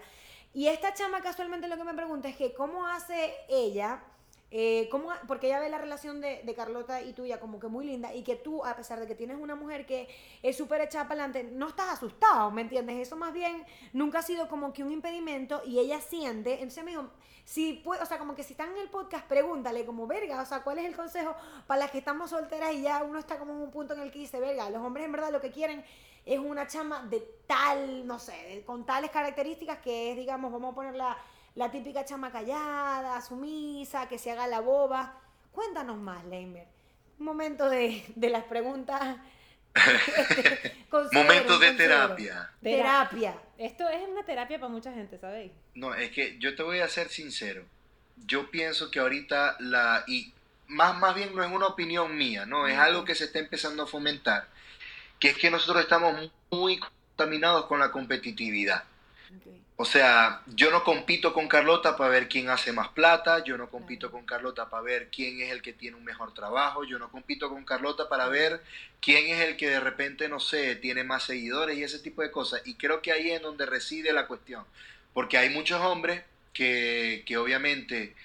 Y 0.54 0.68
esta 0.68 0.94
chama 0.94 1.22
casualmente 1.22 1.68
lo 1.68 1.78
que 1.78 1.84
me 1.84 1.94
pregunta 1.94 2.28
es 2.28 2.36
que 2.36 2.54
cómo 2.54 2.86
hace 2.88 3.34
ella, 3.48 4.04
eh, 4.52 4.90
porque 5.28 5.48
ella 5.48 5.60
ve 5.60 5.70
la 5.70 5.78
relación 5.78 6.22
de, 6.22 6.54
Carlota 6.56 7.02
y 7.02 7.14
tuya 7.14 7.40
como 7.40 7.60
que 7.60 7.68
muy 7.68 7.86
linda 7.86 8.14
y 8.14 8.24
que 8.24 8.36
tú, 8.36 8.66
a 8.66 8.76
pesar 8.76 9.00
de 9.00 9.08
que 9.08 9.16
tienes 9.16 9.38
una 9.38 9.56
mujer 9.56 9.86
que 9.86 10.08
es 10.42 10.58
súper 10.58 10.82
echada 10.82 11.08
para 11.08 11.24
adelante, 11.24 11.56
no 11.56 11.70
estás 11.70 11.90
asustado, 11.94 12.50
¿me 12.52 12.62
entiendes? 12.62 12.98
Eso 12.98 13.16
más 13.16 13.34
bien 13.34 13.64
nunca 13.94 14.20
ha 14.20 14.24
sido 14.24 14.48
como 14.48 14.74
que 14.74 14.84
un 14.84 14.92
impedimento 14.92 15.62
y 15.66 15.80
ella 15.80 16.02
siente, 16.02 16.54
entonces 16.56 16.84
me 16.84 16.92
dijo, 16.92 17.10
si 17.46 17.74
puede, 17.74 18.02
o 18.02 18.06
sea, 18.06 18.18
como 18.18 18.36
que 18.36 18.44
si 18.44 18.54
están 18.54 18.72
en 18.72 18.78
el 18.78 18.90
podcast, 18.90 19.26
pregúntale 19.28 19.86
como, 19.86 20.08
verga, 20.08 20.42
o 20.42 20.46
sea, 20.46 20.62
¿cuál 20.64 20.80
es 20.80 20.86
el 20.86 20.96
consejo 20.96 21.36
para 21.68 21.82
las 21.82 21.92
que 21.92 22.00
estamos 22.00 22.32
solteras 22.32 22.74
y 22.74 22.82
ya 22.82 23.04
uno 23.04 23.20
está 23.20 23.38
como 23.38 23.54
en 23.54 23.60
un 23.60 23.72
punto 23.72 23.94
en 23.94 24.02
el 24.02 24.12
que 24.12 24.20
dice, 24.20 24.40
verga, 24.40 24.70
los 24.70 24.82
hombres 24.82 25.06
en 25.06 25.12
verdad 25.12 25.32
lo 25.32 25.42
que 25.42 25.52
quieren 25.52 25.84
es 26.26 26.40
una 26.40 26.68
chama 26.68 27.04
de 27.04 27.22
tal, 27.48 28.06
no 28.06 28.20
sé, 28.20 28.64
con 28.66 28.86
tales 28.86 29.10
características 29.10 29.80
que 29.80 30.12
es, 30.12 30.18
digamos, 30.18 30.52
vamos 30.52 30.74
a 30.74 30.76
poner 30.76 30.96
la, 31.56 31.72
típica 31.72 32.06
chama 32.06 32.32
callada, 32.32 33.22
sumisa, 33.22 34.08
que 34.08 34.18
se 34.18 34.32
haga 34.32 34.48
la 34.48 34.62
boba. 34.62 35.20
Cuéntanos 35.52 35.98
más, 35.98 36.24
Leimer. 36.26 36.68
Momento 37.18 37.70
de, 37.70 38.06
de 38.16 38.30
las 38.30 38.44
preguntas. 38.46 39.18
este, 39.76 40.74
Momentos 41.14 41.60
de 41.60 41.72
terapia. 41.74 42.50
Terapia. 42.62 43.38
Esto 43.58 43.88
es 43.90 44.08
una 44.08 44.24
terapia 44.24 44.60
para 44.60 44.72
mucha 44.72 44.94
gente, 44.94 45.18
¿sabéis? 45.20 45.52
No, 45.76 45.94
es 45.94 46.12
que 46.12 46.38
yo 46.40 46.56
te 46.56 46.64
voy 46.64 46.80
a 46.80 46.88
ser 46.88 47.10
sincero. 47.10 47.66
Yo 48.26 48.50
pienso 48.52 48.92
que 48.92 49.00
ahorita 49.00 49.58
la... 49.60 50.04
Y 50.08 50.34
más, 50.68 50.98
más 50.98 51.16
bien 51.16 51.36
no 51.36 51.44
es 51.44 51.52
una 51.52 51.68
opinión 51.68 52.16
mía, 52.16 52.46
¿no? 52.46 52.68
Es 52.68 52.78
algo 52.78 53.06
que 53.06 53.16
se 53.16 53.26
está 53.26 53.40
empezando 53.40 53.84
a 53.84 53.88
fomentar. 53.88 54.48
Que 55.20 55.30
es 55.30 55.38
que 55.38 55.52
nosotros 55.52 55.84
estamos 55.84 56.32
muy 56.52 56.80
contaminados 56.80 57.66
con 57.66 57.80
la 57.80 57.92
competitividad. 57.92 58.84
Ok. 59.36 59.54
O 59.82 59.86
sea, 59.86 60.42
yo 60.46 60.72
no 60.72 60.84
compito 60.84 61.34
con 61.34 61.48
Carlota 61.48 61.96
para 61.96 62.10
ver 62.10 62.28
quién 62.28 62.50
hace 62.50 62.74
más 62.74 62.90
plata, 62.90 63.46
yo 63.46 63.58
no 63.58 63.70
compito 63.70 64.12
con 64.12 64.26
Carlota 64.26 64.70
para 64.70 64.84
ver 64.84 65.08
quién 65.10 65.40
es 65.40 65.54
el 65.54 65.62
que 65.62 65.72
tiene 65.72 65.96
un 65.96 66.04
mejor 66.04 66.34
trabajo, 66.34 66.84
yo 66.84 67.00
no 67.00 67.10
compito 67.10 67.48
con 67.48 67.64
Carlota 67.64 68.10
para 68.10 68.28
ver 68.28 68.62
quién 69.00 69.28
es 69.28 69.40
el 69.40 69.56
que 69.56 69.70
de 69.70 69.80
repente, 69.80 70.28
no 70.28 70.42
sé, 70.42 70.76
tiene 70.76 71.06
más 71.06 71.24
seguidores 71.24 71.78
y 71.78 71.84
ese 71.84 72.00
tipo 72.00 72.22
de 72.22 72.30
cosas. 72.30 72.62
Y 72.66 72.74
creo 72.74 73.02
que 73.02 73.14
ahí 73.14 73.32
es 73.32 73.42
donde 73.42 73.66
reside 73.66 74.12
la 74.12 74.28
cuestión. 74.28 74.66
Porque 75.14 75.38
hay 75.38 75.50
muchos 75.50 75.80
hombres 75.80 76.24
que, 76.52 77.24
que 77.26 77.38
obviamente 77.38 78.16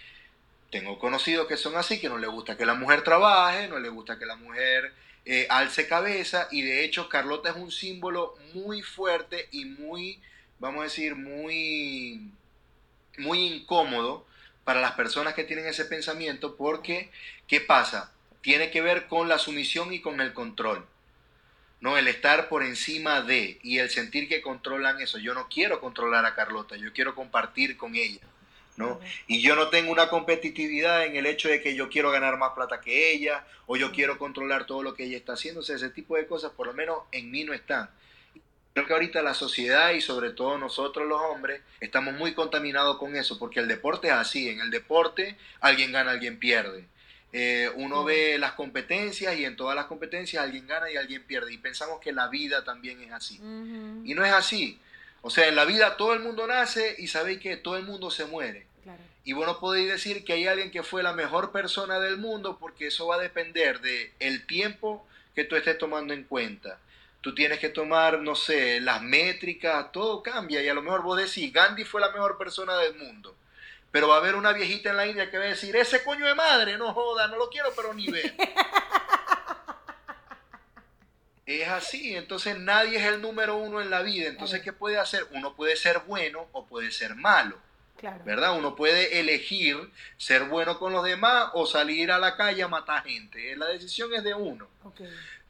tengo 0.73 0.99
conocidos 0.99 1.47
que 1.47 1.57
son 1.57 1.77
así, 1.77 2.01
que 2.01 2.09
no 2.09 2.19
les 2.19 2.31
gusta 2.31 2.57
que 2.57 2.67
la 2.67 2.75
mujer 2.75 3.05
trabaje, 3.05 3.69
no 3.69 3.79
les 3.79 3.93
gusta 3.93 4.19
que 4.19 4.27
la 4.27 4.35
mujer 4.35 4.93
eh, 5.25 5.47
alce 5.49 5.87
cabeza 5.87 6.49
y 6.51 6.63
de 6.63 6.85
hecho 6.85 7.09
Carlota 7.09 7.51
es 7.51 7.57
un 7.57 7.71
símbolo 7.71 8.35
muy 8.55 8.83
fuerte 8.83 9.49
y 9.53 9.67
muy, 9.67 10.21
vamos 10.59 10.81
a 10.81 10.85
decir, 10.85 11.17
muy, 11.17 12.31
muy 13.19 13.41
incómodo 13.41 14.27
para 14.65 14.81
las 14.81 14.93
personas 14.93 15.35
que 15.35 15.45
tienen 15.45 15.67
ese 15.67 15.85
pensamiento 15.85 16.57
porque, 16.57 17.11
¿qué 17.47 17.61
pasa? 17.61 18.13
Tiene 18.41 18.71
que 18.71 18.81
ver 18.81 19.07
con 19.07 19.29
la 19.29 19.39
sumisión 19.39 19.93
y 19.93 20.01
con 20.01 20.21
el 20.21 20.33
control. 20.33 20.87
¿no? 21.85 21.99
El 21.99 22.09
estar 22.09 22.49
por 22.49 22.63
encima 22.63 23.21
de 23.21 23.59
y 23.63 23.77
el 23.77 23.91
sentir 23.91 24.27
que 24.27 24.41
controlan 24.41 25.03
eso. 25.03 25.19
Yo 25.19 25.35
no 25.35 25.49
quiero 25.51 25.83
controlar 25.83 26.25
a 26.25 26.35
Carlota, 26.35 26.77
yo 26.77 26.95
quiero 26.95 27.15
compartir 27.15 27.77
con 27.77 27.95
ella, 27.95 28.23
¿no? 28.79 28.99
Y 29.27 29.43
yo 29.43 29.55
no 29.55 29.69
tengo 29.69 29.93
una 29.93 30.09
competitividad 30.09 31.05
en 31.05 31.17
el 31.17 31.27
hecho 31.27 31.51
de 31.51 31.61
que 31.61 31.75
yo 31.75 31.91
quiero 31.91 32.11
ganar 32.11 32.39
más 32.39 32.53
plata 32.53 32.81
que 32.81 33.13
ella 33.13 33.45
o 33.67 33.77
yo 33.77 33.93
quiero 33.93 34.17
controlar 34.17 34.65
todo 34.65 34.83
lo 34.83 34.95
que 34.95 35.05
ella 35.05 35.19
está 35.19 35.35
haciendo. 35.35 35.61
O 35.61 35.63
sea, 35.63 35.77
ese 35.77 35.91
tipo 35.91 36.17
de 36.17 36.27
cosas 36.27 36.53
por 36.53 36.67
lo 36.67 36.73
menos 36.73 37.01
en 37.13 37.31
mí 37.31 37.45
no 37.45 37.53
están. 37.53 37.91
Creo 38.75 38.89
que 38.89 38.93
ahorita 38.93 39.23
la 39.23 39.35
sociedad 39.35 39.93
y 39.93 40.01
sobre 40.01 40.31
todo 40.31 40.59
nosotros 40.59 41.07
los 41.07 41.21
hombres 41.21 41.61
estamos 41.79 42.13
muy 42.15 42.35
contaminados 42.35 42.99
con 42.99 43.15
eso 43.15 43.39
porque 43.39 43.61
el 43.61 43.69
deporte 43.69 44.09
es 44.09 44.15
así. 44.15 44.49
En 44.49 44.59
el 44.59 44.73
deporte 44.73 45.39
alguien 45.61 45.93
gana, 45.93 46.11
alguien 46.11 46.41
pierde. 46.41 46.85
Eh, 47.33 47.71
uno 47.77 48.03
ve 48.03 48.37
las 48.37 48.55
competencias 48.55 49.39
y 49.39 49.45
en 49.45 49.55
todas 49.55 49.77
las 49.77 49.85
competencias 49.85 50.43
alguien 50.43 50.67
gana 50.67 50.91
y 50.91 50.97
alguien 50.97 51.23
pierde. 51.23 51.53
Y 51.53 51.59
pensamos 51.59 52.01
que 52.01 52.11
la 52.11 52.27
vida 52.27 52.65
también 52.65 53.01
es 53.01 53.13
así. 53.13 53.37
Y 53.37 54.13
no 54.15 54.25
es 54.25 54.33
así. 54.33 54.81
O 55.23 55.31
sea, 55.31 55.47
en 55.47 55.55
la 55.55 55.67
vida 55.67 55.97
todo 55.97 56.13
el 56.13 56.19
mundo 56.19 56.45
nace 56.49 56.97
y 56.99 57.07
sabéis 57.07 57.39
que 57.39 57.57
todo 57.57 57.77
el 57.77 57.85
mundo 57.85 58.11
se 58.11 58.25
muere. 58.25 58.67
Claro. 58.83 58.99
Y 59.23 59.35
vos 59.35 59.47
no 59.47 59.61
podéis 59.61 59.89
decir 59.89 60.25
que 60.25 60.33
hay 60.33 60.49
alguien 60.49 60.73
que 60.73 60.83
fue 60.83 61.05
la 61.05 61.13
mejor 61.13 61.53
persona 61.53 62.01
del 62.01 62.17
mundo 62.17 62.59
porque 62.59 62.89
eso 62.89 63.07
va 63.07 63.15
a 63.15 63.21
depender 63.21 63.81
de 63.83 64.13
el 64.19 64.45
tiempo 64.49 65.07
que 65.37 65.45
tú 65.45 65.55
estés 65.55 65.79
tomando 65.79 66.13
en 66.13 66.25
cuenta. 66.25 66.81
Tú 67.25 67.35
tienes 67.35 67.59
que 67.59 67.71
tomar, 67.71 68.21
no 68.21 68.35
sé, 68.35 68.83
las 68.83 69.01
métricas, 69.01 69.91
todo 69.93 70.23
cambia 70.23 70.63
y 70.63 70.69
a 70.69 70.75
lo 70.75 70.83
mejor 70.83 71.03
vos 71.03 71.17
decís, 71.17 71.51
Gandhi 71.51 71.83
fue 71.83 72.03
la 72.03 72.11
mejor 72.11 72.37
persona 72.37 72.77
del 72.77 72.97
mundo. 72.97 73.35
Pero 73.91 74.09
va 74.09 74.17
a 74.17 74.19
haber 74.19 74.35
una 74.35 74.53
viejita 74.53 74.91
en 74.91 74.99
la 74.99 75.07
India 75.07 75.31
que 75.31 75.39
va 75.39 75.45
a 75.45 75.49
decir, 75.49 75.75
ese 75.75 76.05
coño 76.05 76.27
de 76.27 76.35
madre, 76.35 76.77
no 76.77 76.93
joda, 76.93 77.27
no 77.29 77.39
lo 77.39 77.49
quiero, 77.49 77.73
pero 77.75 77.95
ni 77.95 78.09
ver. 78.09 78.35
Es 81.47 81.69
así, 81.69 82.17
entonces 82.17 82.59
nadie 82.59 82.97
es 82.97 83.05
el 83.05 83.21
número 83.21 83.57
uno 83.57 83.83
en 83.83 83.91
la 83.91 84.01
vida. 84.01 84.29
Entonces, 84.29 84.63
¿qué 84.63 84.73
puede 84.73 84.99
hacer? 84.99 85.27
Uno 85.31 85.55
puede 85.55 85.77
ser 85.77 86.01
bueno 86.07 86.49
o 86.53 86.65
puede 86.65 86.91
ser 86.91 87.15
malo. 87.17 87.59
Claro. 87.99 88.25
¿verdad? 88.25 88.57
Uno 88.57 88.75
puede 88.75 89.21
elegir 89.21 89.91
ser 90.17 90.45
bueno 90.45 90.79
con 90.79 90.93
los 90.93 91.05
demás 91.05 91.51
o 91.55 91.67
salir 91.67 92.13
a 92.13 92.19
la 92.19 92.37
calle 92.37 92.63
a 92.63 92.69
matar 92.69 93.05
gente. 93.05 93.57
La 93.57 93.67
decisión 93.67 94.13
es 94.15 94.25
de 94.25 94.35
uno. 94.35 94.69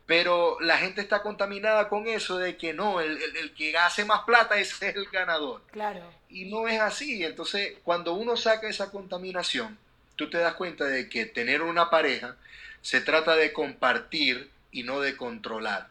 Pero 0.07 0.59
la 0.61 0.77
gente 0.77 1.01
está 1.01 1.23
contaminada 1.23 1.89
con 1.89 2.07
eso 2.07 2.37
de 2.37 2.57
que 2.59 2.75
no, 2.75 3.01
el, 3.01 3.21
el- 3.23 3.37
el 3.37 3.55
que 3.55 3.77
hace 3.79 4.05
más 4.05 4.21
plata 4.25 4.57
ese 4.59 4.91
es 4.91 4.97
el 4.97 5.07
ganador. 5.07 5.63
Claro. 5.73 6.03
Y 6.29 6.45
no 6.47 6.69
es 6.69 6.79
así. 6.81 7.25
Entonces, 7.25 7.75
cuando 7.85 8.13
uno 8.13 8.37
saca 8.37 8.69
esa 8.69 8.91
contaminación, 8.91 9.79
tú 10.17 10.29
te 10.29 10.39
das 10.39 10.55
cuenta 10.55 10.85
de 10.85 11.09
que 11.09 11.25
tener 11.27 11.63
una 11.63 11.89
pareja 11.91 12.37
se 12.83 13.01
trata 13.01 13.35
de 13.35 13.53
compartir 13.55 14.51
y 14.73 14.83
no 14.83 15.01
de 15.01 15.17
controlar. 15.17 15.89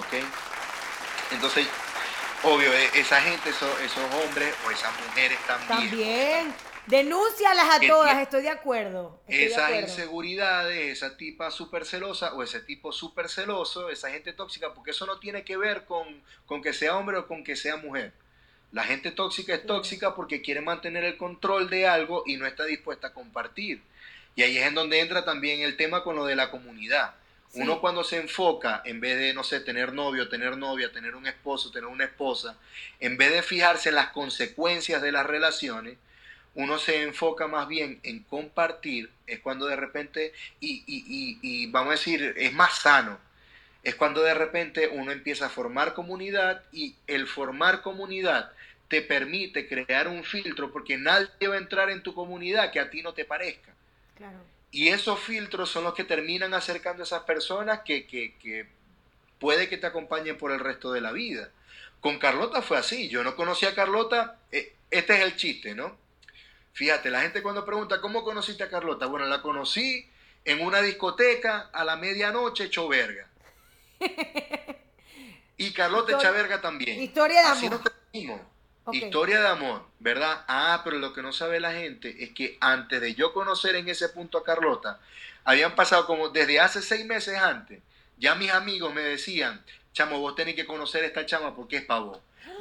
¿ok? 0.00 0.24
Entonces, 1.32 1.66
obvio, 2.42 2.72
e- 2.72 2.90
esa 2.98 3.20
gente, 3.20 3.50
esos, 3.50 3.80
esos 3.82 4.02
hombres 4.14 4.52
o 4.66 4.70
esas 4.72 4.90
mujeres 5.06 5.38
también. 5.46 5.90
También. 5.90 6.54
Denúncialas 6.86 7.76
a 7.76 7.80
todas, 7.80 8.18
estoy 8.18 8.42
de 8.42 8.50
acuerdo. 8.50 9.20
Estoy 9.28 9.38
de 9.38 9.46
esas 9.46 9.64
acuerdo. 9.64 9.88
inseguridades, 9.88 10.92
esa 10.98 11.16
tipa 11.16 11.50
súper 11.50 11.86
celosa 11.86 12.34
o 12.34 12.42
ese 12.42 12.60
tipo 12.60 12.92
súper 12.92 13.28
celoso, 13.28 13.88
esa 13.88 14.10
gente 14.10 14.32
tóxica, 14.32 14.74
porque 14.74 14.90
eso 14.90 15.06
no 15.06 15.18
tiene 15.20 15.44
que 15.44 15.56
ver 15.56 15.84
con, 15.84 16.22
con 16.46 16.60
que 16.60 16.72
sea 16.72 16.96
hombre 16.96 17.18
o 17.18 17.28
con 17.28 17.44
que 17.44 17.54
sea 17.54 17.76
mujer. 17.76 18.12
La 18.72 18.84
gente 18.84 19.12
tóxica 19.12 19.54
es 19.54 19.64
tóxica 19.64 20.14
porque 20.14 20.42
quiere 20.42 20.60
mantener 20.60 21.04
el 21.04 21.16
control 21.18 21.70
de 21.70 21.86
algo 21.86 22.24
y 22.26 22.36
no 22.36 22.46
está 22.46 22.64
dispuesta 22.64 23.08
a 23.08 23.12
compartir. 23.12 23.82
Y 24.34 24.42
ahí 24.42 24.56
es 24.56 24.66
en 24.66 24.74
donde 24.74 24.98
entra 25.00 25.24
también 25.24 25.60
el 25.60 25.76
tema 25.76 26.02
con 26.02 26.16
lo 26.16 26.24
de 26.24 26.36
la 26.36 26.50
comunidad. 26.50 27.14
Sí. 27.50 27.60
Uno 27.60 27.82
cuando 27.82 28.02
se 28.02 28.16
enfoca, 28.16 28.80
en 28.86 28.98
vez 28.98 29.18
de, 29.18 29.34
no 29.34 29.44
sé, 29.44 29.60
tener 29.60 29.92
novio, 29.92 30.30
tener 30.30 30.56
novia, 30.56 30.90
tener 30.90 31.14
un 31.14 31.26
esposo, 31.26 31.70
tener 31.70 31.86
una 31.86 32.04
esposa, 32.04 32.56
en 32.98 33.18
vez 33.18 33.30
de 33.30 33.42
fijarse 33.42 33.90
en 33.90 33.96
las 33.96 34.08
consecuencias 34.08 35.02
de 35.02 35.12
las 35.12 35.26
relaciones, 35.26 35.98
uno 36.54 36.78
se 36.78 37.02
enfoca 37.02 37.46
más 37.46 37.68
bien 37.68 38.00
en 38.02 38.22
compartir, 38.24 39.10
es 39.26 39.40
cuando 39.40 39.66
de 39.66 39.76
repente, 39.76 40.32
y, 40.60 40.82
y, 40.86 41.04
y, 41.06 41.38
y 41.42 41.66
vamos 41.70 41.88
a 41.88 41.96
decir, 41.96 42.34
es 42.36 42.52
más 42.52 42.78
sano, 42.78 43.18
es 43.82 43.94
cuando 43.94 44.22
de 44.22 44.34
repente 44.34 44.88
uno 44.88 45.12
empieza 45.12 45.46
a 45.46 45.50
formar 45.50 45.94
comunidad 45.94 46.62
y 46.72 46.94
el 47.06 47.26
formar 47.26 47.82
comunidad 47.82 48.52
te 48.88 49.02
permite 49.02 49.66
crear 49.66 50.06
un 50.06 50.22
filtro 50.22 50.70
porque 50.70 50.98
nadie 50.98 51.48
va 51.48 51.54
a 51.54 51.58
entrar 51.58 51.90
en 51.90 52.02
tu 52.02 52.14
comunidad 52.14 52.70
que 52.70 52.78
a 52.78 52.90
ti 52.90 53.02
no 53.02 53.14
te 53.14 53.24
parezca. 53.24 53.72
Claro. 54.16 54.38
Y 54.70 54.88
esos 54.88 55.18
filtros 55.18 55.70
son 55.70 55.84
los 55.84 55.94
que 55.94 56.04
terminan 56.04 56.54
acercando 56.54 57.02
a 57.02 57.06
esas 57.06 57.22
personas 57.22 57.80
que, 57.80 58.06
que, 58.06 58.34
que 58.36 58.66
puede 59.38 59.68
que 59.68 59.78
te 59.78 59.86
acompañen 59.86 60.38
por 60.38 60.52
el 60.52 60.60
resto 60.60 60.92
de 60.92 61.00
la 61.00 61.12
vida. 61.12 61.50
Con 62.00 62.18
Carlota 62.18 62.62
fue 62.62 62.78
así. 62.78 63.08
Yo 63.08 63.24
no 63.24 63.34
conocía 63.34 63.70
a 63.70 63.74
Carlota. 63.74 64.38
eh, 64.50 64.74
este 64.90 65.14
es 65.14 65.20
el 65.20 65.36
chiste, 65.36 65.74
¿no? 65.74 65.96
Fíjate, 66.72 67.10
la 67.10 67.20
gente 67.20 67.42
cuando 67.42 67.64
pregunta, 67.64 68.00
¿cómo 68.00 68.24
conociste 68.24 68.64
a 68.64 68.70
Carlota? 68.70 69.06
Bueno, 69.06 69.26
la 69.26 69.42
conocí 69.42 70.08
en 70.44 70.62
una 70.62 70.80
discoteca 70.80 71.70
a 71.72 71.84
la 71.84 71.96
medianoche 71.96 72.64
hecho 72.64 72.88
verga. 72.88 73.28
Y 75.56 75.72
Carlota 75.72 76.16
echa 76.16 76.30
verga 76.30 76.60
también. 76.60 77.00
Historia 77.00 77.42
de 77.42 77.46
Así 77.48 77.66
amor. 77.66 77.80
nos 77.80 77.92
conocimos. 77.92 78.40
Ok. 78.84 78.94
Historia 78.94 79.40
de 79.40 79.48
amor, 79.48 79.84
¿verdad? 80.00 80.44
Ah, 80.48 80.80
pero 80.82 80.98
lo 80.98 81.12
que 81.12 81.22
no 81.22 81.32
sabe 81.32 81.60
la 81.60 81.72
gente 81.72 82.24
es 82.24 82.30
que 82.30 82.58
antes 82.60 83.00
de 83.00 83.14
yo 83.14 83.32
conocer 83.32 83.76
en 83.76 83.88
ese 83.88 84.08
punto 84.08 84.38
a 84.38 84.44
Carlota, 84.44 84.98
habían 85.44 85.76
pasado 85.76 86.04
como 86.06 86.30
desde 86.30 86.58
hace 86.58 86.82
seis 86.82 87.04
meses 87.06 87.38
antes, 87.38 87.80
ya 88.18 88.34
mis 88.34 88.50
amigos 88.50 88.92
me 88.92 89.02
decían, 89.02 89.64
chamo, 89.92 90.18
vos 90.18 90.34
tenés 90.34 90.56
que 90.56 90.66
conocer 90.66 91.04
a 91.04 91.06
esta 91.06 91.26
chama 91.26 91.54
porque 91.54 91.76
es 91.76 91.84
para 91.84 92.00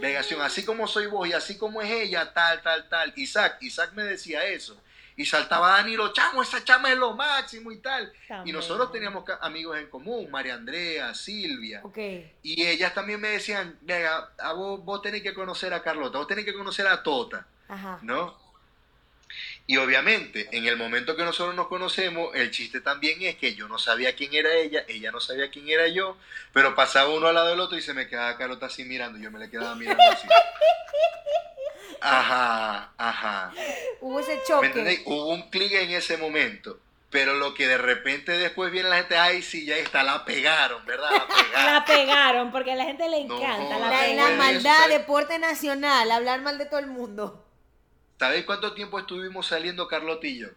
vos. 0.02 0.10
Vegación, 0.10 0.42
así 0.42 0.66
como 0.66 0.88
soy 0.88 1.08
vos 1.08 1.28
y 1.28 1.34
así 1.34 1.58
como 1.58 1.82
es 1.82 1.90
ella, 1.90 2.34
tal, 2.34 2.62
tal, 2.62 2.88
tal. 2.90 3.14
Isaac, 3.16 3.58
Isaac 3.62 3.92
me 3.94 4.04
decía 4.04 4.46
eso. 4.46 4.82
Y 5.18 5.26
saltaba 5.26 5.72
Danilo, 5.72 6.14
chamo, 6.14 6.42
esa 6.42 6.64
chama 6.64 6.92
es 6.92 6.98
lo 6.98 7.14
máximo 7.14 7.72
y 7.72 7.78
tal. 7.78 8.12
Y 8.46 8.52
nosotros 8.52 8.92
teníamos 8.92 9.24
amigos 9.42 9.78
en 9.78 9.88
común, 9.90 10.32
María 10.32 10.56
Andrea, 10.56 11.14
Silvia. 11.14 11.82
Ok. 11.84 11.98
Y 12.42 12.66
ellas 12.66 12.94
también 12.94 13.20
me 13.20 13.28
decían, 13.30 13.78
Vega, 13.82 14.32
a 14.40 14.54
vos, 14.54 14.84
vos 14.84 15.02
tenés 15.02 15.22
que 15.22 15.34
conocer 15.34 15.74
a 15.74 15.84
Carlota, 15.84 16.18
vos 16.18 16.28
tenés 16.28 16.46
que 16.46 16.54
conocer 16.54 16.88
a 16.88 17.04
Tota. 17.04 17.46
Ajá. 17.68 18.00
¿no? 18.02 18.36
Y 19.72 19.78
obviamente, 19.78 20.50
en 20.52 20.66
el 20.66 20.76
momento 20.76 21.16
que 21.16 21.24
nosotros 21.24 21.56
nos 21.56 21.70
conocemos, 21.70 22.36
el 22.36 22.52
chiste 22.52 22.82
también 22.82 23.22
es 23.22 23.38
que 23.38 23.56
yo 23.56 23.70
no 23.70 23.80
sabía 23.80 24.14
quién 24.18 24.34
era 24.34 24.54
ella, 24.54 24.84
ella 24.90 25.12
no 25.14 25.22
sabía 25.22 25.50
quién 25.50 25.70
era 25.70 25.88
yo, 25.88 26.18
pero 26.52 26.76
pasaba 26.76 27.08
uno 27.10 27.28
al 27.28 27.36
lado 27.36 27.48
del 27.52 27.60
otro 27.62 27.78
y 27.78 27.82
se 27.82 27.94
me 27.94 28.06
quedaba 28.10 28.36
Carlota 28.38 28.66
así 28.66 28.84
mirando, 28.84 29.18
yo 29.18 29.32
me 29.32 29.40
le 29.40 29.50
quedaba 29.50 29.74
mirando 29.76 30.04
así. 30.12 30.28
Ajá, 32.02 32.92
ajá. 32.98 33.54
Hubo 34.02 34.20
ese 34.20 34.36
¿Me 34.36 34.44
choque. 34.44 34.68
entendéis? 34.68 35.04
Hubo 35.06 35.28
un 35.30 35.50
clic 35.50 35.72
en 35.72 35.92
ese 35.92 36.18
momento, 36.18 36.78
pero 37.10 37.36
lo 37.36 37.54
que 37.54 37.66
de 37.70 37.78
repente 37.78 38.34
después 38.34 38.74
viene 38.74 38.90
la 38.90 38.98
gente, 38.98 39.18
ay, 39.18 39.42
sí, 39.42 39.66
ya 39.66 39.78
está, 39.78 40.04
la 40.04 40.26
pegaron, 40.26 40.86
¿verdad? 40.86 41.12
La 41.12 41.28
pegaron. 41.28 41.74
La 41.74 41.86
pegaron 41.86 42.52
porque 42.52 42.74
a 42.74 42.76
la 42.76 42.84
gente 42.84 43.08
le 43.08 43.24
No 43.24 43.38
encanta. 43.38 43.80
la 43.80 44.30
maldad, 44.32 44.90
deporte 44.90 45.40
nacional, 45.40 46.12
hablar 46.12 46.42
mal 46.42 46.58
de 46.58 46.66
todo 46.66 46.80
el 46.82 46.88
mundo. 46.88 47.46
¿Sabéis 48.22 48.46
cuánto 48.46 48.74
tiempo 48.76 49.00
estuvimos 49.00 49.48
saliendo 49.48 49.88
Carlota 49.88 50.28
y 50.28 50.38
yo? 50.38 50.50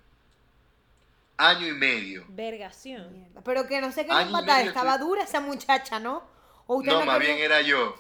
Año 1.39 1.67
y 1.67 1.73
medio. 1.73 2.27
Vergación. 2.29 3.11
Mierda. 3.11 3.41
Pero 3.43 3.67
que 3.67 3.81
no 3.81 3.91
sé 3.91 4.03
qué 4.05 4.13
nos 4.13 4.31
medio 4.31 4.69
estaba 4.69 4.97
estoy- 4.97 5.07
dura 5.09 5.23
esa 5.23 5.41
muchacha, 5.41 5.99
¿no? 5.99 6.23
¿O 6.67 6.77
usted 6.77 6.93
No, 6.93 7.01
me 7.01 7.07
más 7.07 7.19
bien 7.21 7.39
era 7.39 7.63
yo. 7.63 7.97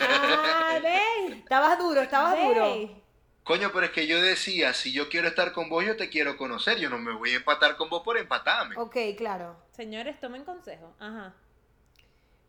Ah, 0.00 0.78
ve. 0.82 0.98
Estabas 1.40 1.78
duro, 1.78 2.00
estabas 2.00 2.38
duro. 2.42 3.02
Coño, 3.42 3.70
pero 3.70 3.84
es 3.84 3.92
que 3.92 4.06
yo 4.06 4.22
decía, 4.22 4.72
si 4.72 4.92
yo 4.94 5.10
quiero 5.10 5.28
estar 5.28 5.52
con 5.52 5.68
vos, 5.68 5.84
yo 5.84 5.98
te 5.98 6.08
quiero 6.08 6.38
conocer. 6.38 6.78
Yo 6.78 6.88
no 6.88 6.96
me 6.96 7.12
voy 7.12 7.32
a 7.32 7.36
empatar 7.36 7.76
con 7.76 7.90
vos 7.90 8.00
por 8.02 8.16
empatarme. 8.16 8.76
Ok, 8.78 8.96
claro. 9.18 9.58
Señores, 9.72 10.18
tomen 10.20 10.42
consejo. 10.42 10.90
Ajá. 10.98 11.34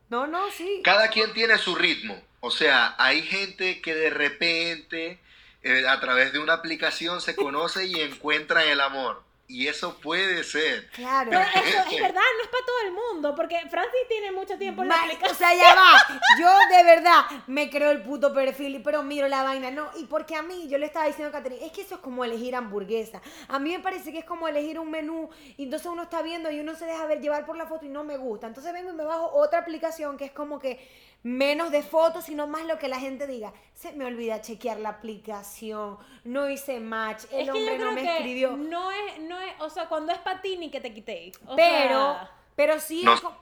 No, 0.08 0.26
no, 0.26 0.50
sí. 0.50 0.80
Cada 0.82 1.08
quien 1.08 1.34
tiene 1.34 1.58
su 1.58 1.74
ritmo. 1.74 2.18
O 2.40 2.50
sea, 2.50 2.94
hay 2.96 3.20
gente 3.20 3.82
que 3.82 3.94
de 3.94 4.08
repente, 4.08 5.20
eh, 5.66 5.84
a 5.88 5.98
través 5.98 6.32
de 6.32 6.38
una 6.38 6.52
aplicación, 6.52 7.20
se 7.20 7.34
conoce 7.34 7.86
y 7.86 8.00
encuentra 8.00 8.64
el 8.64 8.80
amor. 8.80 9.26
Y 9.48 9.66
eso 9.66 9.96
puede 9.98 10.44
ser. 10.44 10.88
Claro. 10.90 11.30
Pero 11.30 11.42
eso 11.42 11.78
es 11.90 12.00
verdad, 12.02 12.20
no 12.36 12.42
es 12.42 12.48
para 12.48 12.66
todo 12.66 12.80
el 12.84 12.92
mundo, 12.92 13.34
porque 13.34 13.58
Francis 13.68 14.00
tiene 14.08 14.30
mucho 14.30 14.56
tiempo 14.58 14.82
en 14.82 14.88
la 14.88 15.02
aplicación. 15.02 15.32
o 15.32 15.34
sea, 15.34 15.54
ya 15.54 15.74
va. 15.74 16.20
Yo 16.38 16.76
de 16.76 16.84
verdad 16.84 17.24
me 17.48 17.68
creo 17.68 17.90
el 17.90 18.02
puto 18.02 18.32
perfil, 18.32 18.80
pero 18.84 19.02
miro 19.02 19.26
la 19.26 19.42
vaina. 19.42 19.72
No, 19.72 19.90
y 19.96 20.04
porque 20.04 20.36
a 20.36 20.42
mí, 20.42 20.68
yo 20.68 20.78
le 20.78 20.86
estaba 20.86 21.06
diciendo 21.06 21.28
a 21.28 21.32
Catherine, 21.40 21.64
es 21.64 21.72
que 21.72 21.82
eso 21.82 21.96
es 21.96 22.00
como 22.00 22.24
elegir 22.24 22.54
hamburguesa. 22.54 23.20
A 23.48 23.58
mí 23.58 23.70
me 23.70 23.80
parece 23.80 24.12
que 24.12 24.18
es 24.18 24.24
como 24.24 24.46
elegir 24.46 24.78
un 24.78 24.90
menú 24.90 25.30
y 25.56 25.64
entonces 25.64 25.86
uno 25.86 26.04
está 26.04 26.22
viendo 26.22 26.50
y 26.50 26.60
uno 26.60 26.76
se 26.76 26.86
deja 26.86 27.06
ver 27.06 27.20
llevar 27.20 27.44
por 27.44 27.56
la 27.56 27.66
foto 27.66 27.86
y 27.86 27.88
no 27.88 28.04
me 28.04 28.16
gusta. 28.16 28.46
Entonces 28.46 28.72
vengo 28.72 28.90
y 28.90 28.94
me 28.94 29.04
bajo 29.04 29.30
otra 29.32 29.60
aplicación 29.60 30.16
que 30.16 30.26
es 30.26 30.32
como 30.32 30.58
que 30.58 30.78
menos 31.26 31.72
de 31.72 31.82
fotos, 31.82 32.24
sino 32.24 32.46
más 32.46 32.64
lo 32.66 32.78
que 32.78 32.86
la 32.86 33.00
gente 33.00 33.26
diga. 33.26 33.52
Se 33.74 33.90
me 33.92 34.04
olvida 34.04 34.40
chequear 34.42 34.78
la 34.78 34.90
aplicación, 34.90 35.98
no 36.22 36.48
hice 36.48 36.78
match, 36.78 37.24
el 37.32 37.40
es 37.40 37.44
que 37.46 37.50
hombre 37.50 37.64
yo 37.64 37.74
creo 37.74 37.84
no 37.86 37.92
me 37.92 38.02
que 38.02 38.12
escribió. 38.12 38.56
No 38.56 38.92
es, 38.92 39.18
no 39.22 39.40
es, 39.40 39.52
o 39.58 39.68
sea, 39.68 39.88
cuando 39.88 40.12
es 40.12 40.18
para 40.18 40.40
ti 40.40 40.56
ni 40.56 40.70
que 40.70 40.80
te 40.80 40.94
quitéis. 40.94 41.36
O 41.48 41.56
pero, 41.56 42.12
sea, 42.12 42.30
pero 42.54 42.78
sí, 42.78 43.02
No. 43.02 43.36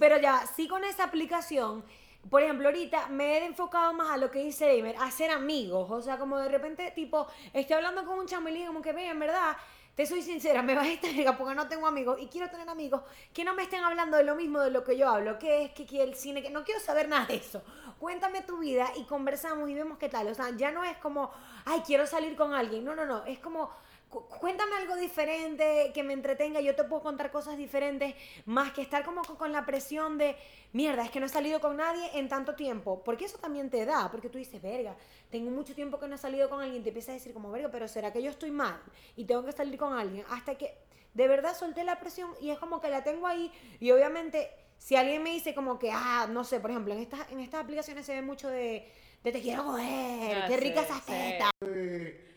pero 0.00 0.18
ya, 0.18 0.46
sí 0.46 0.66
con 0.66 0.82
esa 0.84 1.04
aplicación, 1.04 1.84
por 2.30 2.42
ejemplo, 2.42 2.68
ahorita 2.68 3.08
me 3.08 3.36
he 3.36 3.44
enfocado 3.44 3.92
más 3.92 4.10
a 4.12 4.16
lo 4.16 4.30
que 4.30 4.38
dice 4.38 4.74
Damer, 4.74 4.96
a 4.98 5.10
ser 5.10 5.30
amigos, 5.30 5.90
o 5.90 6.00
sea, 6.00 6.16
como 6.16 6.38
de 6.38 6.48
repente, 6.48 6.90
tipo, 6.92 7.26
estoy 7.52 7.76
hablando 7.76 8.06
con 8.06 8.18
un 8.18 8.26
chamo 8.26 8.48
y 8.48 8.52
le 8.52 8.58
digo 8.60 8.68
como 8.72 8.80
que, 8.82 8.94
ve, 8.94 9.08
en 9.08 9.18
verdad, 9.18 9.58
te 9.96 10.04
soy 10.04 10.20
sincera, 10.20 10.62
me 10.62 10.74
vas 10.74 10.86
a 10.86 10.92
estar 10.92 11.38
porque 11.38 11.54
no 11.54 11.68
tengo 11.68 11.86
amigos 11.86 12.18
y 12.20 12.26
quiero 12.26 12.50
tener 12.50 12.68
amigos 12.68 13.00
que 13.32 13.44
no 13.44 13.54
me 13.54 13.62
estén 13.62 13.82
hablando 13.82 14.18
de 14.18 14.24
lo 14.24 14.34
mismo 14.34 14.60
de 14.60 14.70
lo 14.70 14.84
que 14.84 14.98
yo 14.98 15.08
hablo, 15.08 15.38
que 15.38 15.64
es 15.64 15.70
que, 15.72 15.86
que 15.86 16.02
el 16.02 16.14
cine, 16.14 16.42
que 16.42 16.50
no 16.50 16.64
quiero 16.64 16.80
saber 16.80 17.08
nada 17.08 17.24
de 17.24 17.36
eso. 17.36 17.62
Cuéntame 17.98 18.42
tu 18.42 18.58
vida 18.58 18.92
y 18.96 19.04
conversamos 19.04 19.70
y 19.70 19.74
vemos 19.74 19.96
qué 19.96 20.10
tal. 20.10 20.28
O 20.28 20.34
sea, 20.34 20.50
ya 20.50 20.70
no 20.70 20.84
es 20.84 20.98
como, 20.98 21.30
ay, 21.64 21.80
quiero 21.86 22.06
salir 22.06 22.36
con 22.36 22.52
alguien. 22.52 22.84
No, 22.84 22.94
no, 22.94 23.06
no. 23.06 23.24
Es 23.24 23.38
como, 23.38 23.70
cu- 24.08 24.28
cuéntame 24.28 24.76
algo 24.76 24.96
diferente 24.96 25.90
que 25.94 26.02
me 26.02 26.12
entretenga. 26.12 26.60
Yo 26.60 26.74
te 26.74 26.84
puedo 26.84 27.02
contar 27.02 27.30
cosas 27.30 27.56
diferentes, 27.56 28.14
más 28.44 28.72
que 28.72 28.82
estar 28.82 29.04
como 29.04 29.22
con, 29.22 29.52
la 29.52 29.64
presión 29.66 30.18
de, 30.18 30.36
mierda, 30.72 31.04
es 31.04 31.10
que 31.10 31.20
no 31.20 31.26
he 31.26 31.28
salido 31.30 31.60
con 31.60 31.76
nadie 31.76 32.10
en 32.14 32.28
tanto 32.28 32.54
tiempo. 32.54 33.02
Porque 33.04 33.24
eso 33.24 33.38
también 33.38 33.70
te 33.70 33.84
da, 33.84 34.10
porque 34.10 34.28
tú 34.28 34.38
dices, 34.38 34.60
verga, 34.60 34.96
tengo 35.30 35.50
mucho 35.50 35.74
tiempo 35.74 35.98
que 35.98 36.08
no 36.08 36.14
he 36.14 36.18
salido 36.18 36.48
con 36.48 36.60
alguien. 36.60 36.82
Te 36.82 36.90
empiezas 36.90 37.10
a 37.10 37.14
decir, 37.14 37.32
como, 37.32 37.50
verga, 37.50 37.70
pero 37.70 37.88
¿será 37.88 38.12
que 38.12 38.22
yo 38.22 38.30
estoy 38.30 38.50
mal? 38.50 38.80
Y 39.16 39.24
tengo 39.24 39.44
que 39.44 39.52
salir 39.52 39.78
con 39.78 39.92
alguien. 39.94 40.24
Hasta 40.30 40.56
que 40.56 40.76
de 41.14 41.28
verdad 41.28 41.56
solté 41.56 41.82
la 41.84 41.98
presión 41.98 42.30
y 42.40 42.50
es 42.50 42.58
como 42.58 42.80
que 42.80 42.88
la 42.90 43.02
tengo 43.02 43.26
ahí. 43.26 43.50
Y 43.80 43.90
obviamente, 43.90 44.50
si 44.78 44.96
alguien 44.96 45.22
me 45.22 45.30
dice 45.30 45.54
como 45.54 45.78
que, 45.78 45.90
ah, 45.90 46.26
no 46.30 46.44
sé, 46.44 46.60
por 46.60 46.70
ejemplo, 46.70 46.92
en 46.92 47.00
estas, 47.00 47.30
en 47.32 47.40
estas 47.40 47.64
aplicaciones 47.64 48.04
se 48.04 48.14
ve 48.14 48.22
mucho 48.22 48.48
de, 48.48 48.86
de 49.24 49.32
te 49.32 49.40
quiero 49.40 49.64
coger, 49.64 50.36
Ah, 50.36 50.44
qué 50.46 50.56
rica 50.58 50.80
sí, 50.82 50.86
esas 50.90 51.04
sí. 51.04 51.12
tetas. 51.12 52.35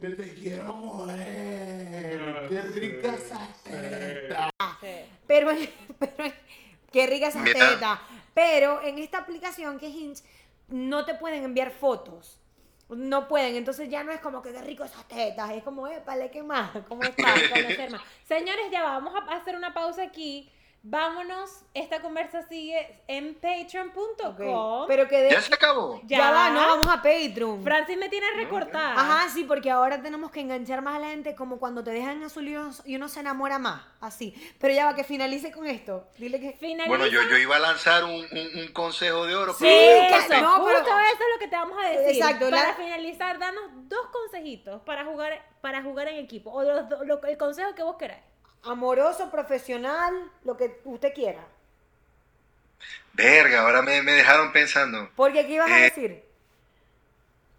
Que 0.00 0.08
te 0.10 0.34
quiero 0.34 0.72
morir. 0.74 2.48
Qué 2.48 2.62
rica 2.74 3.14
esa 3.14 3.48
teta. 3.62 4.50
Pero, 5.26 5.50
pero 5.98 6.32
qué 6.90 7.06
rica 7.06 7.28
esa 7.28 7.44
teta. 7.44 8.02
Pero 8.34 8.82
en 8.82 8.98
esta 8.98 9.18
aplicación 9.18 9.78
que 9.78 9.88
es 9.88 9.94
Hinge, 9.94 10.22
no 10.68 11.04
te 11.04 11.14
pueden 11.14 11.44
enviar 11.44 11.70
fotos. 11.70 12.38
No 12.88 13.26
pueden, 13.26 13.56
entonces 13.56 13.88
ya 13.88 14.04
no 14.04 14.12
es 14.12 14.20
como 14.20 14.42
que 14.42 14.52
qué 14.52 14.60
rico 14.60 14.84
esas 14.84 15.08
tetas, 15.08 15.50
es 15.52 15.62
como, 15.62 15.86
épale, 15.86 16.30
¿qué 16.30 16.42
más? 16.42 16.72
¿Cómo 16.88 17.02
estás? 17.02 17.40
conocer 17.48 17.90
más. 17.90 18.02
Señores, 18.28 18.70
ya 18.70 18.82
va, 18.82 18.98
vamos 18.98 19.14
a 19.14 19.34
hacer 19.34 19.56
una 19.56 19.72
pausa 19.72 20.02
aquí. 20.02 20.51
Vámonos, 20.84 21.62
esta 21.74 22.00
conversa 22.02 22.42
sigue 22.42 23.02
en 23.06 23.34
patreon.com. 23.36 24.86
Pero 24.88 25.06
que 25.06 25.16
de... 25.22 25.30
¿Ya 25.30 25.40
se 25.40 25.54
acabó? 25.54 26.00
Ya, 26.04 26.30
va, 26.32 26.50
no, 26.50 26.60
vamos 26.60 26.88
a 26.88 26.96
Patreon. 27.02 27.62
Francis 27.62 27.96
me 27.96 28.08
tiene 28.08 28.26
recortada. 28.34 28.94
Ajá, 28.94 29.28
sí, 29.28 29.44
porque 29.44 29.70
ahora 29.70 30.02
tenemos 30.02 30.32
que 30.32 30.40
enganchar 30.40 30.82
más 30.82 30.96
a 30.96 30.98
la 30.98 31.08
gente 31.10 31.36
como 31.36 31.58
cuando 31.58 31.84
te 31.84 31.92
dejan 31.92 32.22
azul 32.24 32.48
y 32.48 32.56
uno, 32.56 32.72
y 32.84 32.96
uno 32.96 33.08
se 33.08 33.20
enamora 33.20 33.60
más, 33.60 33.80
así. 34.00 34.34
Pero 34.58 34.74
ya 34.74 34.86
va, 34.86 34.94
que 34.96 35.04
finalice 35.04 35.52
con 35.52 35.66
esto. 35.66 36.08
Dile 36.18 36.40
que... 36.40 36.52
Finaliza. 36.54 36.88
Bueno, 36.88 37.06
yo, 37.06 37.22
yo 37.30 37.36
iba 37.36 37.54
a 37.56 37.60
lanzar 37.60 38.02
un, 38.02 38.10
un- 38.14 38.60
un 38.62 38.72
consejo 38.72 39.24
de 39.26 39.36
oro, 39.36 39.52
Sí, 39.52 39.60
pero 39.64 40.16
eso, 40.16 40.40
no, 40.40 40.64
pero- 40.64 40.78
justo 40.80 40.90
eso 40.98 41.22
es 41.22 41.32
lo 41.34 41.38
que 41.38 41.48
te 41.48 41.56
vamos 41.56 41.78
a 41.80 41.88
decir. 41.90 42.16
Exacto, 42.22 42.50
Para 42.50 42.68
la- 42.70 42.74
finalizar, 42.74 43.38
danos 43.38 43.62
dos 43.84 44.06
consejitos 44.12 44.82
para 44.82 45.04
jugar, 45.04 45.40
para 45.60 45.80
jugar 45.82 46.08
en 46.08 46.16
equipo. 46.16 46.50
O 46.50 46.64
los 46.64 46.90
lo- 47.06 47.22
el 47.22 47.38
consejo 47.38 47.72
que 47.76 47.84
vos 47.84 47.94
queráis. 47.96 48.24
Amoroso, 48.64 49.30
profesional, 49.30 50.12
lo 50.44 50.56
que 50.56 50.80
usted 50.84 51.12
quiera. 51.12 51.44
Verga, 53.12 53.62
ahora 53.62 53.82
me, 53.82 54.02
me 54.02 54.12
dejaron 54.12 54.52
pensando. 54.52 55.10
Porque 55.16 55.46
¿qué 55.46 55.54
ibas 55.54 55.70
a 55.70 55.78
Eh, 55.80 55.82
decir? 55.82 56.24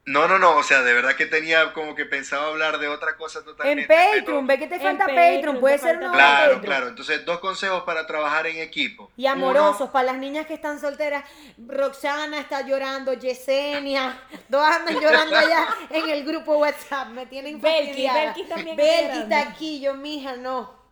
No, 0.05 0.27
no, 0.27 0.37
no, 0.37 0.57
o 0.57 0.63
sea, 0.63 0.81
de 0.81 0.93
verdad 0.93 1.15
que 1.15 1.25
tenía 1.25 1.71
como 1.71 1.95
que 1.95 2.05
pensaba 2.05 2.47
hablar 2.47 2.77
de 2.77 2.89
otra 2.89 3.15
cosa 3.15 3.39
En 3.39 3.45
totalmente. 3.45 3.87
Patreon, 3.87 4.25
pero- 4.25 4.43
ve 4.45 4.59
que 4.59 4.67
te 4.67 4.75
En 4.75 4.81
falta 4.81 5.05
Patreon, 5.05 5.35
Patreon, 5.35 5.59
puede 5.61 5.77
ser 5.77 5.97
una 5.97 6.11
Claro, 6.11 6.41
Patreon. 6.55 6.61
claro. 6.61 6.87
Entonces, 6.89 7.23
dos 7.25 7.39
consejos 7.39 7.83
para 7.83 8.05
trabajar 8.05 8.47
en 8.47 8.57
equipo. 8.57 9.11
Y 9.15 9.27
amorosos, 9.27 9.79
Uno, 9.81 9.91
para 9.93 10.05
las 10.07 10.17
niñas 10.17 10.45
que 10.45 10.55
están 10.55 10.79
solteras. 10.81 11.23
Roxana 11.57 12.39
está 12.39 12.61
llorando, 12.67 13.13
Yesenia, 13.13 14.19
todas 14.51 14.75
andan 14.77 14.99
llorando 14.99 15.37
allá 15.37 15.67
en 15.89 16.09
el 16.09 16.25
grupo 16.25 16.57
WhatsApp, 16.57 17.07
me 17.09 17.25
tienen 17.25 17.61
Belki, 17.61 17.87
fastidiada. 17.87 18.25
Belki 18.25 18.43
también 18.49 18.75
Belki 18.75 19.17
está 19.19 19.39
aquí, 19.41 19.79
yo 19.79 19.93
mija, 19.93 20.35
no. 20.35 20.82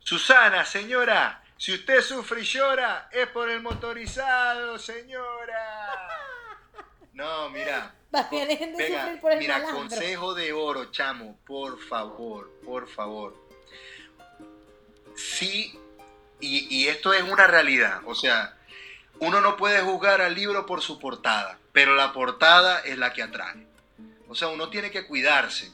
Susana, 0.00 0.64
señora, 0.64 1.42
si 1.56 1.74
usted 1.74 2.00
sufre 2.02 2.40
y 2.40 2.44
llora, 2.44 3.08
es 3.12 3.26
por 3.28 3.50
el 3.50 3.60
motorizado, 3.60 4.78
señora. 4.78 5.88
No, 7.12 7.50
mira. 7.50 7.94
Venga, 8.30 9.18
por 9.20 9.32
el 9.32 9.38
mira, 9.38 9.58
malandro. 9.58 9.78
consejo 9.80 10.34
de 10.34 10.52
oro, 10.52 10.90
chamo, 10.90 11.38
por 11.46 11.78
favor, 11.78 12.50
por 12.64 12.88
favor. 12.88 13.36
Sí, 15.14 15.78
y, 16.40 16.74
y 16.74 16.88
esto 16.88 17.12
es 17.12 17.22
una 17.22 17.46
realidad, 17.46 18.00
o 18.06 18.14
sea, 18.14 18.56
uno 19.18 19.40
no 19.40 19.56
puede 19.56 19.80
juzgar 19.82 20.22
al 20.22 20.34
libro 20.34 20.64
por 20.66 20.80
su 20.80 20.98
portada, 20.98 21.58
pero 21.72 21.94
la 21.94 22.12
portada 22.12 22.80
es 22.80 22.96
la 22.96 23.12
que 23.12 23.22
atrae. 23.22 23.66
O 24.28 24.34
sea, 24.34 24.48
uno 24.48 24.70
tiene 24.70 24.90
que 24.90 25.06
cuidarse 25.06 25.70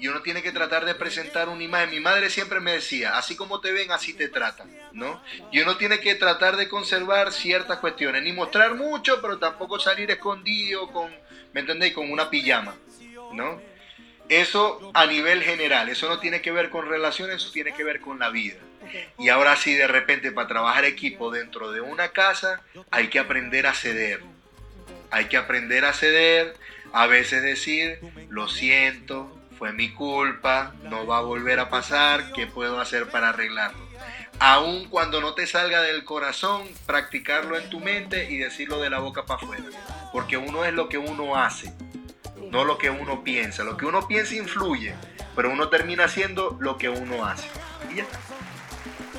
y 0.00 0.08
uno 0.08 0.22
tiene 0.22 0.42
que 0.42 0.50
tratar 0.50 0.86
de 0.86 0.94
presentar 0.94 1.50
una 1.50 1.62
imagen. 1.62 1.90
Mi 1.90 2.00
madre 2.00 2.30
siempre 2.30 2.58
me 2.58 2.72
decía, 2.72 3.18
así 3.18 3.36
como 3.36 3.60
te 3.60 3.70
ven, 3.70 3.92
así 3.92 4.14
te 4.14 4.28
tratan, 4.28 4.74
¿no? 4.92 5.22
Y 5.52 5.60
uno 5.60 5.76
tiene 5.76 6.00
que 6.00 6.14
tratar 6.14 6.56
de 6.56 6.68
conservar 6.68 7.32
ciertas 7.32 7.78
cuestiones, 7.78 8.22
ni 8.22 8.32
mostrar 8.32 8.74
mucho, 8.74 9.20
pero 9.20 9.38
tampoco 9.38 9.78
salir 9.78 10.10
escondido 10.10 10.90
con, 10.90 11.14
¿me 11.52 11.60
entendéis? 11.60 11.92
Con 11.92 12.10
una 12.10 12.30
pijama, 12.30 12.74
¿no? 13.34 13.60
Eso 14.30 14.90
a 14.94 15.06
nivel 15.06 15.42
general, 15.42 15.90
eso 15.90 16.08
no 16.08 16.18
tiene 16.18 16.40
que 16.40 16.50
ver 16.50 16.70
con 16.70 16.88
relaciones, 16.88 17.36
eso 17.36 17.52
tiene 17.52 17.74
que 17.74 17.84
ver 17.84 18.00
con 18.00 18.18
la 18.18 18.30
vida. 18.30 18.56
Y 19.18 19.28
ahora 19.28 19.54
sí, 19.56 19.74
de 19.74 19.86
repente, 19.86 20.32
para 20.32 20.48
trabajar 20.48 20.86
equipo 20.86 21.30
dentro 21.30 21.72
de 21.72 21.82
una 21.82 22.08
casa, 22.08 22.62
hay 22.90 23.08
que 23.08 23.18
aprender 23.18 23.66
a 23.66 23.74
ceder. 23.74 24.22
Hay 25.10 25.26
que 25.26 25.36
aprender 25.36 25.84
a 25.84 25.92
ceder, 25.92 26.54
a 26.92 27.06
veces 27.06 27.42
decir, 27.42 27.98
lo 28.30 28.48
siento, 28.48 29.39
fue 29.60 29.74
mi 29.74 29.90
culpa, 29.90 30.72
no 30.84 31.06
va 31.06 31.18
a 31.18 31.20
volver 31.20 31.60
a 31.60 31.68
pasar, 31.68 32.32
¿qué 32.32 32.46
puedo 32.46 32.80
hacer 32.80 33.10
para 33.10 33.28
arreglarlo? 33.28 33.86
Aun 34.38 34.88
cuando 34.88 35.20
no 35.20 35.34
te 35.34 35.46
salga 35.46 35.82
del 35.82 36.02
corazón, 36.02 36.62
practicarlo 36.86 37.58
en 37.58 37.68
tu 37.68 37.78
mente 37.78 38.30
y 38.30 38.38
decirlo 38.38 38.80
de 38.80 38.88
la 38.88 39.00
boca 39.00 39.26
para 39.26 39.42
afuera. 39.42 39.64
Porque 40.14 40.38
uno 40.38 40.64
es 40.64 40.72
lo 40.72 40.88
que 40.88 40.96
uno 40.96 41.36
hace, 41.36 41.74
no 42.50 42.64
lo 42.64 42.78
que 42.78 42.88
uno 42.88 43.22
piensa. 43.22 43.62
Lo 43.62 43.76
que 43.76 43.84
uno 43.84 44.08
piensa 44.08 44.34
influye, 44.34 44.94
pero 45.36 45.50
uno 45.50 45.68
termina 45.68 46.04
haciendo 46.04 46.56
lo 46.58 46.78
que 46.78 46.88
uno 46.88 47.26
hace. 47.26 47.46
Y 47.92 47.96
ya. 47.96 48.06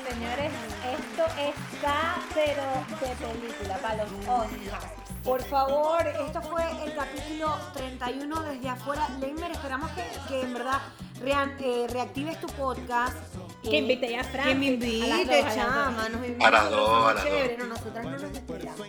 Señores, 0.10 0.52
esto 0.98 1.24
está 1.38 2.16
pero 2.34 2.64
de 3.00 3.16
película 3.16 3.78
para 3.78 4.06
los 4.06 4.12
Oscars. 4.28 5.01
Por 5.24 5.44
favor, 5.44 6.06
esto 6.08 6.42
fue 6.42 6.64
el 6.84 6.96
capítulo 6.96 7.56
31 7.74 8.42
desde 8.44 8.70
afuera. 8.70 9.08
Leimer, 9.20 9.52
esperamos 9.52 9.92
que, 9.92 10.04
que 10.28 10.42
en 10.42 10.54
verdad 10.54 10.80
rean- 11.22 11.56
eh, 11.60 11.86
reactives 11.90 12.40
tu 12.42 12.48
podcast. 12.48 13.16
Que 13.62 13.70
Eh, 13.70 13.78
invite 13.78 14.10
ya 14.10 14.22
a 14.22 14.24
Fran. 14.24 14.44
Que 14.48 14.56
me 14.56 14.66
invite, 14.66 15.46
chama. 15.54 16.10
Nos 16.10 16.26
invite. 16.28 16.44
A 16.44 16.50
las 16.50 16.70
dos, 16.72 17.08
a 17.10 17.14
las 17.14 17.24
Chévere, 17.24 17.58
no, 17.60 17.66
nosotras 17.68 18.04
no 18.04 18.12
nos 18.12 18.24
esperamos. 18.24 18.80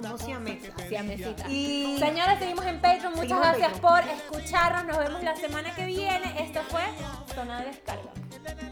No 0.00 0.18
mesita. 0.40 1.48
Y 1.48 1.96
Señores, 1.98 2.38
seguimos 2.38 2.64
en 2.66 2.80
Patreon. 2.80 3.14
Muchas 3.14 3.38
gracias 3.40 3.80
por 3.80 4.00
escucharnos. 4.00 4.84
Nos 4.84 4.98
vemos 4.98 5.22
la 5.24 5.34
semana 5.34 5.74
que 5.74 5.86
viene. 5.86 6.32
Esto 6.44 6.60
fue 6.70 6.82
Zona 7.34 7.60
de 7.62 7.66
Descarga. 7.66 8.10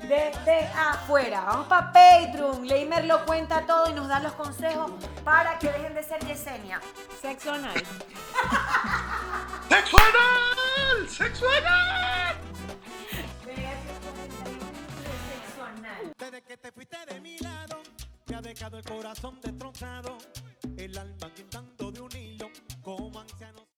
Desde 0.09 0.67
afuera. 0.77 1.43
Vamos 1.45 1.67
para 1.67 1.93
Patreon. 1.93 2.67
Leimer 2.67 3.05
lo 3.05 3.25
cuenta 3.27 3.67
todo 3.67 3.91
y 3.91 3.95
nos 3.95 4.09
da 4.09 4.21
los 4.21 4.33
consejos 4.33 4.91
para 5.25 5.59
que 5.59 5.71
dejen 5.71 5.95
de 5.95 6.03
ser 6.03 6.25
Yesenia. 6.27 6.81
Sexo 7.21 7.53
anal. 7.53 7.75
¡Sexo 9.69 9.97
anal! 9.99 11.09
¡Sexo 11.09 11.47
anal! 11.51 12.37
Desde 16.19 16.43
que 16.43 16.57
te 16.57 16.73
fuiste 16.73 16.97
de 17.07 17.21
mi 17.21 17.39
lado, 17.39 17.81
te 18.25 18.35
ha 18.35 18.41
dejado 18.41 18.79
el 18.79 18.85
corazón 18.85 19.41
destrozado, 19.41 20.19
el 20.77 20.97
alma 20.99 21.31
hilo. 21.37 21.68